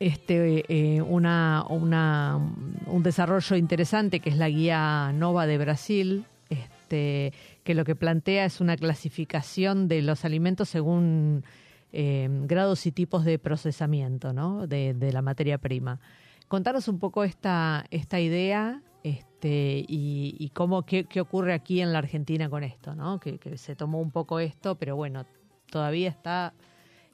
este, 0.00 0.64
eh, 0.68 1.02
una, 1.02 1.64
un 1.68 3.02
desarrollo 3.02 3.56
interesante 3.56 4.20
que 4.20 4.30
es 4.30 4.38
la 4.38 4.48
guía 4.48 5.12
Nova 5.12 5.46
de 5.46 5.58
Brasil, 5.58 6.24
este, 6.48 7.34
que 7.62 7.74
lo 7.74 7.84
que 7.84 7.94
plantea 7.94 8.46
es 8.46 8.62
una 8.62 8.76
clasificación 8.78 9.88
de 9.88 10.00
los 10.00 10.24
alimentos 10.24 10.70
según 10.70 11.44
eh, 11.92 12.28
grados 12.46 12.86
y 12.86 12.92
tipos 12.92 13.26
de 13.26 13.38
procesamiento 13.38 14.32
¿no? 14.32 14.66
de, 14.66 14.94
de 14.94 15.12
la 15.12 15.20
materia 15.20 15.58
prima. 15.58 16.00
Contanos 16.48 16.88
un 16.88 16.98
poco 16.98 17.24
esta, 17.24 17.84
esta 17.90 18.20
idea 18.20 18.80
este, 19.44 19.84
y, 19.92 20.36
y 20.38 20.48
cómo, 20.50 20.84
qué, 20.84 21.04
qué 21.04 21.20
ocurre 21.20 21.52
aquí 21.52 21.80
en 21.80 21.92
la 21.92 21.98
Argentina 21.98 22.48
con 22.48 22.64
esto, 22.64 22.94
¿no? 22.94 23.20
que, 23.20 23.38
que 23.38 23.58
se 23.58 23.76
tomó 23.76 24.00
un 24.00 24.10
poco 24.10 24.40
esto, 24.40 24.76
pero 24.76 24.96
bueno, 24.96 25.26
todavía 25.70 26.08
está 26.08 26.54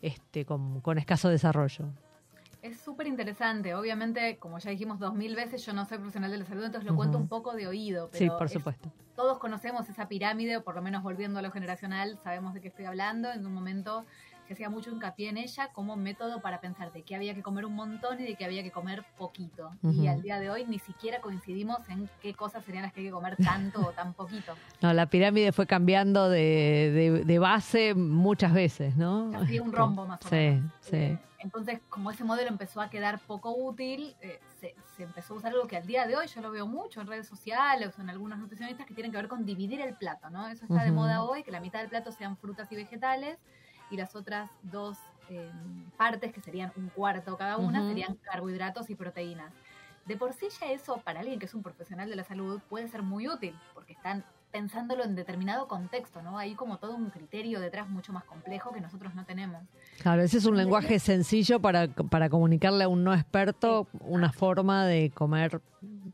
este, 0.01 0.45
con, 0.45 0.81
con 0.81 0.99
escaso 0.99 1.28
desarrollo. 1.28 1.87
Es 2.62 2.78
súper 2.78 3.07
interesante. 3.07 3.74
Obviamente, 3.74 4.37
como 4.39 4.59
ya 4.59 4.70
dijimos 4.70 4.99
dos 4.99 5.14
mil 5.14 5.35
veces, 5.35 5.64
yo 5.64 5.72
no 5.72 5.87
soy 5.87 5.97
profesional 5.99 6.31
de 6.31 6.39
la 6.39 6.45
salud, 6.45 6.62
entonces 6.64 6.89
lo 6.89 6.95
cuento 6.95 7.16
un 7.18 7.26
poco 7.26 7.55
de 7.55 7.66
oído. 7.66 8.11
Sí, 8.12 8.24
Pero 8.26 8.37
por 8.37 8.47
es- 8.47 8.53
supuesto. 8.53 8.93
todos 9.16 9.39
conocemos 9.39 9.89
esa 9.89 10.09
pirámide, 10.09 10.59
o 10.59 10.62
por 10.62 10.74
lo 10.74 10.83
menos 10.83 11.03
volviendo 11.03 11.39
a 11.39 11.43
lo 11.43 11.51
generacional, 11.51 12.18
sabemos 12.22 12.53
de 12.55 12.61
qué 12.61 12.68
estoy 12.68 12.85
hablando. 12.85 13.33
En 13.33 13.47
un 13.47 13.55
momento 13.55 14.05
se 14.51 14.55
hacía 14.55 14.68
mucho 14.68 14.90
hincapié 14.90 15.28
en 15.28 15.36
ella 15.36 15.68
como 15.72 15.94
método 15.94 16.40
para 16.40 16.61
pensar 16.61 16.92
de 16.92 17.03
que 17.03 17.14
había 17.14 17.36
que 17.36 17.42
comer 17.42 17.64
un 17.66 17.74
montón 17.76 18.18
y 18.20 18.24
de 18.24 18.34
que 18.34 18.44
había 18.44 18.64
que 18.64 18.72
comer 18.72 19.05
poquito. 19.16 19.70
Y 19.84 20.09
al 20.09 20.22
día 20.22 20.40
de 20.40 20.51
hoy 20.51 20.64
ni 20.66 20.80
siquiera 20.80 21.20
coincidimos 21.20 21.78
en 21.88 22.11
qué 22.20 22.34
cosas 22.34 22.64
serían 22.64 22.82
las 22.82 22.92
que 22.92 22.98
hay 22.98 23.07
que 23.07 23.12
comer 23.12 23.36
tanto 23.36 23.80
o 23.80 23.92
tan 23.92 24.12
poquito. 24.12 24.55
No, 24.82 24.92
la 24.92 25.07
pirámide 25.07 25.53
fue 25.53 25.68
cambiando 25.68 26.28
de, 26.28 26.90
de- 27.20 27.24
de 27.24 27.38
base 27.38 27.94
muchas 27.94 28.53
veces, 28.53 28.96
¿no? 28.96 29.30
Casi 29.30 29.61
un 29.61 29.70
rombo 29.72 30.05
más 30.05 30.20
o 30.24 30.28
Sí, 30.28 30.34
menos. 30.34 30.72
sí. 30.80 30.96
Eh, 30.96 31.18
entonces, 31.38 31.78
como 31.88 32.11
ese 32.11 32.24
modelo 32.24 32.48
empezó 32.51 32.80
a 32.80 32.90
quedar 32.90 33.20
poco 33.20 33.55
útil, 33.57 34.16
eh, 34.20 34.40
se, 34.61 34.74
se 34.96 35.05
empezó 35.05 35.34
a 35.34 35.36
usar 35.36 35.53
algo 35.53 35.66
que 35.68 35.76
al 35.76 35.86
día 35.86 36.07
de 36.09 36.16
hoy 36.16 36.26
yo 36.26 36.40
lo 36.40 36.51
veo 36.51 36.66
mucho 36.66 37.01
en 37.01 37.07
redes 37.07 37.28
sociales 37.28 37.94
o 37.96 38.03
en 38.03 38.11
algunos 38.11 38.38
nutricionistas 38.40 38.84
que 38.86 38.94
tienen 38.94 39.12
que 39.12 39.16
ver 39.18 39.28
con 39.28 39.44
dividir 39.46 39.80
el 39.80 39.94
plato, 39.94 40.28
¿no? 40.28 40.48
Eso 40.48 40.64
está 40.64 40.82
de 40.82 40.90
moda 40.90 41.22
hoy, 41.22 41.44
que 41.44 41.51
la 41.53 41.61
mitad 41.61 41.78
del 41.80 41.88
plato 41.88 42.11
sean 42.11 42.36
frutas 42.36 42.70
y 42.72 42.76
vegetales 42.76 43.38
y 43.91 43.97
las 43.97 44.14
otras 44.14 44.51
dos 44.62 44.99
eh, 45.28 45.51
partes, 45.97 46.32
que 46.32 46.41
serían 46.41 46.72
un 46.76 46.88
cuarto 46.88 47.36
cada 47.36 47.57
una, 47.57 47.86
serían 47.86 48.16
carbohidratos 48.16 48.91
y 48.91 48.95
proteínas. 48.95 49.53
De 50.07 50.16
por 50.16 50.32
sí 50.32 50.49
ya 50.61 50.72
eso, 50.72 50.99
para 51.05 51.20
alguien 51.20 51.38
que 51.38 51.47
es 51.47 51.55
un 51.55 51.62
profesional 51.62 52.09
de 52.09 52.16
la 52.16 52.24
salud, 52.24 52.61
puede 52.68 52.88
ser 52.88 53.03
muy 53.03 53.28
útil, 53.28 53.55
porque 53.74 53.93
están 53.93 54.24
pensándolo 54.51 55.05
en 55.05 55.14
determinado 55.14 55.68
contexto, 55.68 56.22
¿no? 56.22 56.38
Hay 56.38 56.55
como 56.55 56.78
todo 56.78 56.97
un 56.97 57.11
criterio 57.11 57.61
detrás 57.61 57.88
mucho 57.88 58.12
más 58.12 58.24
complejo 58.24 58.72
que 58.72 58.80
nosotros 58.80 59.14
no 59.14 59.24
tenemos. 59.24 59.62
Claro, 60.03 60.22
ese 60.22 60.38
es 60.38 60.47
un 60.47 60.57
lenguaje 60.57 60.99
sencillo 60.99 61.61
para, 61.61 61.88
para 61.88 62.28
comunicarle 62.28 62.84
a 62.84 62.88
un 62.88 63.05
no 63.05 63.14
experto 63.14 63.86
una 64.01 64.32
forma 64.32 64.86
de 64.86 65.11
comer 65.11 65.61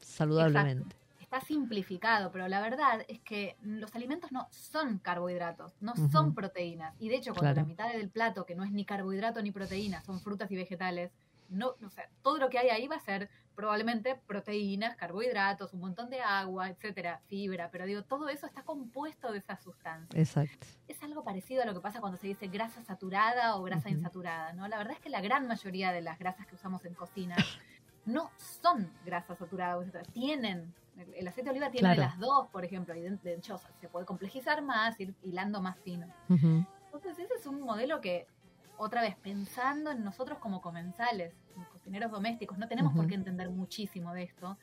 saludablemente. 0.03 0.95
Está 1.37 1.49
simplificado, 1.49 2.32
pero 2.32 2.49
la 2.49 2.62
verdad 2.62 3.05
es 3.09 3.20
que 3.20 3.59
los 3.61 3.95
alimentos 3.95 4.32
no 4.32 4.49
son 4.51 4.99
carbohidratos, 4.99 5.74
no 5.80 5.95
son 6.11 6.34
proteínas. 6.34 6.95
Y 6.99 7.11
de 7.11 7.16
hecho, 7.16 7.34
cuando 7.34 7.53
Claro. 7.53 7.61
la 7.61 7.66
mitad 7.66 7.93
del 7.93 8.09
plato, 8.09 8.47
que 8.47 8.55
no 8.55 8.64
es 8.64 8.72
ni 8.72 8.87
carbohidrato 8.87 9.43
ni 9.43 9.51
proteína, 9.51 10.03
son 10.03 10.18
frutas 10.20 10.51
y 10.51 10.57
vegetales, 10.57 11.12
no, 11.51 11.74
o 11.84 11.91
sea, 11.91 12.09
todo 12.22 12.39
lo 12.39 12.49
que 12.49 12.59
hay 12.59 12.70
ahí 12.70 12.89
va 12.89 12.97
a 12.97 13.01
ser 13.01 13.28
probablemente 13.55 14.14
proteínas, 14.26 14.97
carbohidratos, 14.97 15.74
un 15.74 15.80
montón 15.80 16.09
de 16.09 16.22
agua, 16.22 16.70
etcétera, 16.70 17.20
fibra. 17.26 17.68
Pero 17.70 17.84
digo, 17.84 18.03
todo 18.03 18.30
eso 18.30 18.47
está 18.47 18.62
compuesto 18.62 19.30
de 19.30 19.39
esas 19.39 19.62
sustancias. 19.62 20.18
Exacto. 20.18 20.66
es 20.89 21.03
algo 21.03 21.22
parecido 21.22 21.64
a 21.64 21.66
lo 21.66 21.74
que 21.74 21.80
pasa 21.80 22.01
cuando 22.01 22.16
se 22.16 22.28
dice 22.28 22.49
grasa 22.49 22.82
saturada 22.82 23.57
o 23.57 23.62
grasa 23.62 23.91
insaturada, 23.91 24.55
¿no? 24.55 24.68
La 24.68 24.78
verdad 24.78 24.95
es 24.95 25.01
que 25.01 25.11
la 25.11 25.20
gran 25.20 25.47
mayoría 25.47 25.93
de 25.93 26.01
las 26.01 26.18
grasas 26.18 26.47
que 26.47 26.55
usamos 26.55 26.82
en 26.87 26.95
cocina 26.95 27.37
no 28.07 28.30
son 28.39 28.91
grasas 29.05 29.37
saturadas. 29.39 29.87
Tienen, 30.14 30.72
el, 30.97 31.15
el 31.15 31.29
aceite 31.29 31.51
de 31.51 31.51
oliva 31.51 31.71
tiene 31.71 31.95
Claro. 31.95 31.97
las 31.97 32.19
dos, 32.19 32.49
por 32.51 32.65
ejemplo, 32.65 32.95
y 32.95 33.03
de, 33.03 33.17
de 33.19 33.35
hecho 33.35 33.59
se 33.59 33.89
puede 33.89 34.07
complejizar 34.07 34.63
más, 34.63 34.99
ir 35.01 35.17
hilando 35.23 35.63
más 35.63 35.81
fino. 35.83 36.15
Ujú. 36.29 36.67
Entonces 36.93 37.19
ese 37.19 37.35
es 37.39 37.47
un 37.47 37.61
modelo 37.63 38.01
que, 38.01 38.29
otra 38.77 39.03
vez, 39.03 39.17
pensando 39.21 39.91
en 39.91 40.05
nosotros 40.05 40.39
como 40.39 40.61
comensales, 40.61 41.35
como 41.53 41.67
cocineros 41.69 42.11
domésticos, 42.13 42.59
no 42.59 42.69
tenemos 42.69 42.95
por 42.95 43.07
Ujú. 43.07 43.09
qué 43.09 43.15
entender 43.15 43.51
muchísimo 43.51 44.13
de 44.15 44.25
esto. 44.25 44.59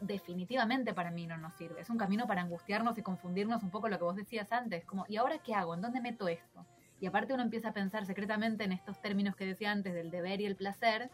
Definitivamente 0.00 0.92
para 0.94 1.10
mí 1.12 1.26
no 1.26 1.38
nos 1.38 1.54
sirve. 1.56 1.80
Es 1.80 1.90
un 1.90 1.98
camino 1.98 2.26
para 2.26 2.42
angustiarnos 2.42 2.98
y 2.98 3.02
confundirnos 3.02 3.62
un 3.62 3.70
poco 3.70 3.88
lo 3.88 3.98
que 3.98 4.04
vos 4.04 4.16
decías 4.16 4.52
antes, 4.52 4.84
como, 4.86 5.04
¿y 5.08 5.16
ahora 5.16 5.38
qué 5.38 5.54
hago? 5.54 5.74
¿En 5.74 5.80
dónde 5.82 6.00
meto 6.00 6.28
esto? 6.28 6.68
Y 6.98 7.06
aparte 7.06 7.34
uno 7.34 7.42
empieza 7.42 7.68
a 7.70 7.72
pensar 7.72 8.06
secretamente 8.06 8.64
en 8.64 8.72
estos 8.72 9.00
términos 9.00 9.36
que 9.36 9.46
decía 9.46 9.70
antes 9.72 9.94
del 9.94 10.10
deber 10.10 10.40
y 10.40 10.46
el 10.46 10.56
placer, 10.56 11.10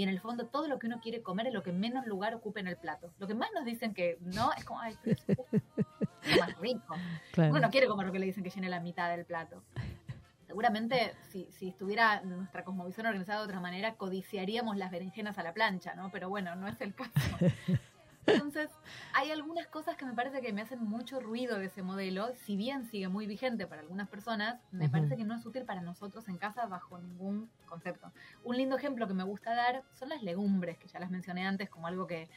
y 0.00 0.02
en 0.02 0.08
el 0.08 0.18
fondo 0.18 0.46
todo 0.46 0.66
lo 0.66 0.78
que 0.78 0.86
uno 0.86 0.98
quiere 0.98 1.20
comer 1.20 1.48
es 1.48 1.52
lo 1.52 1.62
que 1.62 1.72
menos 1.72 2.06
lugar 2.06 2.34
ocupe 2.34 2.58
en 2.58 2.66
el 2.66 2.78
plato. 2.78 3.12
Lo 3.18 3.26
que 3.26 3.34
más 3.34 3.50
nos 3.54 3.66
dicen 3.66 3.92
que 3.92 4.16
no 4.22 4.50
es 4.56 4.64
como, 4.64 4.80
ay, 4.80 4.96
pero 5.02 5.14
es 5.14 5.38
es 6.22 6.40
más 6.40 6.58
rico. 6.58 6.96
Claro. 7.32 7.50
Uno 7.50 7.60
no 7.60 7.70
quiere 7.70 7.86
comer 7.86 8.06
lo 8.06 8.12
que 8.12 8.18
le 8.18 8.24
dicen 8.24 8.42
que 8.42 8.48
llene 8.48 8.70
la 8.70 8.80
mitad 8.80 9.14
del 9.14 9.26
plato. 9.26 9.62
Seguramente, 10.46 11.12
si, 11.28 11.48
si 11.50 11.68
estuviera 11.68 12.22
nuestra 12.22 12.64
cosmovisión 12.64 13.04
organizada 13.04 13.40
de 13.40 13.44
otra 13.44 13.60
manera, 13.60 13.96
codiciaríamos 13.96 14.78
las 14.78 14.90
berenjenas 14.90 15.36
a 15.36 15.42
la 15.42 15.52
plancha, 15.52 15.94
¿no? 15.94 16.10
Pero 16.10 16.30
bueno, 16.30 16.56
no 16.56 16.66
es 16.66 16.80
el 16.80 16.94
caso. 16.94 17.10
Entonces, 18.32 18.70
hay 19.14 19.30
algunas 19.30 19.66
cosas 19.66 19.96
que 19.96 20.04
me 20.04 20.14
parece 20.14 20.40
que 20.40 20.52
me 20.52 20.62
hacen 20.62 20.82
mucho 20.82 21.20
ruido 21.20 21.58
de 21.58 21.66
ese 21.66 21.82
modelo. 21.82 22.32
Si 22.44 22.56
bien 22.56 22.84
sigue 22.86 23.08
muy 23.08 23.26
vigente 23.26 23.66
para 23.66 23.82
algunas 23.82 24.08
personas, 24.08 24.60
me 24.70 24.88
parece 24.88 25.16
que 25.16 25.24
no 25.24 25.34
es 25.34 25.44
útil 25.44 25.64
para 25.64 25.80
nosotros 25.82 26.28
en 26.28 26.38
casa 26.38 26.66
bajo 26.66 26.98
ningún 26.98 27.50
concepto. 27.66 28.12
Un 28.44 28.56
lindo 28.56 28.76
ejemplo 28.76 29.06
que 29.06 29.14
me 29.14 29.24
gusta 29.24 29.54
dar 29.54 29.82
son 29.94 30.08
las 30.08 30.22
legumbres, 30.22 30.78
que 30.78 30.88
ya 30.88 30.98
las 30.98 31.10
mencioné 31.10 31.46
antes 31.46 31.68
como 31.70 31.86
algo 31.86 32.06
que 32.06 32.28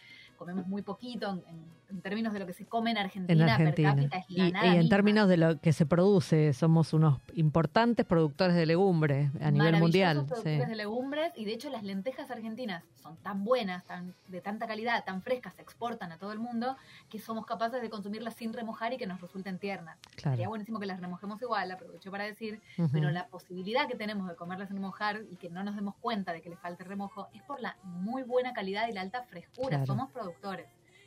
comemos 0.43 0.67
muy 0.67 0.81
poquito 0.81 1.29
en, 1.31 1.37
en- 1.47 1.73
en 1.93 2.01
términos 2.01 2.33
de 2.33 2.39
lo 2.39 2.47
que 2.47 2.53
se 2.53 2.65
come 2.65 2.89
en 2.89 2.97
Argentina, 2.97 3.43
en 3.43 3.49
Argentina. 3.51 3.93
per 3.95 4.09
cápita. 4.09 4.17
Es 4.17 4.25
la 4.31 4.47
Y, 4.47 4.51
nada 4.51 4.65
y 4.65 4.69
en 4.69 4.77
misma. 4.79 4.89
términos 4.95 5.29
de 5.29 5.37
lo 5.37 5.59
que 5.59 5.73
se 5.73 5.85
produce, 5.85 6.51
somos 6.53 6.91
unos 6.91 7.19
importantes 7.35 8.03
productores 8.03 8.55
de 8.55 8.65
legumbres 8.65 9.29
a 9.39 9.51
nivel 9.51 9.77
mundial. 9.77 10.21
sí. 10.21 10.25
productores 10.25 10.69
de 10.69 10.75
legumbres 10.75 11.31
y 11.35 11.45
de 11.45 11.53
hecho 11.53 11.69
las 11.69 11.83
lentejas 11.83 12.31
argentinas 12.31 12.83
son 12.95 13.15
tan 13.17 13.43
buenas, 13.43 13.85
tan 13.85 14.15
de 14.27 14.41
tanta 14.41 14.65
calidad, 14.65 15.03
tan 15.05 15.21
frescas, 15.21 15.53
se 15.53 15.61
exportan 15.61 16.11
a 16.11 16.17
todo 16.17 16.31
el 16.31 16.39
mundo 16.39 16.75
que 17.09 17.19
somos 17.19 17.45
capaces 17.45 17.79
de 17.79 17.91
consumirlas 17.91 18.33
sin 18.33 18.53
remojar 18.53 18.91
y 18.93 18.97
que 18.97 19.05
nos 19.05 19.21
resulten 19.21 19.59
tiernas. 19.59 19.97
Sería 20.15 20.33
Claro. 20.37 20.49
buenísimo 20.49 20.79
que 20.79 20.87
las 20.87 20.99
remojemos 20.99 21.39
igual, 21.43 21.69
aprovecho 21.69 22.09
para 22.09 22.23
decir, 22.23 22.59
Ujú. 22.79 22.89
pero 22.91 23.11
la 23.11 23.27
posibilidad 23.27 23.87
que 23.87 23.95
tenemos 23.95 24.27
de 24.27 24.35
comerlas 24.35 24.67
sin 24.69 24.77
remojar 24.77 25.21
y 25.31 25.35
que 25.35 25.51
no 25.51 25.63
nos 25.63 25.75
demos 25.75 25.93
cuenta 26.01 26.33
de 26.33 26.41
que 26.41 26.49
les 26.49 26.57
falte 26.59 26.83
remojo 26.85 27.27
es 27.35 27.43
por 27.43 27.61
la 27.61 27.77
muy 27.83 28.23
buena 28.23 28.51
calidad 28.53 28.87
y 28.89 28.93
la 28.93 29.01
alta 29.01 29.21
frescura. 29.21 29.69
Claro. 29.77 29.85
Somos 29.85 30.09
productores. 30.09 30.32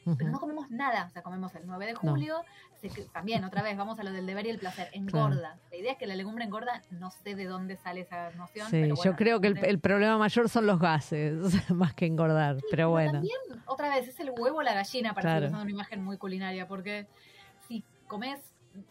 Ujú. 0.04 0.16
Pero 0.18 0.30
no 0.30 0.38
comemos 0.38 0.70
nada, 0.70 1.06
o 1.06 1.10
sea, 1.10 1.22
comemos 1.22 1.52
el 1.56 1.66
9 1.66 1.86
de 1.86 1.92
No. 1.94 1.98
julio, 1.98 2.36
se 2.80 2.88
cre- 2.90 3.10
también 3.10 3.42
otra 3.44 3.62
vez 3.62 3.76
vamos 3.76 3.98
a 3.98 4.04
lo 4.04 4.12
del 4.12 4.24
deber 4.24 4.46
y 4.46 4.50
el 4.50 4.58
placer, 4.58 4.88
engorda. 4.92 5.58
La 5.70 5.76
idea 5.76 5.92
es 5.92 5.98
que 5.98 6.06
la 6.06 6.14
legumbre 6.14 6.44
engorda, 6.44 6.80
no 6.92 7.10
sé 7.10 7.34
de 7.34 7.44
dónde 7.44 7.76
sale 7.76 8.02
esa 8.02 8.30
noción. 8.32 8.66
Sí, 8.66 8.82
pero 8.82 8.94
yo 8.94 8.94
bueno, 8.94 9.16
creo 9.16 9.40
que 9.40 9.48
el, 9.48 9.80
problema 9.80 10.16
mayor 10.16 10.48
son 10.48 10.66
los 10.66 10.78
gases, 10.78 11.34
más 11.74 11.92
que 11.94 12.06
engordar, 12.06 12.58
pero 12.70 12.90
bueno. 12.90 13.14
También, 13.14 13.36
otra 13.66 13.88
vez, 13.88 14.06
es 14.06 14.20
el 14.20 14.30
huevo 14.30 14.58
o 14.58 14.62
la 14.62 14.74
gallina 14.74 15.12
para 15.12 15.22
Claro. 15.22 15.46
usando 15.46 15.62
una 15.62 15.70
imagen 15.72 16.04
muy 16.04 16.18
culinaria, 16.18 16.68
porque 16.68 17.08
si 17.66 17.82
comes, 18.06 18.38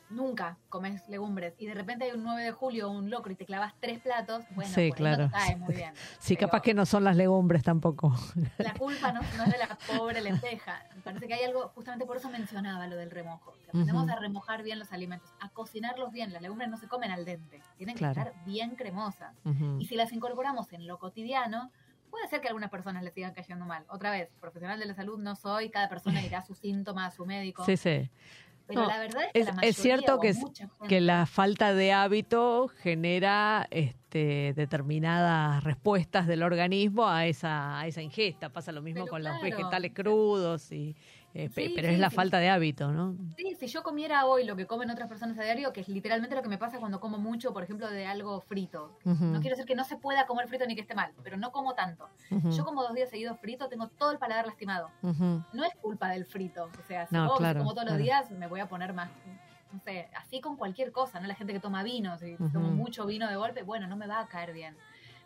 nunca 0.10 0.58
comes 0.70 1.08
legumbres 1.10 1.56
y 1.58 1.66
de 1.66 1.74
repente 1.74 2.06
hay 2.06 2.12
un 2.12 2.24
9 2.24 2.44
de 2.44 2.52
julio 2.52 2.90
un 2.90 3.10
locro 3.10 3.32
y 3.32 3.36
te 3.36 3.46
clavas 3.46 3.74
tres 3.80 4.00
platos, 4.00 4.44
bueno, 4.52 4.70
Sí, 4.74 4.90
por 4.90 4.98
ahí 5.08 5.16
claro. 5.16 5.24
no 5.26 5.30
te 5.32 5.38
cae 5.38 5.56
muy 5.56 5.76
bien. 5.76 5.94
Sí, 6.20 6.36
Pero 6.36 6.48
capaz 6.48 6.62
que 6.62 6.74
no 6.74 6.86
son 6.86 7.04
las 7.04 7.16
legumbres 7.16 7.64
tampoco. 7.64 8.14
La 8.58 8.74
culpa 8.74 9.12
no, 9.12 9.22
no 9.38 9.44
es 9.44 9.52
de 9.52 9.58
la 9.58 9.78
pobre 9.98 10.22
lenteja. 10.22 10.84
Parece 11.04 11.28
que 11.28 11.34
hay 11.34 11.44
algo, 11.46 11.70
justamente 11.76 12.06
por 12.06 12.18
eso 12.18 12.30
mencionaba 12.30 12.88
lo 12.88 12.96
del 12.96 13.12
remojo. 13.12 13.54
Que 13.64 13.70
aprendemos 13.70 14.10
a 14.10 14.16
remojar 14.16 14.64
bien 14.64 14.80
los 14.80 14.92
alimentos, 14.92 15.30
a 15.40 15.50
cocinarlos 15.50 16.12
bien. 16.12 16.32
Las 16.34 16.42
legumbres 16.42 16.70
no 16.70 16.78
se 16.78 16.88
comen 16.88 17.12
al 17.12 17.26
dente, 17.26 17.62
tienen 17.78 17.96
Claro. 17.96 18.14
que 18.16 18.20
estar 18.30 18.46
bien 18.46 18.76
cremosas. 18.76 19.36
Y 19.80 19.86
si 19.86 19.96
las 19.96 20.12
incorporamos 20.14 20.72
en 20.74 20.88
lo 20.88 20.98
cotidiano, 21.00 21.72
Puede 22.12 22.30
ser 22.30 22.40
que 22.40 22.48
a 22.48 22.52
algunas 22.52 22.70
personas 22.70 23.04
les 23.04 23.14
sigan 23.14 23.34
cayendo 23.34 23.66
mal. 23.66 23.84
Otra 23.90 24.10
vez, 24.10 24.30
profesional 24.40 24.80
de 24.80 24.86
la 24.86 24.94
salud 24.94 25.20
no 25.20 25.36
soy, 25.36 25.70
cada 25.70 25.90
persona 25.90 26.22
irá 26.26 26.38
a 26.38 26.42
su 26.46 26.56
síntoma, 26.56 27.08
a 27.08 27.12
su 27.12 27.26
médico. 27.26 27.66
Sí, 27.66 27.76
sí. 27.76 28.10
Pero 28.68 28.82
No, 28.82 28.88
la 28.88 28.98
verdad 29.00 29.24
es 29.26 29.32
que 29.34 29.40
Es, 29.40 29.46
la 29.46 29.52
es 29.52 29.56
mayoría 29.56 29.74
cierto 29.74 30.20
que, 30.20 30.34
gente- 30.34 30.68
que 30.88 31.02
la 31.02 31.26
falta 31.26 31.74
de 31.74 31.94
hábito 31.94 32.68
genera 32.82 33.68
este, 33.70 34.54
determinadas 34.56 35.64
respuestas 35.64 36.26
del 36.28 36.42
organismo 36.44 37.08
a 37.08 37.26
esa, 37.28 37.80
a 37.80 37.88
esa 37.88 38.02
ingesta. 38.02 38.50
Pasa 38.50 38.72
lo 38.72 38.82
mismo 38.82 39.08
con 39.08 39.24
los 39.24 39.40
vegetales 39.42 39.92
crudos, 39.94 40.72
y, 40.72 40.96
eh, 41.36 41.50
Sí, 41.50 41.72
pero 41.76 41.88
sí, 41.90 41.94
es 41.96 42.00
la 42.00 42.10
sí. 42.10 42.16
falta 42.16 42.40
de 42.40 42.50
hábito, 42.50 42.92
¿no? 42.92 43.16
Sí, 43.38 43.56
si 43.60 43.68
yo 43.68 43.84
comiera 43.84 44.26
hoy 44.26 44.46
lo 44.46 44.56
que 44.56 44.66
comen 44.66 44.90
otras 44.90 45.10
personas 45.10 45.38
a 45.38 45.44
diario, 45.44 45.74
que 45.74 45.82
es 45.82 45.90
literalmente 45.90 46.36
lo 46.36 46.42
que 46.42 46.48
me 46.50 46.58
pasa 46.58 46.80
cuando 46.80 47.00
como 47.00 47.18
mucho, 47.18 47.52
por 47.54 47.64
ejemplo, 47.64 47.90
de 47.90 48.06
algo 48.06 48.40
frito. 48.42 48.98
Ujú, 49.04 49.26
No 49.26 49.42
quiero 49.42 49.56
decir 49.56 49.66
que 49.66 49.76
no 49.76 49.84
se 49.84 49.98
pueda 49.98 50.26
comer 50.26 50.48
frito 50.48 50.66
ni 50.66 50.74
que 50.76 50.82
esté 50.82 50.96
mal, 50.96 51.12
pero 51.24 51.36
no 51.38 51.52
como 51.52 51.74
tanto. 51.76 52.08
ujú, 52.32 52.50
Yo 52.52 52.64
como 52.64 52.82
dos 52.84 52.94
días 52.96 53.10
seguidos 53.10 53.38
frito, 53.40 53.68
tengo 53.68 53.90
todo 53.90 54.12
el 54.12 54.18
paladar 54.20 54.48
lastimado. 54.48 54.90
ujú. 55.02 55.44
No 55.54 55.64
es 55.66 55.74
culpa 55.82 56.10
del 56.10 56.26
frito. 56.26 56.70
O 56.80 56.84
sea, 56.88 57.06
si 57.08 57.16
No, 57.16 57.28
vos 57.28 57.38
claro, 57.38 57.60
como 57.60 57.72
todos 57.74 57.84
claro. 57.86 57.98
los 57.98 58.04
días, 58.06 58.32
me 58.32 58.48
voy 58.48 58.62
a 58.62 58.68
poner 58.68 58.94
más. 58.94 59.12
No 59.72 59.80
sé, 59.82 60.08
así 60.16 60.40
con 60.40 60.56
cualquier 60.56 60.92
cosa, 60.94 61.20
¿no? 61.20 61.28
La 61.28 61.36
gente 61.36 61.52
que 61.52 61.60
toma 61.60 61.84
vino, 61.84 62.18
si 62.18 62.38
tomo 62.54 62.70
mucho 62.72 63.06
vino 63.06 63.28
de 63.28 63.36
golpe, 63.36 63.64
bueno, 63.64 63.88
no 63.88 63.98
me 63.98 64.08
va 64.08 64.20
a 64.22 64.28
caer 64.28 64.54
bien. 64.54 64.78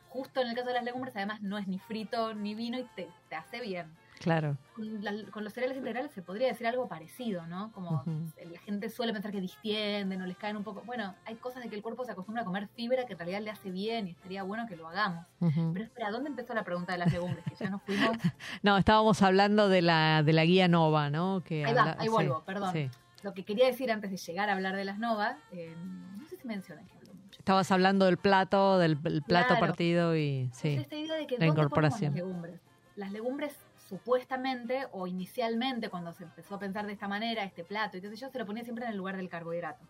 Justo 0.07 0.41
en 0.41 0.47
el 0.47 0.55
caso 0.55 0.69
de 0.69 0.73
las 0.73 0.83
legumbres, 0.83 1.15
además, 1.15 1.41
no 1.41 1.59
es 1.59 1.67
ni 1.67 1.77
frito 1.77 2.33
ni 2.33 2.55
vino 2.55 2.79
y 2.79 2.83
te, 2.95 3.07
te 3.29 3.35
hace 3.35 3.59
bien. 3.61 3.91
Claro. 4.19 4.57
Con, 4.75 5.03
la- 5.03 5.13
con 5.31 5.43
los 5.43 5.53
cereales 5.53 5.77
integrales 5.77 6.11
se 6.11 6.21
podría 6.21 6.47
decir 6.47 6.67
algo 6.67 6.87
parecido, 6.87 7.47
¿no? 7.47 7.71
Como 7.71 8.01
Ujú. 8.01 8.31
la 8.51 8.59
gente 8.59 8.89
suele 8.89 9.13
pensar 9.13 9.31
que 9.31 9.39
distienden 9.41 10.21
o 10.21 10.25
les 10.25 10.37
caen 10.37 10.57
un 10.57 10.63
poco. 10.63 10.81
Bueno, 10.85 11.15
hay 11.25 11.35
cosas 11.35 11.63
de 11.63 11.69
que 11.69 11.75
el 11.75 11.81
cuerpo 11.81 12.03
se 12.05 12.11
acostumbra 12.11 12.41
a 12.43 12.45
comer 12.45 12.67
fibra 12.75 13.05
que 13.05 13.13
en 13.13 13.19
realidad 13.19 13.41
le 13.41 13.49
hace 13.51 13.71
bien 13.71 14.07
y 14.07 14.11
estaría 14.11 14.43
bueno 14.43 14.67
que 14.67 14.75
lo 14.75 14.87
hagamos. 14.87 15.25
ujú. 15.39 15.71
Pero 15.73 15.85
espera, 15.85 16.11
¿dónde 16.11 16.29
empezó 16.29 16.53
la 16.53 16.63
pregunta 16.63 16.91
de 16.93 16.99
las 16.99 17.11
legumbres? 17.11 17.43
Que 17.45 17.55
ya 17.55 17.69
nos 17.69 17.81
fuimos. 17.83 18.09
No, 18.61 18.77
estábamos 18.77 19.21
hablando 19.21 19.69
de 19.69 19.81
la, 19.81 20.21
de 20.23 20.33
la 20.33 20.43
guía 20.45 20.67
Nova, 20.67 21.09
¿no? 21.09 21.41
Que 21.45 21.63
Ahí 21.65 21.73
va, 21.73 21.91
ahí 21.97 22.07
sí, 22.07 22.09
vuelvo, 22.09 22.43
perdón. 22.45 22.73
sí. 22.73 22.89
Lo 23.23 23.33
que 23.33 23.43
quería 23.43 23.65
decir 23.67 23.91
antes 23.91 24.11
de 24.11 24.17
llegar 24.17 24.49
a 24.49 24.53
hablar 24.53 24.75
de 24.75 24.85
las 24.85 24.97
novas, 24.99 25.37
eh, 25.51 25.75
no 26.17 26.25
sé 26.25 26.37
si 26.37 26.47
mencioné 26.47 26.85
que 26.85 26.93
hablo 26.97 27.13
mucho. 27.13 27.39
Estabas 27.39 27.71
hablando 27.71 28.05
del 28.05 28.17
plato, 28.17 28.77
del 28.79 28.97
el 29.05 29.21
plato 29.23 29.47
Claro. 29.49 29.59
partido 29.65 30.15
y 30.15 30.49
sí. 30.53 30.69
esta 30.75 30.95
idea 30.95 31.15
de 31.15 31.27
que 31.27 31.37
la 31.37 31.45
¿dónde 31.47 31.47
ponemos 31.47 31.55
incorporación. 31.57 32.11
las 32.13 32.15
legumbres? 32.15 32.61
Las 32.95 33.11
legumbres 33.11 33.55
supuestamente 33.89 34.87
o 34.91 35.07
inicialmente 35.07 35.89
cuando 35.89 36.13
se 36.13 36.23
empezó 36.23 36.55
a 36.55 36.59
pensar 36.59 36.85
de 36.85 36.93
esta 36.93 37.07
manera, 37.07 37.43
este 37.43 37.63
plato 37.63 37.97
y 37.97 38.01
qué 38.01 38.09
sé 38.09 38.15
yo, 38.15 38.29
se 38.29 38.37
lo 38.37 38.45
ponía 38.45 38.63
siempre 38.63 38.85
en 38.85 38.91
el 38.91 38.97
lugar 38.97 39.17
del 39.17 39.29
carbohidrato. 39.29 39.83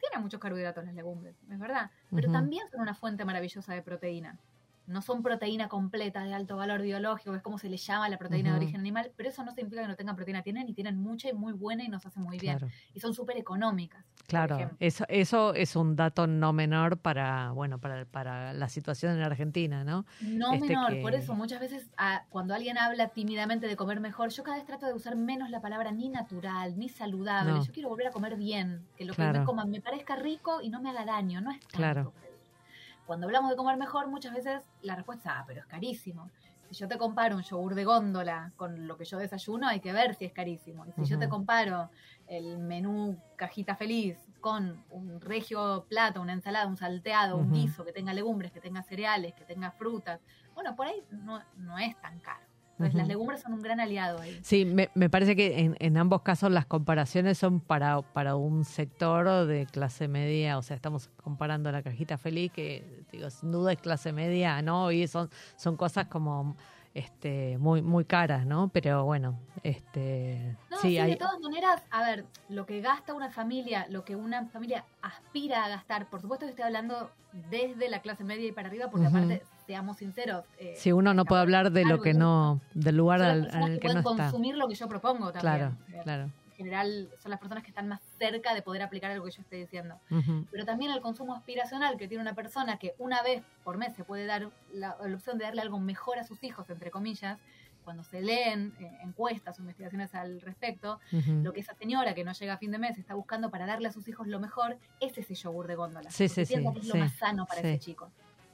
Tienen 0.00 0.22
muchos 0.22 0.40
carbohidratos 0.40 0.84
las 0.84 0.94
legumbres, 0.94 1.36
es 1.50 1.58
verdad, 1.58 1.90
pero 2.14 2.30
también 2.30 2.68
son 2.68 2.80
una 2.80 2.94
fuente 2.94 3.24
maravillosa 3.24 3.74
de 3.74 3.82
proteína. 3.82 4.36
No 4.88 5.02
son 5.02 5.22
proteína 5.22 5.68
completa 5.68 6.24
de 6.24 6.32
alto 6.34 6.56
valor 6.56 6.80
biológico, 6.80 7.34
es 7.34 7.42
como 7.42 7.58
se 7.58 7.68
le 7.68 7.76
llama 7.76 8.06
a 8.06 8.08
la 8.08 8.16
proteína 8.16 8.50
de 8.52 8.56
origen 8.56 8.80
animal, 8.80 9.12
pero 9.16 9.28
eso 9.28 9.44
no 9.44 9.52
significa 9.52 9.82
que 9.82 9.88
no 9.88 9.96
tengan 9.96 10.16
proteína, 10.16 10.42
tienen 10.42 10.66
y 10.68 10.72
tienen 10.72 10.98
mucha 10.98 11.28
y 11.28 11.34
muy 11.34 11.52
buena 11.52 11.84
y 11.84 11.88
nos 11.88 12.04
hace 12.06 12.18
muy 12.20 12.38
bien. 12.38 12.58
Y 12.94 13.00
son 13.00 13.12
súper 13.12 13.36
económicas. 13.36 14.04
claro. 14.26 14.70
Eso, 14.80 15.04
eso 15.08 15.52
es 15.54 15.76
un 15.76 15.94
dato 15.94 16.26
no 16.26 16.52
menor 16.52 16.98
para, 16.98 17.50
bueno, 17.52 17.78
para, 17.78 18.06
para 18.06 18.52
la 18.54 18.68
situación 18.68 19.16
en 19.16 19.22
Argentina, 19.22 19.84
¿no? 19.84 20.06
No 20.22 20.54
Este 20.54 20.68
menor, 20.68 20.94
que- 20.94 21.02
por 21.02 21.14
eso 21.14 21.34
muchas 21.34 21.60
veces 21.60 21.90
ah, 21.98 22.24
cuando 22.30 22.54
alguien 22.54 22.78
habla 22.78 23.08
tímidamente 23.08 23.66
de 23.66 23.76
comer 23.76 24.00
mejor, 24.00 24.30
yo 24.30 24.42
cada 24.42 24.56
vez 24.56 24.64
trato 24.64 24.86
de 24.86 24.94
usar 24.94 25.16
menos 25.16 25.50
la 25.50 25.60
palabra 25.60 25.92
ni 25.92 26.08
natural, 26.08 26.78
ni 26.78 26.88
saludable. 26.88 27.52
No. 27.52 27.64
Yo 27.64 27.72
quiero 27.72 27.88
volver 27.90 28.06
a 28.06 28.10
comer 28.10 28.36
bien, 28.36 28.86
que 28.96 29.04
lo 29.04 29.12
que 29.12 29.22
me 29.22 29.44
coma 29.44 29.64
me 29.66 29.80
parezca 29.82 30.16
rico 30.16 30.62
y 30.62 30.70
no 30.70 30.80
me 30.80 30.88
haga 30.90 31.04
daño, 31.04 31.40
no 31.42 31.50
es 31.50 31.60
tanto 31.60 31.76
Claro. 31.76 32.12
Cuando 33.08 33.24
hablamos 33.24 33.48
de 33.48 33.56
comer 33.56 33.78
mejor, 33.78 34.06
muchas 34.08 34.34
veces 34.34 34.60
la 34.82 34.94
respuesta 34.94 35.30
es, 35.30 35.36
ah, 35.38 35.44
pero 35.46 35.60
es 35.60 35.66
carísimo. 35.66 36.28
Si 36.68 36.74
yo 36.74 36.88
te 36.88 36.98
comparo 36.98 37.36
un 37.36 37.42
yogur 37.42 37.74
de 37.74 37.86
góndola 37.86 38.52
con 38.54 38.86
lo 38.86 38.98
que 38.98 39.06
yo 39.06 39.16
desayuno, 39.16 39.66
hay 39.66 39.80
que 39.80 39.94
ver 39.94 40.14
si 40.14 40.26
es 40.26 40.32
carísimo. 40.34 40.84
Y 40.84 40.92
si 40.92 41.06
yo 41.06 41.18
te 41.18 41.26
comparo 41.26 41.88
el 42.26 42.58
menú 42.58 43.18
cajita 43.36 43.76
feliz 43.76 44.18
con 44.42 44.84
un 44.90 45.22
regio 45.22 45.86
plato, 45.88 46.20
una 46.20 46.34
ensalada, 46.34 46.66
un 46.66 46.76
salteado, 46.76 47.38
un 47.38 47.50
guiso 47.50 47.82
que 47.82 47.92
tenga 47.92 48.12
legumbres, 48.12 48.52
que 48.52 48.60
tenga 48.60 48.82
cereales, 48.82 49.32
que 49.32 49.46
tenga 49.46 49.70
frutas, 49.70 50.20
bueno, 50.54 50.76
por 50.76 50.88
ahí 50.88 51.02
no, 51.10 51.42
no 51.56 51.78
es 51.78 51.98
tan 52.02 52.20
caro. 52.20 52.44
Entonces, 52.78 52.94
Ujú. 52.94 52.98
las 52.98 53.08
legumbres 53.08 53.40
son 53.40 53.54
un 53.54 53.60
gran 53.60 53.80
aliado 53.80 54.20
ahí. 54.20 54.38
Sí, 54.40 54.64
me, 54.64 54.88
me 54.94 55.10
parece 55.10 55.34
que 55.34 55.58
en, 55.58 55.76
en 55.80 55.96
ambos 55.96 56.22
casos 56.22 56.52
las 56.52 56.64
comparaciones 56.64 57.36
son 57.36 57.58
para, 57.58 58.02
para 58.02 58.36
un 58.36 58.64
sector 58.64 59.46
de 59.46 59.66
clase 59.66 60.06
media, 60.06 60.56
o 60.58 60.62
sea, 60.62 60.76
estamos 60.76 61.10
comparando 61.24 61.72
la 61.72 61.82
cajita 61.82 62.18
feliz, 62.18 62.52
que 62.52 63.02
digo, 63.10 63.30
sin 63.30 63.50
duda 63.50 63.72
es 63.72 63.80
clase 63.80 64.12
media, 64.12 64.62
¿no? 64.62 64.92
Y 64.92 65.08
son, 65.08 65.28
son 65.56 65.76
cosas 65.76 66.06
como 66.06 66.56
este 66.94 67.58
muy 67.58 67.82
muy 67.82 68.04
caras, 68.04 68.46
¿no? 68.46 68.68
Pero 68.68 69.04
bueno, 69.04 69.36
este 69.64 70.54
No, 70.70 70.78
sí, 70.78 70.90
sí, 70.90 70.98
hay 70.98 71.10
de 71.10 71.16
todas 71.16 71.40
maneras, 71.40 71.82
a 71.90 72.02
ver, 72.04 72.26
lo 72.48 72.64
que 72.64 72.80
gasta 72.80 73.12
una 73.12 73.30
familia, 73.30 73.86
lo 73.90 74.04
que 74.04 74.14
una 74.14 74.46
familia 74.46 74.84
aspira 75.02 75.64
a 75.64 75.68
gastar, 75.68 76.08
por 76.08 76.20
supuesto 76.20 76.46
que 76.46 76.50
estoy 76.50 76.64
hablando 76.64 77.10
desde 77.50 77.88
la 77.88 78.00
clase 78.02 78.22
media 78.22 78.46
y 78.46 78.52
para 78.52 78.68
arriba, 78.68 78.88
porque 78.88 79.06
aparte, 79.06 79.42
seamos 79.68 79.98
sinceros. 79.98 80.46
eh, 80.58 80.72
si 80.76 80.92
uno 80.92 81.12
no 81.12 81.26
puede 81.26 81.42
hablar 81.42 81.70
de 81.70 81.84
lo 81.84 82.00
que 82.00 82.14
no 82.14 82.58
del 82.72 82.96
lugar 82.96 83.20
al- 83.20 83.50
el 83.64 83.74
que 83.78 83.88
que 83.88 83.92
no 83.94 84.00
está. 84.00 84.02
consumir 84.30 84.56
lo 84.56 84.66
que 84.66 84.74
yo 84.74 84.88
propongo 84.88 85.30
también. 85.30 85.40
Claro, 85.42 85.76
sea, 85.90 86.02
claro. 86.04 86.22
En 86.24 86.56
general, 86.56 87.08
son 87.22 87.30
las 87.30 87.38
personas 87.38 87.62
que 87.62 87.68
están 87.70 87.86
más 87.86 88.00
cerca 88.18 88.54
de 88.54 88.62
poder 88.62 88.80
aplicar 88.82 89.10
algo 89.10 89.26
que 89.26 89.30
yo 89.30 89.42
estoy 89.42 89.60
diciendo. 89.60 90.00
Pero 90.50 90.64
también 90.64 90.90
el 90.90 91.02
consumo 91.02 91.34
aspiracional 91.34 91.98
que 91.98 92.08
tiene 92.08 92.22
una 92.22 92.32
persona 92.34 92.78
que 92.78 92.94
una 92.98 93.22
vez 93.22 93.42
por 93.62 93.76
mes 93.76 93.94
se 93.94 94.04
puede 94.04 94.24
dar 94.24 94.48
la, 94.72 94.96
la 95.04 95.14
opción 95.14 95.36
de 95.36 95.44
darle 95.44 95.60
algo 95.60 95.78
mejor 95.78 96.18
a 96.18 96.24
sus 96.24 96.42
hijos, 96.42 96.68
entre 96.70 96.90
comillas, 96.90 97.38
cuando 97.84 98.02
se 98.04 98.20
leen 98.22 98.72
eh, 98.80 98.90
encuestas 99.02 99.58
o 99.58 99.62
investigaciones 99.62 100.14
al 100.14 100.40
respecto, 100.40 100.98
lo 101.42 101.52
que 101.52 101.60
esa 101.60 101.74
señora 101.74 102.14
que 102.14 102.24
no 102.24 102.32
llega 102.32 102.54
a 102.54 102.58
fin 102.58 102.70
de 102.70 102.78
mes 102.78 102.96
está 102.98 103.14
buscando 103.14 103.50
para 103.50 103.64
darle 103.66 103.88
a 103.88 103.92
sus 103.92 104.08
hijos 104.08 104.26
lo 104.26 104.40
mejor 104.40 104.78
es 105.00 105.16
ese 105.18 105.34
yogur 105.34 105.66
de 105.68 105.74
góndola. 105.76 106.10
Sí, 106.10 106.26
sí, 106.28 106.44
sí, 106.46 106.54
es 106.54 106.60
sí, 106.82 106.88
lo 106.88 106.94
más 106.96 107.12
sano 107.12 107.44
para 107.46 107.60
ese 107.60 107.78
chico. 107.78 108.10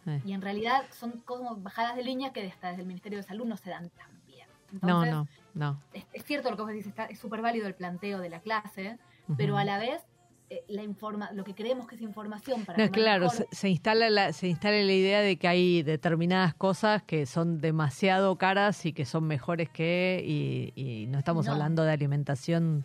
Eh. 0.06 0.20
Y 0.24 0.32
en 0.32 0.42
realidad 0.42 0.82
son 0.90 1.12
como 1.24 1.56
bajadas 1.56 1.96
de 1.96 2.02
línea 2.02 2.32
que 2.32 2.46
hasta 2.46 2.68
desde 2.68 2.82
el 2.82 2.88
Ministerio 2.88 3.18
de 3.18 3.22
Salud 3.24 3.46
no 3.46 3.56
se 3.56 3.70
dan 3.70 3.90
tan 3.90 4.10
bien. 4.26 4.46
No, 4.82 5.04
Entonces, 5.04 5.12
no, 5.12 5.28
no. 5.54 5.80
Es, 5.92 6.04
es 6.12 6.24
cierto 6.24 6.50
lo 6.50 6.56
que 6.56 6.62
vos 6.62 6.70
decís, 6.72 6.86
está- 6.86 7.06
es 7.06 7.18
súper 7.18 7.40
válido 7.40 7.66
el 7.66 7.74
planteo 7.74 8.18
de 8.18 8.28
la 8.28 8.40
clase, 8.40 8.98
pero 9.36 9.56
a 9.56 9.64
la 9.64 9.78
vez 9.78 10.02
eh, 10.50 10.62
la 10.68 10.82
informa 10.82 11.30
lo 11.32 11.42
que 11.42 11.54
creemos 11.54 11.86
que 11.86 11.94
es 11.94 12.02
información 12.02 12.66
para 12.66 12.84
No, 12.84 12.92
claro, 12.92 13.24
mejor, 13.28 13.46
se, 13.50 13.56
se 13.56 13.68
instala 13.70 14.10
la, 14.10 14.32
se 14.34 14.46
instala 14.48 14.76
la 14.82 14.92
idea 14.92 15.20
de 15.22 15.36
que 15.38 15.48
hay 15.48 15.82
determinadas 15.82 16.52
cosas 16.54 17.02
que 17.02 17.24
son 17.24 17.62
demasiado 17.62 18.36
caras 18.36 18.84
y 18.84 18.92
que 18.92 19.06
son 19.06 19.24
mejores 19.24 19.70
que 19.70 20.22
y, 20.22 20.72
y 20.78 21.06
no 21.06 21.18
estamos 21.18 21.46
No. 21.46 21.52
hablando 21.52 21.82
de 21.84 21.92
alimentación 21.92 22.84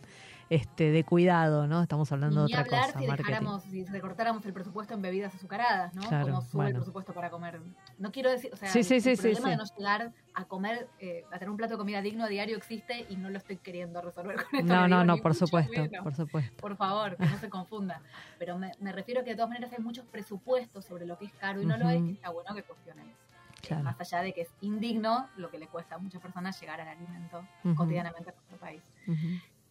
este 0.50 0.90
de 0.90 1.04
cuidado, 1.04 1.68
¿no? 1.68 1.80
Estamos 1.80 2.10
hablando 2.10 2.44
Ni 2.44 2.52
de 2.52 2.58
otra 2.58 2.64
hablar 2.64 2.92
cosa, 2.92 2.98
si 2.98 3.06
dejáramos, 3.06 3.62
si 3.62 3.84
recortáramos 3.84 4.44
el 4.44 4.52
presupuesto 4.52 4.94
en 4.94 5.00
bebidas 5.00 5.32
azucaradas, 5.32 5.94
¿no? 5.94 6.02
Claro, 6.02 6.26
Como 6.26 6.40
sube 6.42 6.50
bueno. 6.54 6.68
el 6.70 6.74
presupuesto 6.74 7.14
para 7.14 7.30
comer. 7.30 7.60
No 7.98 8.10
quiero 8.10 8.30
decir, 8.30 8.50
o 8.52 8.56
sea, 8.56 8.68
Sí, 8.68 8.82
sí, 8.82 8.96
el, 8.96 9.02
sí, 9.02 9.10
el 9.10 9.18
problema 9.18 9.50
de 9.50 9.56
no 9.56 9.64
llegar 9.78 10.12
a 10.34 10.44
comer, 10.46 10.88
eh, 10.98 11.24
a 11.30 11.38
tener 11.38 11.50
un 11.50 11.56
plato 11.56 11.74
de 11.74 11.78
comida 11.78 12.02
digno 12.02 12.24
a 12.24 12.28
diario 12.28 12.56
existe 12.56 13.06
y 13.08 13.16
no 13.16 13.30
lo 13.30 13.38
estoy 13.38 13.58
queriendo 13.58 14.02
resolver 14.02 14.36
con 14.44 14.60
esto. 14.60 14.66
No, 14.74 14.88
no, 14.88 15.04
no, 15.04 15.18
por 15.18 15.36
supuesto, 15.36 15.82
menos. 15.82 16.02
por 16.02 16.16
supuesto. 16.16 16.56
Por 16.60 16.76
favor, 16.76 17.16
que 17.16 17.26
no 17.26 17.38
se 17.38 17.48
confunda. 17.48 18.02
Pero 18.40 18.58
me, 18.58 18.72
me 18.80 18.90
refiero 18.90 19.22
que 19.22 19.30
de 19.30 19.36
todas 19.36 19.50
maneras 19.50 19.72
hay 19.72 19.82
muchos 19.84 20.04
presupuestos 20.06 20.84
sobre 20.84 21.06
lo 21.06 21.16
que 21.16 21.26
es 21.26 21.32
caro 21.34 21.62
y 21.62 21.64
no 21.66 21.76
lo 21.78 21.88
es, 21.88 22.02
que 22.02 22.10
está 22.10 22.30
bueno 22.30 22.52
que 22.56 22.64
cuestionemos. 22.64 23.14
Claro. 23.62 23.84
Más 23.84 24.00
allá 24.00 24.22
de 24.22 24.32
que 24.32 24.40
es 24.40 24.48
indigno 24.62 25.28
lo 25.36 25.50
que 25.50 25.58
le 25.58 25.68
cuesta 25.68 25.94
a 25.96 25.98
muchas 25.98 26.20
personas 26.20 26.58
llegar 26.60 26.80
al 26.80 26.88
alimento 26.88 27.46
Ujú. 27.62 27.74
cotidianamente 27.76 28.30
en 28.30 28.34
nuestro 28.36 28.56
país. 28.58 28.82
Ujú. 29.06 29.16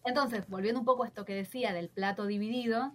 Entonces, 0.04 0.48
volviendo 0.48 0.80
un 0.80 0.86
poco 0.86 1.04
a 1.04 1.06
esto 1.06 1.24
que 1.24 1.34
decía 1.34 1.72
del 1.72 1.88
plato 1.88 2.26
dividido, 2.26 2.92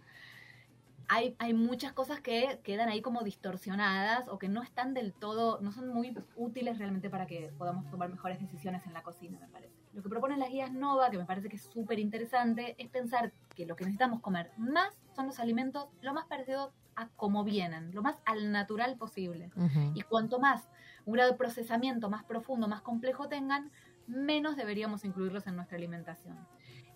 hay, 1.08 1.36
hay 1.38 1.54
muchas 1.54 1.94
cosas 1.94 2.20
que 2.20 2.60
quedan 2.64 2.90
ahí 2.90 3.02
como 3.02 3.22
distorsionadas 3.22 4.28
o 4.28 4.40
que 4.40 4.50
no 4.50 4.64
están 4.64 4.94
del 4.94 5.14
todo, 5.14 5.60
no 5.62 5.72
son 5.72 5.90
muy 5.90 6.18
útiles 6.36 6.80
realmente 6.80 7.10
para 7.10 7.28
que 7.28 7.54
podamos 7.58 7.90
tomar 7.90 8.10
mejores 8.10 8.40
decisiones 8.40 8.86
en 8.88 8.94
la 8.94 9.04
cocina, 9.04 9.40
me 9.40 9.48
parece. 9.48 9.74
Lo 9.94 10.02
que 10.02 10.10
proponen 10.10 10.40
las 10.40 10.50
guías 10.50 10.72
Nova, 10.72 11.10
que 11.10 11.18
me 11.18 11.26
parece 11.26 11.48
que 11.48 11.56
es 11.56 11.64
súper 11.64 12.00
interesante, 12.00 12.76
es 12.78 12.90
pensar 12.90 13.32
que 13.56 13.66
lo 13.66 13.76
que 13.76 13.86
necesitamos 13.86 14.20
comer 14.22 14.52
más 14.58 14.94
son 15.16 15.28
los 15.28 15.40
alimentos 15.40 15.88
lo 16.02 16.14
más 16.14 16.26
parecidos 16.26 16.72
a 16.96 17.08
como 17.10 17.44
vienen, 17.44 17.94
lo 17.94 18.02
más 18.02 18.18
al 18.26 18.52
natural 18.52 18.98
posible. 18.98 19.52
Ujú. 19.56 19.92
Y 19.94 20.02
cuanto 20.02 20.40
más 20.40 20.68
un 21.06 21.14
grado 21.14 21.32
de 21.32 21.38
procesamiento 21.38 22.10
más 22.10 22.24
profundo, 22.24 22.68
más 22.68 22.82
complejo 22.82 23.28
tengan, 23.28 23.72
menos 24.08 24.56
deberíamos 24.56 25.06
incluirlos 25.06 25.46
en 25.48 25.56
nuestra 25.56 25.78
alimentación. 25.78 26.38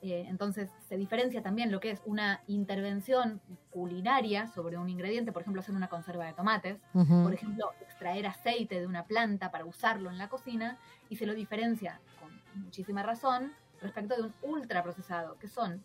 Eh, 0.02 0.26
entonces 0.30 0.70
se 0.88 0.96
diferencia 0.96 1.44
también 1.44 1.72
lo 1.72 1.82
que 1.82 1.92
es 1.92 2.02
una 2.06 2.42
intervención 2.48 3.42
culinaria 3.70 4.48
sobre 4.48 4.78
un 4.78 4.90
ingrediente, 4.90 5.34
por 5.34 5.42
ejemplo, 5.42 5.62
hacer 5.62 5.76
una 5.76 5.90
conserva 5.90 6.26
de 6.26 6.34
tomates, 6.34 6.80
por 6.94 7.34
ejemplo, 7.34 7.74
extraer 7.82 8.26
aceite 8.26 8.80
de 8.80 8.88
una 8.88 9.04
planta 9.04 9.52
para 9.52 9.66
usarlo 9.66 10.10
en 10.10 10.18
la 10.18 10.30
cocina, 10.30 10.78
y 11.10 11.18
se 11.18 11.26
lo 11.26 11.34
diferencia 11.34 12.00
con 12.22 12.32
muchísima 12.64 13.04
razón 13.04 13.52
respecto 13.82 14.16
de 14.16 14.24
un 14.24 14.34
ultraprocesado, 14.42 15.38
que 15.38 15.50
son 15.50 15.84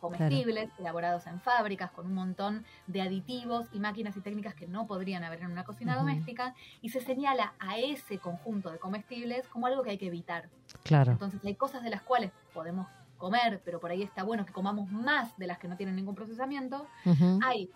comestibles, 0.00 0.70
elaborados 0.78 1.26
en 1.26 1.40
fábricas, 1.40 1.90
con 1.90 2.06
un 2.06 2.14
montón 2.14 2.64
de 2.86 3.02
aditivos 3.02 3.68
y 3.72 3.80
máquinas 3.80 4.16
y 4.16 4.20
técnicas 4.20 4.54
que 4.54 4.66
no 4.66 4.86
podrían 4.86 5.24
haber 5.24 5.40
en 5.40 5.50
una 5.50 5.64
cocina 5.64 5.96
doméstica, 5.96 6.54
y 6.80 6.90
se 6.90 7.00
señala 7.00 7.54
a 7.58 7.78
ese 7.78 8.18
conjunto 8.18 8.70
de 8.70 8.78
comestibles 8.78 9.46
como 9.48 9.66
algo 9.66 9.82
que 9.82 9.90
hay 9.90 9.98
que 9.98 10.06
evitar. 10.06 10.48
Claro. 10.84 11.12
Entonces 11.12 11.40
hay 11.44 11.56
cosas 11.56 11.82
de 11.82 11.90
las 11.90 12.02
cuales 12.02 12.30
podemos 12.54 12.86
comer, 13.20 13.60
pero 13.64 13.78
por 13.78 13.92
ahí 13.92 14.02
está 14.02 14.24
bueno 14.24 14.44
que 14.44 14.52
comamos 14.52 14.90
más 14.90 15.36
de 15.38 15.46
las 15.46 15.58
que 15.58 15.68
no 15.68 15.76
tienen 15.76 15.94
ningún 15.94 16.16
procesamiento. 16.16 16.86
Hay 17.44 17.70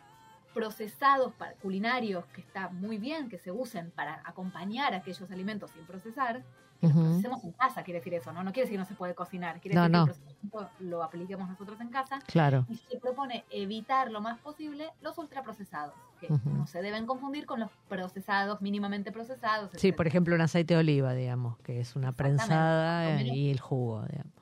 procesados 0.53 1.33
para- 1.35 1.53
culinarios 1.55 2.25
que 2.27 2.41
está 2.41 2.69
muy 2.71 2.99
bien 2.99 3.29
que 3.29 3.39
se 3.39 3.51
usen 3.53 3.91
para 3.91 4.23
acompañar 4.25 4.95
aquellos 4.95 5.31
alimentos 5.31 5.71
sin 5.71 5.85
procesar. 5.85 6.43
Que 6.81 6.89
los 6.89 6.97
procesemos 6.99 7.43
en 7.45 7.53
casa, 7.53 7.83
quiere 7.83 8.01
decir 8.01 8.13
eso, 8.15 8.31
¿no? 8.33 8.43
No 8.45 8.53
quiere 8.53 8.67
decir 8.67 8.75
que 8.75 8.81
no 8.81 8.85
se 8.85 8.95
puede 8.95 9.15
cocinar, 9.15 9.59
quiere 9.61 9.75
No, 9.75 9.83
decir 9.85 9.93
no. 9.97 10.05
que 10.05 10.11
el 10.13 10.17
procesamiento 10.51 10.71
lo 10.81 11.03
apliquemos 11.03 11.49
nosotros 11.49 11.81
en 11.81 11.89
casa. 11.89 12.19
Claro. 12.27 12.67
Y 12.69 12.77
se 12.77 12.99
propone 12.99 13.45
evitar 13.51 14.11
lo 14.11 14.21
más 14.21 14.39
posible 14.41 14.91
los 15.01 15.17
ultraprocesados, 15.17 15.95
que 16.21 16.29
no 16.29 16.67
se 16.67 16.83
deben 16.83 17.07
confundir 17.07 17.47
con 17.47 17.61
los 17.61 17.71
procesados, 17.89 18.61
mínimamente 18.61 19.13
procesados. 19.13 19.71
Sí, 19.77 19.93
por 19.93 20.07
ejemplo, 20.07 20.35
un 20.35 20.43
aceite 20.43 20.75
de 20.75 20.81
oliva, 20.81 21.15
digamos, 21.15 21.57
que 21.61 21.81
es 21.81 21.97
una 21.97 22.13
prensada 22.13 23.19
y 23.23 23.51
el 23.51 23.61
jugo, 23.61 24.03
digamos. 24.03 24.34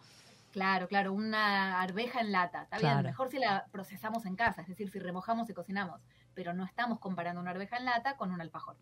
Claro, 0.52 0.86
claro, 0.86 1.12
una 1.14 1.80
arveja 1.80 2.20
en 2.20 2.30
lata. 2.30 2.62
Está 2.62 2.76
Claro. 2.76 2.98
bien, 2.98 3.06
mejor 3.06 3.30
si 3.30 3.38
la 3.38 3.66
procesamos 3.72 4.26
en 4.26 4.36
casa, 4.36 4.60
es 4.62 4.68
decir, 4.68 4.90
si 4.90 4.98
remojamos 4.98 5.48
y 5.48 5.54
cocinamos, 5.54 6.02
pero 6.34 6.52
no 6.52 6.64
estamos 6.64 6.98
comparando 7.00 7.40
una 7.40 7.50
arveja 7.52 7.78
en 7.78 7.86
lata 7.86 8.16
con 8.16 8.30
un 8.30 8.40
alfajor. 8.40 8.76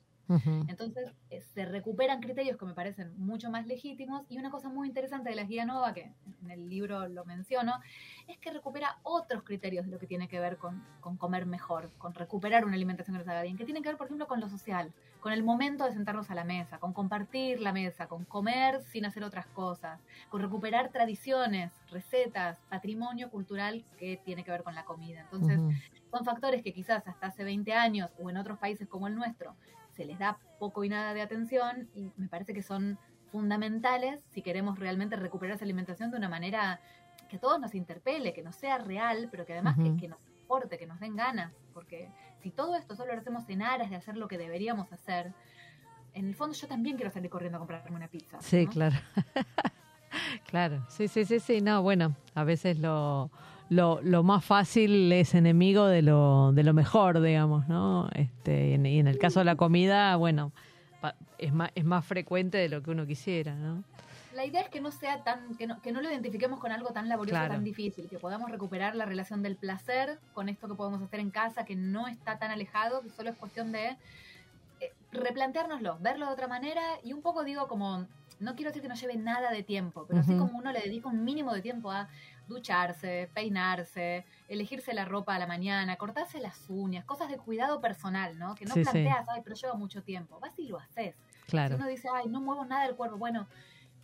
Entonces, 0.68 1.12
eh, 1.29 1.41
se 1.41 1.64
recuperan 1.64 2.21
criterios 2.21 2.57
que 2.57 2.64
me 2.64 2.73
parecen 2.73 3.18
mucho 3.18 3.51
más 3.51 3.66
legítimos 3.66 4.27
y 4.29 4.39
una 4.39 4.49
cosa 4.51 4.68
muy 4.68 4.87
interesante 4.87 5.29
de 5.31 5.35
la 5.35 5.43
guía 5.43 5.64
Nova, 5.64 5.93
que 5.93 6.12
en 6.43 6.51
el 6.53 6.68
libro 6.68 7.09
lo 7.09 7.25
menciono, 7.25 7.81
es 8.29 8.39
que 8.39 8.53
recupera 8.53 9.01
otros 9.03 9.43
criterios 9.43 9.87
de 9.87 9.91
lo 9.91 9.99
que 9.99 10.07
tiene 10.07 10.29
que 10.29 10.39
ver 10.39 10.57
con, 10.57 10.85
con 11.01 11.16
comer 11.16 11.47
mejor, 11.47 11.91
con 11.99 12.14
recuperar 12.14 12.64
una 12.64 12.75
alimentación 12.77 13.14
que 13.16 13.18
nos 13.25 13.29
haga 13.29 13.43
bien, 13.43 13.57
que 13.57 13.64
tiene 13.64 13.83
que 13.83 13.89
ver, 13.89 13.97
por 13.99 14.07
ejemplo, 14.07 14.29
con 14.29 14.39
lo 14.39 14.49
social, 14.49 14.93
con 15.21 15.33
el 15.33 15.43
momento 15.43 15.85
de 15.85 15.93
sentarnos 15.93 16.31
a 16.31 16.35
la 16.35 16.45
mesa, 16.45 16.79
con 16.79 16.93
compartir 16.93 17.61
la 17.61 17.73
mesa, 17.73 18.09
con 18.09 18.25
comer 18.25 18.83
sin 18.83 19.05
hacer 19.05 19.23
otras 19.23 19.47
cosas, 19.47 20.01
con 20.29 20.41
recuperar 20.41 20.91
tradiciones, 20.91 21.73
recetas, 21.91 22.59
patrimonio 22.68 23.31
cultural 23.31 23.85
que 23.99 24.16
tiene 24.25 24.45
que 24.45 24.51
ver 24.51 24.62
con 24.62 24.75
la 24.75 24.85
comida. 24.85 25.21
Entonces, 25.21 25.61
son 26.11 26.25
factores 26.25 26.62
que 26.62 26.73
quizás 26.73 27.07
hasta 27.07 27.27
hace 27.27 27.45
20 27.45 27.73
años 27.73 28.11
o 28.18 28.31
en 28.31 28.37
otros 28.37 28.59
países 28.59 28.89
como 28.89 29.07
el 29.07 29.14
nuestro 29.14 29.55
se 29.93 30.05
les 30.05 30.18
da 30.18 30.39
poco 30.59 30.85
y 30.85 30.89
nada 30.89 31.14
de 31.14 31.21
atención 31.21 31.89
y 31.95 32.11
me 32.16 32.29
parece 32.29 32.55
que 32.55 32.62
son 32.62 32.99
fundamentales 33.31 34.21
si 34.31 34.43
queremos 34.43 34.79
realmente 34.79 35.16
recuperar 35.16 35.57
esa 35.57 35.64
alimentación 35.64 36.11
de 36.11 36.16
una 36.16 36.29
manera 36.29 36.81
que 37.29 37.37
a 37.37 37.41
todos 37.41 37.61
nos 37.61 37.75
interpele, 37.75 38.33
que 38.33 38.43
no 38.43 38.53
sea 38.53 38.79
real, 38.79 39.29
pero 39.31 39.47
que 39.47 39.53
además 39.53 39.77
que 39.77 40.09
nos 40.09 40.18
importe, 40.41 40.79
que 40.79 40.87
nos 40.87 40.99
den 40.99 41.16
ganas, 41.16 41.53
porque 41.73 42.09
si 42.43 42.51
todo 42.51 42.74
esto 42.76 42.95
solo 42.97 43.12
lo 43.14 43.20
hacemos 43.20 43.49
en 43.49 43.62
aras 43.62 43.91
de 43.91 43.97
hacer 43.97 44.16
lo 44.16 44.28
que 44.28 44.38
deberíamos 44.38 44.93
hacer, 44.93 45.32
en 46.14 46.26
el 46.28 46.34
fondo 46.34 46.57
yo 46.57 46.66
también 46.66 46.97
quiero 46.97 47.11
salir 47.11 47.30
corriendo 47.30 47.57
a 47.57 47.61
comprarme 47.61 47.97
una 47.97 48.09
pizza. 48.09 48.41
Sí, 48.41 48.66
claro. 48.66 48.97
claro, 50.49 50.82
sí, 50.88 51.09
sí, 51.09 51.24
sí, 51.24 51.41
sí. 51.41 51.61
No, 51.61 51.82
bueno, 51.82 52.14
a 52.34 52.45
veces 52.45 52.78
lo, 52.78 53.30
lo, 53.68 54.01
lo 54.03 54.22
más 54.22 54.45
fácil 54.45 55.11
es 55.12 55.34
enemigo 55.34 55.86
de 55.86 56.03
lo, 56.03 56.53
de 56.53 56.64
lo 56.64 56.74
mejor, 56.74 57.20
digamos, 57.20 57.68
¿no? 57.68 58.09
Este, 58.14 58.70
y, 58.70 58.72
en, 58.74 58.86
y 58.86 58.99
en 58.99 59.07
el 59.07 59.18
caso 59.18 59.41
de 59.41 59.45
la 59.45 59.57
comida, 59.57 60.16
bueno, 60.16 60.53
pa- 61.01 61.14
es 61.38 61.53
más, 61.53 61.70
es 61.74 61.84
más 61.84 62.05
frecuente 62.05 62.59
de 62.59 62.68
lo 62.68 62.82
que 62.82 62.91
uno 62.91 63.07
quisiera, 63.07 63.55
¿no? 63.55 63.84
La 64.41 64.47
idea 64.47 64.62
es 64.62 64.70
que 64.70 64.80
no 64.80 64.91
sea 64.91 65.22
tan, 65.22 65.55
que 65.59 65.66
no, 65.66 65.82
que 65.82 65.93
no 65.93 66.01
lo 66.01 66.09
identifiquemos 66.09 66.61
con 66.61 66.72
algo 66.72 66.95
tan 66.95 67.11
laborioso, 67.11 67.38
Claro. 67.38 67.53
tan 67.53 67.62
difícil, 67.62 68.09
que 68.09 68.18
podamos 68.18 68.51
recuperar 68.51 68.97
la 68.97 69.05
relación 69.05 69.43
del 69.43 69.55
placer 69.55 70.18
con 70.32 70.49
esto 70.49 70.66
que 70.66 70.74
podemos 70.74 71.03
hacer 71.03 71.20
en 71.20 71.30
casa, 71.30 71.66
que 71.66 71.76
no 71.76 72.09
está 72.09 72.38
tan 72.38 72.51
alejado, 72.51 73.03
que 73.03 73.11
solo 73.11 73.28
es 73.28 73.36
cuestión 73.36 73.70
de 73.70 73.99
eh, 74.80 74.93
replanteárnoslo, 75.12 75.99
verlo 75.99 76.24
de 76.24 76.32
otra 76.32 76.49
manera 76.49 76.80
y 77.05 77.12
un 77.12 77.20
poco 77.20 77.45
digo 77.45 77.68
como, 77.68 78.07
no 78.38 78.55
quiero 78.55 78.70
decir 78.70 78.80
que 78.80 78.88
no 78.88 78.95
lleve 78.95 79.18
nada 79.18 79.51
de 79.51 79.62
tiempo, 79.62 80.07
pero 80.09 80.20
así 80.20 80.32
Ujú. 80.32 80.47
como 80.47 80.57
uno 80.59 80.72
le 80.72 80.80
dedica 80.80 81.09
un 81.09 81.22
mínimo 81.22 81.53
de 81.53 81.61
tiempo 81.61 81.91
a 81.91 82.09
ducharse, 82.49 83.28
peinarse, 83.34 84.24
elegirse 84.49 84.95
la 84.95 85.05
ropa 85.05 85.34
a 85.34 85.38
la 85.38 85.47
mañana, 85.49 85.97
cortarse 85.97 86.41
las 86.41 86.64
uñas, 86.70 87.05
cosas 87.05 87.28
de 87.28 87.36
cuidado 87.36 87.82
personal, 87.82 88.38
¿no? 88.38 88.55
Que 88.55 88.64
no 88.64 88.72
Sí, 88.72 88.86
sí. 88.86 88.91
planteas, 88.91 89.28
ay, 89.28 89.43
pero 89.45 89.55
lleva 89.55 89.74
mucho 89.74 90.03
tiempo, 90.03 90.41
vas 90.41 90.59
y 90.59 90.66
lo 90.66 90.78
haces. 90.78 91.14
Claro. 91.47 91.76
Si 91.76 91.82
uno 91.82 91.91
dice, 91.91 92.09
ay, 92.14 92.26
no 92.28 92.41
muevo 92.41 92.64
nada 92.64 92.86
del 92.86 92.97
cuerpo, 92.97 93.18
bueno, 93.18 93.47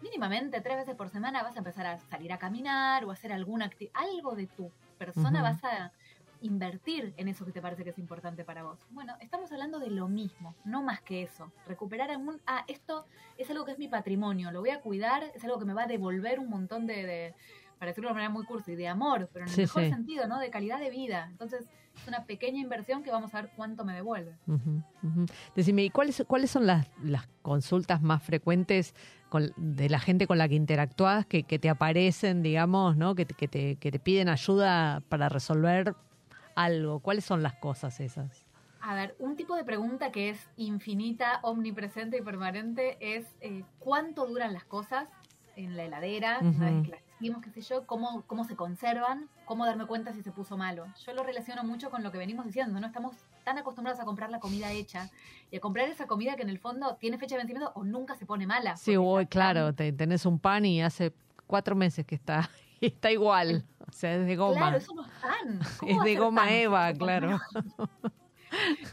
mínimamente 0.01 0.61
tres 0.61 0.77
veces 0.77 0.95
por 0.95 1.09
semana 1.09 1.43
vas 1.43 1.57
a 1.57 1.59
empezar 1.59 1.87
a 1.87 1.99
salir 1.99 2.33
a 2.33 2.39
caminar 2.39 3.05
o 3.05 3.11
a 3.11 3.15
hacer 3.15 3.33
alguna 3.33 3.67
actividad, 3.67 3.95
algo 3.95 4.35
de 4.35 4.47
tu 4.47 4.71
persona 4.99 5.43
vas 5.43 5.63
a 5.65 5.93
invertir 6.43 7.15
en 7.17 7.29
eso 7.29 7.45
que 7.45 7.53
te 7.53 7.63
parece 7.63 7.83
que 7.83 7.91
es 7.91 7.99
importante 7.99 8.45
para 8.45 8.63
vos. 8.63 8.79
Bueno, 8.91 9.15
estamos 9.21 9.51
hablando 9.53 9.79
de 9.79 9.91
lo 9.91 10.09
mismo, 10.09 10.55
no 10.65 10.83
más 10.83 11.01
que 11.01 11.23
eso. 11.23 11.51
Recuperar 11.67 12.11
algún, 12.11 12.41
ah, 12.47 12.65
esto 12.69 13.07
es 13.39 13.51
algo 13.51 13.65
que 13.65 13.73
es 13.73 13.79
mi 13.79 13.89
patrimonio, 13.89 14.51
lo 14.51 14.61
voy 14.61 14.71
a 14.71 14.81
cuidar, 14.81 15.25
es 15.35 15.45
algo 15.45 15.59
que 15.59 15.65
me 15.65 15.75
va 15.75 15.85
a 15.85 15.87
devolver 15.87 16.39
un 16.39 16.49
montón 16.49 16.87
de, 16.87 17.07
de 17.07 17.35
para 17.79 17.91
decirlo 17.91 18.09
de 18.09 18.13
una 18.13 18.23
manera 18.23 18.33
muy 18.33 18.45
cursi, 18.45 18.75
de 18.75 18.89
amor, 18.89 19.29
pero 19.33 19.45
en 19.45 19.51
el 19.51 19.55
Sí, 19.55 19.63
mejor 19.63 19.83
sí. 19.85 19.91
sentido, 19.91 20.27
¿no? 20.27 20.39
De 20.39 20.51
calidad 20.51 20.79
de 20.81 20.91
vida. 20.91 21.27
Entonces, 21.31 21.63
es 21.95 22.09
una 22.09 22.25
pequeña 22.25 22.61
inversión 22.61 23.03
que 23.03 23.11
vamos 23.11 23.35
a 23.35 23.43
ver 23.43 23.51
cuánto 23.57 23.85
me 23.85 23.95
devuelve. 23.95 24.37
Decime, 25.55 25.85
¿y 25.85 25.91
cuáles, 25.91 26.23
cuáles 26.27 26.51
son 26.51 26.67
las, 26.67 26.89
las 27.03 27.27
consultas 27.43 28.03
más 28.03 28.23
frecuentes 28.23 28.95
con- 29.29 29.53
de 29.57 29.89
la 29.89 29.99
gente 29.99 30.27
con 30.27 30.39
la 30.39 30.49
que 30.49 30.55
interactúas 30.55 31.27
que, 31.27 31.43
que 31.43 31.59
te 31.59 31.69
aparecen, 31.69 32.43
digamos, 32.43 32.97
¿no? 32.97 33.15
que, 33.15 33.27
que, 33.27 33.49
te, 33.49 33.77
que 33.77 33.91
te 33.91 33.99
piden 33.99 34.29
ayuda 34.29 35.03
para 35.09 35.29
resolver 35.29 35.95
algo? 36.55 37.01
¿Cuáles 37.01 37.25
son 37.25 37.43
las 37.43 37.55
cosas 37.55 38.01
esas? 38.01 38.45
A 38.81 38.95
ver, 38.95 39.17
un 39.19 39.37
tipo 39.37 39.57
de 39.57 39.65
pregunta 39.65 40.13
que 40.13 40.31
es 40.31 40.39
infinita, 40.57 41.41
omnipresente 41.43 42.19
y 42.19 42.23
permanente 42.23 42.97
es 43.01 43.27
eh, 43.41 43.65
¿cuánto 43.81 44.27
duran 44.27 44.53
las 44.53 44.65
cosas 44.65 45.09
en 45.57 45.77
la 45.77 45.85
heladera? 45.85 46.39
Una 46.41 46.71
vez 46.71 46.85
que 46.85 46.91
las 46.93 47.03
hicimos, 47.19 47.43
qué 47.43 47.51
sé 47.51 47.63
yo, 47.63 47.87
¿cómo, 47.87 48.23
cómo 48.27 48.45
se 48.45 48.57
conservan, 48.57 49.29
cómo 49.47 49.65
darme 49.65 49.87
cuenta 49.87 50.13
si 50.13 50.23
se 50.23 50.33
puso 50.33 50.57
malo. 50.57 50.87
Yo 51.05 51.15
lo 51.15 51.23
relaciono 51.23 51.65
mucho 51.65 51.91
con 51.91 52.03
lo 52.03 52.13
que 52.13 52.19
venimos 52.19 52.45
diciendo, 52.45 52.79
¿no? 52.79 52.87
Estamos 52.87 53.15
tan 53.45 53.59
acostumbrados 53.59 54.01
a 54.01 54.05
comprar 54.05 54.31
la 54.31 54.41
comida 54.41 54.71
hecha 54.73 55.11
y 55.51 55.57
a 55.57 55.61
comprar 55.61 55.89
esa 55.89 56.07
comida 56.07 56.37
que 56.37 56.43
en 56.43 56.51
el 56.51 56.59
fondo 56.59 56.97
tiene 56.97 57.17
fecha 57.17 57.37
de 57.37 57.43
vencimiento 57.43 57.73
o 57.75 57.85
nunca 57.85 58.17
se 58.17 58.27
pone 58.27 58.47
mala. 58.47 58.77
Sí, 58.77 58.95
está 58.95 59.27
claro, 59.27 59.75
te, 59.75 59.93
tenés 59.93 60.27
un 60.27 60.39
pan 60.39 60.67
y 60.67 60.83
hace 60.83 61.15
cuatro 61.47 61.75
meses 61.75 62.05
que 62.05 62.17
está, 62.17 62.51
y 62.81 62.87
está 62.87 63.11
igual. 63.11 63.65
O 63.89 63.93
sea, 63.93 64.17
es 64.17 64.27
de 64.27 64.37
goma. 64.37 64.57
Claro, 64.57 64.77
eso 64.77 64.95
no 64.95 65.07
es 65.07 65.13
pan. 65.23 65.61
¿Cómo 65.79 65.93
es 65.93 66.05
de 66.05 66.17
goma 66.17 66.43
pan? 66.43 66.53
Eva, 66.53 66.93
claro. 66.93 67.41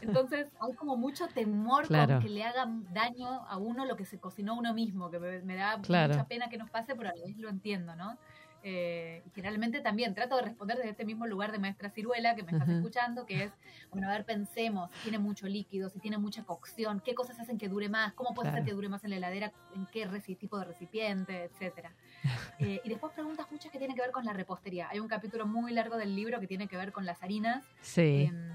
Entonces 0.00 0.48
hay 0.60 0.74
como 0.74 0.96
mucho 0.96 1.26
temor 1.28 1.86
Claro. 1.88 2.14
con 2.14 2.22
que 2.22 2.28
le 2.28 2.44
haga 2.44 2.66
daño 2.92 3.28
a 3.48 3.56
uno 3.58 3.84
lo 3.84 3.96
que 3.96 4.04
se 4.04 4.18
cocinó 4.18 4.54
uno 4.54 4.74
mismo, 4.74 5.10
que 5.10 5.18
me, 5.18 5.40
me 5.42 5.56
da 5.56 5.80
Claro. 5.80 6.14
mucha 6.14 6.26
pena 6.26 6.48
que 6.48 6.58
nos 6.58 6.70
pase, 6.70 6.94
pero 6.94 7.10
a 7.10 7.12
la 7.14 7.24
vez 7.26 7.36
lo 7.38 7.48
entiendo, 7.48 7.96
¿no? 7.96 8.18
Eh, 8.66 9.22
y 9.26 9.30
generalmente 9.34 9.80
también 9.82 10.14
trato 10.14 10.36
de 10.36 10.42
responder 10.42 10.78
desde 10.78 10.88
este 10.92 11.04
mismo 11.04 11.26
lugar 11.26 11.52
de 11.52 11.58
maestra 11.58 11.90
ciruela 11.90 12.34
que 12.34 12.42
me 12.42 12.52
estás 12.52 12.66
escuchando, 12.70 13.26
que 13.26 13.44
es, 13.44 13.52
bueno, 13.90 14.08
a 14.08 14.12
ver, 14.12 14.24
pensemos, 14.24 14.90
si 14.90 15.00
tiene 15.02 15.18
mucho 15.18 15.46
líquido, 15.46 15.90
si 15.90 15.98
tiene 15.98 16.16
mucha 16.16 16.44
cocción, 16.44 17.00
qué 17.04 17.14
cosas 17.14 17.38
hacen 17.38 17.58
que 17.58 17.68
dure 17.68 17.90
más, 17.90 18.14
cómo 18.14 18.32
puede 18.32 18.48
Claro. 18.48 18.62
hacer 18.62 18.64
que 18.70 18.74
dure 18.74 18.88
más 18.88 19.04
en 19.04 19.10
la 19.10 19.16
heladera, 19.16 19.52
en 19.74 19.84
qué 19.92 20.08
tipo 20.38 20.58
de 20.58 20.64
recipiente, 20.64 21.44
etcétera. 21.44 21.92
Eh, 22.58 22.80
y 22.84 22.88
después 22.88 23.12
preguntas 23.12 23.50
muchas 23.50 23.70
que 23.72 23.78
tienen 23.78 23.96
que 23.96 24.00
ver 24.02 24.12
con 24.12 24.24
la 24.24 24.32
repostería. 24.32 24.88
Hay 24.88 25.00
un 25.00 25.08
capítulo 25.08 25.44
muy 25.44 25.72
largo 25.72 25.96
del 25.96 26.14
libro 26.14 26.38
que 26.38 26.46
tiene 26.46 26.68
que 26.68 26.76
ver 26.76 26.92
con 26.92 27.04
las 27.04 27.20
harinas 27.22 27.64
Sí, 27.80 28.30
Em, 28.30 28.48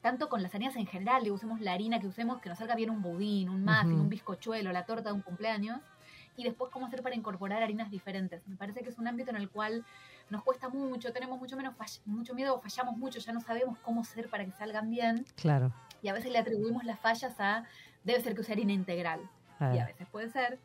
tanto 0.00 0.28
con 0.28 0.42
las 0.42 0.54
harinas 0.54 0.76
en 0.76 0.86
general, 0.86 1.22
digo, 1.22 1.36
usemos 1.36 1.60
la 1.60 1.72
harina 1.72 2.00
que 2.00 2.06
usemos, 2.06 2.40
que 2.40 2.48
nos 2.48 2.58
salga 2.58 2.74
bien 2.74 2.90
un 2.90 3.02
budín, 3.02 3.48
un 3.48 3.64
muffin, 3.64 3.92
Ujú. 3.92 4.02
un 4.02 4.08
bizcochuelo, 4.08 4.72
la 4.72 4.84
torta 4.84 5.10
de 5.10 5.14
un 5.14 5.22
cumpleaños, 5.22 5.80
y 6.36 6.44
después 6.44 6.70
cómo 6.70 6.86
hacer 6.86 7.02
para 7.02 7.16
incorporar 7.16 7.62
harinas 7.62 7.90
diferentes. 7.90 8.46
Me 8.46 8.56
parece 8.56 8.82
que 8.82 8.90
es 8.90 8.98
un 8.98 9.08
ámbito 9.08 9.30
en 9.30 9.36
el 9.36 9.48
cual 9.50 9.84
nos 10.30 10.44
cuesta 10.44 10.68
mucho, 10.68 11.12
tenemos 11.12 11.38
mucho 11.40 11.56
menos 11.56 11.74
mucho 12.04 12.34
miedo, 12.34 12.60
fallamos 12.60 12.96
mucho, 12.96 13.18
ya 13.18 13.32
no 13.32 13.40
sabemos 13.40 13.78
cómo 13.80 14.02
hacer 14.02 14.28
para 14.28 14.44
que 14.44 14.52
salgan 14.52 14.88
bien, 14.90 15.24
claro. 15.36 15.72
y 16.02 16.08
a 16.08 16.12
veces 16.12 16.30
le 16.30 16.38
atribuimos 16.38 16.84
las 16.84 17.00
fallas 17.00 17.34
a 17.40 17.64
debe 18.04 18.20
ser 18.20 18.34
que 18.34 18.42
use 18.42 18.52
harina 18.52 18.72
integral 18.72 19.20
y 19.60 19.78
a 19.78 19.86
veces 19.86 20.06
puede 20.08 20.28
ser. 20.30 20.58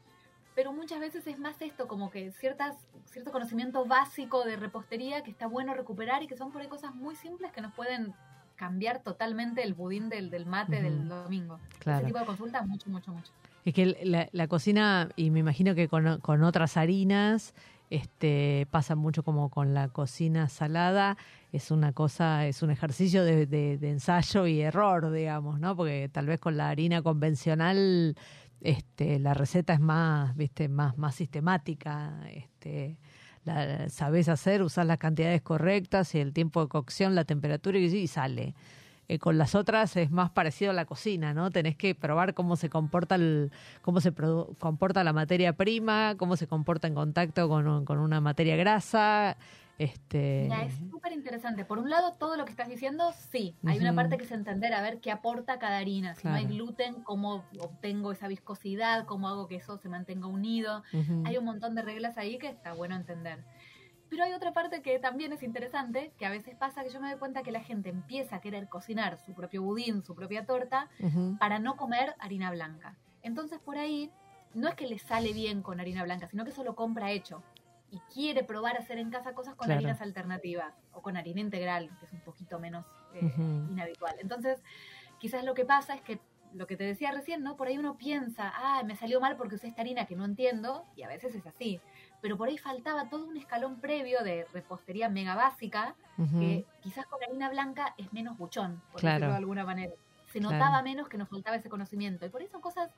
Pero 0.55 0.71
muchas 0.71 0.99
veces 0.99 1.25
es 1.25 1.39
más 1.39 1.59
esto, 1.63 1.87
como 1.87 2.11
que 2.11 2.31
ciertas, 2.31 2.75
cierto 3.05 3.31
conocimiento 3.31 3.85
básico 3.85 4.43
de 4.43 4.55
repostería 4.55 5.23
que 5.23 5.31
está 5.31 5.47
bueno 5.47 5.73
recuperar 5.73 6.21
y 6.21 6.27
que 6.27 6.37
son 6.37 6.51
por 6.51 6.61
ahí 6.61 6.67
cosas 6.67 6.93
muy 6.93 7.15
simples 7.15 7.51
que 7.51 7.61
nos 7.61 7.73
pueden 7.73 8.13
cambiar 8.55 9.03
totalmente 9.03 9.63
el 9.63 9.73
budín 9.73 10.09
del, 10.09 10.29
del 10.29 10.45
mate 10.45 10.81
del 10.81 11.07
domingo. 11.07 11.59
Claro. 11.79 11.99
Ese 11.99 12.07
tipo 12.07 12.19
de 12.19 12.25
consultas, 12.25 12.65
mucho, 12.67 12.89
mucho, 12.89 13.11
mucho. 13.11 13.31
Es 13.65 13.73
que 13.73 13.97
la, 14.03 14.27
la 14.31 14.47
cocina, 14.47 15.09
y 15.15 15.29
me 15.29 15.39
imagino 15.39 15.73
que 15.75 15.87
con, 15.87 16.19
con 16.19 16.43
otras 16.43 16.75
harinas, 16.77 17.53
este, 17.89 18.67
pasa 18.71 18.95
mucho 18.95 19.23
como 19.23 19.49
con 19.49 19.73
la 19.73 19.87
cocina 19.87 20.49
salada, 20.49 21.15
es 21.51 21.71
una 21.71 21.93
cosa, 21.93 22.45
es 22.47 22.63
un 22.63 22.71
ejercicio 22.71 23.23
de, 23.23 23.45
de- 23.45 23.77
de 23.77 23.89
ensayo 23.91 24.47
y 24.47 24.61
error, 24.61 25.11
digamos, 25.11 25.59
¿no? 25.59 25.75
Porque 25.75 26.09
tal 26.11 26.25
vez 26.25 26.39
con 26.39 26.57
la 26.57 26.69
harina 26.69 27.01
convencional, 27.03 28.15
este, 28.61 29.19
la 29.19 29.33
receta 29.33 29.73
es 29.73 29.79
más, 29.79 30.35
viste, 30.35 30.67
más, 30.69 30.97
más 30.97 31.15
sistemática, 31.15 32.19
este, 32.31 32.97
la 33.45 33.89
sabes 33.89 34.29
hacer, 34.29 34.61
usas 34.61 34.85
las 34.85 34.97
cantidades 34.97 35.41
correctas 35.41 36.15
y 36.15 36.19
el 36.19 36.33
tiempo 36.33 36.61
de 36.61 36.67
cocción, 36.67 37.15
la 37.15 37.25
temperatura 37.25 37.77
y, 37.77 37.85
y 37.85 38.07
sale. 38.07 38.55
Eh, 39.09 39.19
con 39.19 39.37
las 39.37 39.53
otras 39.53 39.97
es 39.97 40.11
más 40.11 40.29
parecido 40.31 40.71
a 40.71 40.73
la 40.73 40.85
cocina, 40.85 41.33
¿no? 41.33 41.51
Tenés 41.51 41.75
que 41.75 41.93
probar 41.93 42.33
cómo 42.33 42.55
se 42.55 42.69
comporta 42.69 43.15
el, 43.15 43.51
cómo 43.81 43.99
se 43.99 44.13
comporta 44.59 45.03
la 45.03 45.11
materia 45.11 45.53
prima, 45.53 46.15
cómo 46.17 46.37
se 46.37 46.47
comporta 46.47 46.87
en 46.87 46.95
contacto 46.95 47.49
con, 47.49 47.83
con 47.83 47.99
una 47.99 48.21
materia 48.21 48.55
grasa. 48.55 49.37
Este, 49.79 50.45
es 50.45 50.75
súper 50.91 51.13
interesante. 51.13 51.65
Por 51.65 51.79
un 51.79 51.89
lado, 51.89 52.13
todo 52.13 52.37
lo 52.37 52.45
que 52.45 52.51
estás 52.51 52.69
diciendo, 52.69 53.11
sí. 53.31 53.55
Hay 53.65 53.79
una 53.79 53.93
parte 53.93 54.17
que 54.17 54.23
es 54.23 54.31
entender 54.31 54.73
a 54.73 54.81
ver 54.81 54.99
qué 54.99 55.11
aporta 55.11 55.59
cada 55.59 55.77
harina. 55.77 56.15
Si 56.15 56.27
no 56.27 56.33
hay 56.33 56.45
gluten, 56.45 57.01
cómo 57.03 57.43
obtengo 57.59 58.11
esa 58.11 58.27
viscosidad, 58.27 59.05
cómo 59.05 59.27
hago 59.27 59.47
que 59.47 59.55
eso 59.55 59.77
se 59.77 59.89
mantenga 59.89 60.27
unido. 60.27 60.83
Hay 61.25 61.37
un 61.37 61.45
montón 61.45 61.75
de 61.75 61.81
reglas 61.81 62.17
ahí 62.17 62.37
que 62.37 62.47
está 62.47 62.73
bueno 62.73 62.95
entender. 62.95 63.43
Pero 64.09 64.25
hay 64.25 64.33
otra 64.33 64.53
parte 64.53 64.83
que 64.83 64.99
también 64.99 65.33
es 65.33 65.41
interesante, 65.41 66.11
que 66.19 66.27
a 66.27 66.29
veces 66.29 66.55
pasa 66.55 66.83
que 66.83 66.91
yo 66.91 67.01
me 67.01 67.09
doy 67.09 67.17
cuenta 67.17 67.41
que 67.41 67.51
la 67.51 67.61
gente 67.61 67.89
empieza 67.89 68.35
a 68.35 68.41
querer 68.41 68.69
cocinar 68.69 69.17
su 69.17 69.33
propio 69.33 69.63
budín, 69.63 70.03
su 70.03 70.13
propia 70.13 70.45
torta, 70.45 70.87
para 71.39 71.57
no 71.57 71.77
comer 71.77 72.13
harina 72.19 72.51
blanca. 72.51 72.95
Entonces 73.23 73.59
por 73.59 73.77
ahí 73.77 74.11
no 74.53 74.67
es 74.67 74.75
que 74.75 74.85
le 74.85 74.99
sale 74.99 75.33
bien 75.33 75.63
con 75.63 75.79
harina 75.79 76.03
blanca, 76.03 76.27
sino 76.27 76.43
que 76.43 76.51
eso 76.51 76.63
lo 76.63 76.75
compra 76.75 77.09
hecho 77.09 77.41
y 77.93 77.99
quiere 78.11 78.43
probar 78.43 78.75
hacer 78.75 78.97
en 78.97 79.11
casa 79.11 79.35
cosas 79.35 79.53
con 79.55 79.65
Claro. 79.67 79.77
harinas 79.77 80.01
alternativas 80.01 80.73
o 80.93 81.03
con 81.03 81.15
harina 81.15 81.41
integral, 81.41 81.91
que 81.99 82.05
es 82.07 82.11
un 82.11 82.21
poquito 82.21 82.57
menos 82.59 82.83
eh, 83.13 83.31
inhabitual. 83.69 84.15
Entonces, 84.19 84.63
quizás 85.19 85.43
lo 85.43 85.53
que 85.53 85.63
pasa 85.63 85.93
es 85.93 86.01
que 86.01 86.19
lo 86.55 86.65
que 86.65 86.75
te 86.75 86.83
decía 86.85 87.11
recién, 87.11 87.43
¿no? 87.43 87.55
Por 87.55 87.67
ahí 87.67 87.77
uno 87.77 87.95
piensa, 87.95 88.51
ah, 88.55 88.81
me 88.83 88.95
salió 88.95 89.21
mal 89.21 89.37
porque 89.37 89.55
usé 89.55 89.67
esta 89.67 89.81
harina 89.81 90.05
que 90.07 90.15
no 90.15 90.25
entiendo, 90.25 90.85
y 90.95 91.03
a 91.03 91.07
veces 91.07 91.35
es 91.35 91.45
así. 91.45 91.79
Pero 92.19 92.35
por 92.35 92.47
ahí 92.47 92.57
faltaba 92.57 93.09
todo 93.09 93.25
un 93.27 93.37
escalón 93.37 93.79
previo 93.79 94.23
de 94.23 94.47
repostería 94.53 95.07
mega 95.09 95.35
básica, 95.35 95.95
que 96.39 96.65
quizás 96.81 97.05
con 97.05 97.23
harina 97.23 97.49
blanca 97.49 97.93
es 97.99 98.11
menos 98.11 98.37
buchón, 98.39 98.81
por 98.91 99.01
Claro. 99.01 99.15
decirlo 99.15 99.33
de 99.33 99.37
alguna 99.37 99.65
manera. 99.65 99.93
Se 100.31 100.39
Claro. 100.39 100.53
notaba 100.55 100.81
menos 100.81 101.09
que 101.09 101.17
nos 101.19 101.29
faltaba 101.29 101.57
ese 101.57 101.69
conocimiento. 101.69 102.25
Y 102.25 102.29
por 102.29 102.41
ahí 102.41 102.47
son 102.47 102.61
cosas 102.61 102.89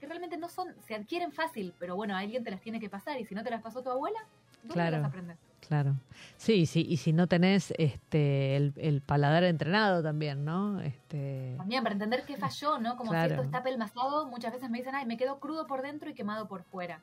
que 0.00 0.06
realmente 0.06 0.36
no 0.38 0.48
son, 0.48 0.74
se 0.86 0.94
adquieren 0.94 1.30
fácil, 1.32 1.74
pero 1.78 1.94
bueno, 1.94 2.16
alguien 2.16 2.42
te 2.42 2.50
las 2.50 2.60
tiene 2.60 2.80
que 2.80 2.88
pasar. 2.88 3.20
Y 3.20 3.24
si 3.26 3.34
no 3.34 3.44
te 3.44 3.50
las 3.50 3.62
pasó 3.62 3.82
tu 3.82 3.90
abuela, 3.90 4.18
¿dónde 4.62 4.74
Claro. 4.74 4.96
las 4.96 5.06
aprendes? 5.06 5.36
Claro. 5.68 5.94
Sí, 6.38 6.64
sí, 6.64 6.86
y 6.88 6.96
si 6.96 7.12
no 7.12 7.26
tenés 7.26 7.72
este 7.76 8.56
el, 8.56 8.72
el 8.78 9.02
paladar 9.02 9.44
entrenado 9.44 10.02
también, 10.02 10.44
¿no? 10.44 10.80
Este 10.80 11.54
También 11.58 11.82
para 11.82 11.92
entender 11.92 12.24
qué 12.24 12.36
falló, 12.38 12.78
¿no? 12.78 12.96
Como 12.96 13.10
Claro. 13.10 13.30
esto 13.34 13.42
está 13.44 13.58
apelmazado, 13.58 14.26
muchas 14.26 14.52
veces 14.54 14.70
me 14.70 14.78
dicen, 14.78 14.94
ay, 14.94 15.04
me 15.04 15.18
quedó 15.18 15.38
crudo 15.38 15.66
por 15.66 15.82
dentro 15.82 16.08
y 16.08 16.14
quemado 16.14 16.48
por 16.48 16.64
fuera. 16.64 17.02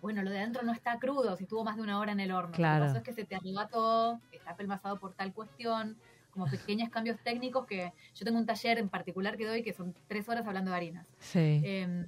Bueno, 0.00 0.22
lo 0.22 0.30
de 0.30 0.38
adentro 0.38 0.62
no 0.62 0.72
está 0.72 0.98
crudo, 0.98 1.36
si 1.36 1.44
estuvo 1.44 1.62
más 1.62 1.76
de 1.76 1.82
una 1.82 1.98
hora 2.00 2.10
en 2.12 2.18
el 2.20 2.32
horno. 2.32 2.52
Claro. 2.54 2.78
Lo 2.78 2.80
que 2.80 2.88
pasó 2.88 2.98
es 2.98 3.04
que 3.04 3.12
se 3.12 3.24
te 3.26 3.36
arrebató, 3.36 4.18
está 4.32 4.52
apelmazado 4.52 4.98
por 4.98 5.12
tal 5.12 5.32
cuestión, 5.32 5.96
como 6.32 6.46
pequeños 6.46 6.88
cambios 6.90 7.18
técnicos 7.22 7.66
que 7.66 7.92
yo 8.14 8.24
tengo 8.24 8.38
un 8.38 8.46
taller 8.46 8.78
en 8.78 8.88
particular 8.88 9.36
que 9.36 9.46
doy 9.46 9.62
que 9.62 9.72
son 9.72 9.94
tres 10.08 10.28
horas 10.28 10.46
hablando 10.46 10.70
de 10.70 10.76
harinas. 10.76 11.06
sí. 11.18 11.60
Eh, 11.64 12.06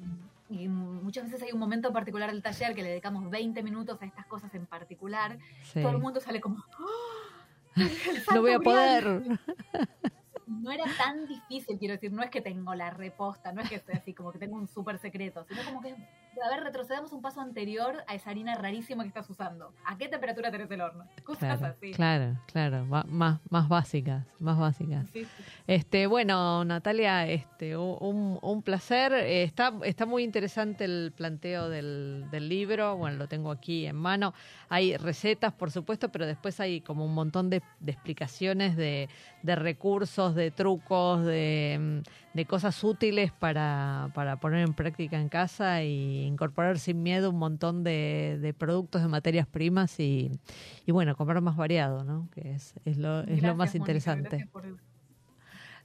y 0.51 0.69
muchas 0.69 1.25
veces 1.25 1.43
hay 1.43 1.53
un 1.53 1.59
momento 1.59 1.93
particular 1.93 2.31
del 2.31 2.43
taller 2.43 2.75
que 2.75 2.83
le 2.83 2.91
dedicamos 2.91 3.29
20 3.31 3.63
minutos 3.63 4.01
a 4.01 4.05
estas 4.05 4.27
cosas 4.27 4.55
en 4.55 4.67
particular. 4.67 5.39
sí. 5.63 5.81
Todo 5.81 5.93
el 5.93 5.99
mundo 5.99 6.21
sale 6.21 6.41
como... 6.41 6.63
El 7.77 7.91
No 8.33 8.43
voy 8.43 8.53
a 8.53 8.61
poder. 8.61 9.23
No 10.47 10.71
era 10.71 10.85
tan 10.99 11.27
difícil, 11.27 11.79
quiero 11.79 11.95
decir, 11.95 12.13
no 12.13 12.23
es 12.23 12.31
que 12.31 12.43
tengo 12.43 12.75
la 12.75 12.91
reposta, 12.91 13.53
no 13.53 13.63
es 13.63 13.69
que 13.69 13.77
estoy 13.77 13.95
así 13.95 14.13
como 14.13 14.31
que 14.31 14.39
tengo 14.39 14.57
un 14.57 14.69
súper 14.69 14.99
secreto, 14.99 15.45
sino 15.49 15.65
como 15.65 15.81
que, 15.81 15.95
a 16.43 16.49
ver, 16.55 16.65
retrocedamos 16.65 17.13
un 17.13 17.21
paso 17.23 17.41
anterior 17.41 18.03
a 18.07 18.15
esa 18.15 18.31
harina 18.31 18.55
rarísima 18.57 19.03
que 19.05 19.09
estás 19.09 19.29
usando. 19.31 19.73
¿A 19.87 19.97
qué 19.99 20.09
temperatura 20.09 20.51
tenés 20.51 20.71
el 20.71 20.81
horno? 20.81 21.07
Cosas 21.25 21.59
Claro, 21.59 21.75
así. 21.77 21.93
claro, 21.93 22.39
claro, 22.47 22.85
más, 22.87 23.39
más 23.51 23.69
básicas, 23.69 24.27
más 24.41 24.59
básicas. 24.59 25.07
Sí, 25.13 25.25
sí. 25.25 25.45
Este, 25.67 26.07
bueno, 26.07 26.65
Natalia, 26.65 27.27
este, 27.29 27.77
un, 27.77 28.39
un 28.41 28.63
placer. 28.63 29.13
Eh, 29.13 29.43
Está, 29.45 29.73
está 29.85 30.07
muy 30.07 30.23
interesante 30.25 30.85
el 30.85 31.13
planteo 31.17 31.69
del, 31.69 32.27
del 32.31 32.49
libro. 32.49 32.97
Bueno, 32.97 33.17
lo 33.19 33.29
tengo 33.29 33.51
aquí 33.51 33.87
en 33.87 33.97
mano. 33.97 34.35
Hay 34.69 34.97
recetas, 34.97 35.53
por 35.53 35.71
supuesto, 35.71 36.09
pero 36.11 36.27
después 36.27 36.59
hay 36.61 36.81
como 36.81 37.05
un 37.05 37.15
montón 37.15 37.51
de, 37.51 37.63
de 37.81 37.93
explicaciones 37.93 38.77
de, 38.77 39.09
de 39.43 39.57
recursos, 39.57 40.35
de 40.35 40.51
trucos, 40.51 41.25
de, 41.25 42.03
mm, 42.03 42.24
de 42.35 42.45
cosas 42.47 42.83
útiles 42.85 43.31
para, 43.33 44.11
para 44.15 44.37
poner 44.41 44.67
en 44.67 44.75
práctica 44.75 45.21
en 45.21 45.29
casa 45.29 45.83
y 45.85 46.25
incorporar 46.25 46.79
sin 46.79 47.03
miedo 47.03 47.31
un 47.31 47.39
montón 47.39 47.85
de, 47.85 48.39
de 48.43 48.53
productos, 48.53 49.03
de 49.03 49.09
materias 49.09 49.47
primas 49.47 49.99
y, 50.01 50.33
y 50.85 50.93
bueno, 50.93 51.17
comer 51.17 51.41
más 51.41 51.57
variado, 51.57 52.05
¿no? 52.05 52.29
Que 52.35 52.53
es, 52.53 52.75
es 52.85 52.99
lo, 52.99 53.21
es 53.21 53.41
lo 53.43 53.55
más 53.55 53.69
Mónica, 53.71 53.77
interesante. 53.79 54.29
gracias 54.31 54.49
por- 54.51 54.65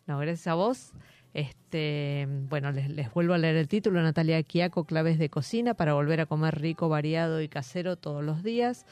No, 0.07 0.17
gracias 0.17 0.47
a 0.47 0.55
vos. 0.55 0.91
Este, 1.35 2.27
bueno, 2.49 2.71
les, 2.71 2.89
les 2.89 3.13
vuelvo 3.13 3.35
a 3.35 3.37
leer 3.37 3.55
el 3.55 3.67
título, 3.67 4.01
Natalia 4.01 4.41
Quiaco, 4.41 4.85
Claves 4.85 5.19
de 5.19 5.29
Cocina 5.29 5.75
para 5.75 5.93
volver 5.93 6.19
a 6.21 6.25
comer 6.25 6.59
rico, 6.59 6.89
variado 6.89 7.41
y 7.41 7.47
casero 7.47 7.95
todos 7.95 8.23
los 8.23 8.41
días. 8.41 8.87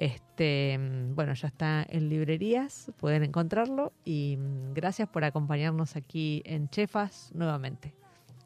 Este, 0.00 0.78
bueno, 1.14 1.34
ya 1.34 1.48
está 1.48 1.84
en 1.86 2.08
librerías, 2.08 2.90
pueden 2.96 3.22
encontrarlo 3.22 3.92
y 4.02 4.38
mm, 4.38 4.72
gracias 4.72 5.06
por 5.10 5.24
acompañarnos 5.24 5.94
aquí 5.94 6.40
en 6.46 6.70
Chefas 6.70 7.30
nuevamente. 7.34 7.92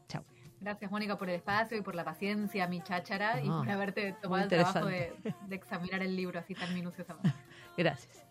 Chao. 0.09 0.25
Gracias, 0.59 0.91
Mónica, 0.91 1.17
por 1.17 1.29
el 1.29 1.35
espacio 1.35 1.77
y 1.77 1.81
por 1.81 1.95
la 1.95 2.03
paciencia, 2.03 2.67
mi 2.67 2.81
cháchara, 2.81 3.41
y 3.41 3.47
No, 3.47 3.59
por 3.59 3.69
haberte 3.69 4.11
tomado 4.21 4.43
el 4.43 4.49
trabajo 4.49 4.85
de, 4.87 5.13
de 5.47 5.55
examinar 5.55 6.01
el 6.01 6.17
libro 6.17 6.41
así 6.41 6.53
tan 6.55 6.73
minuciosamente. 6.73 7.31
Gracias. 7.77 8.25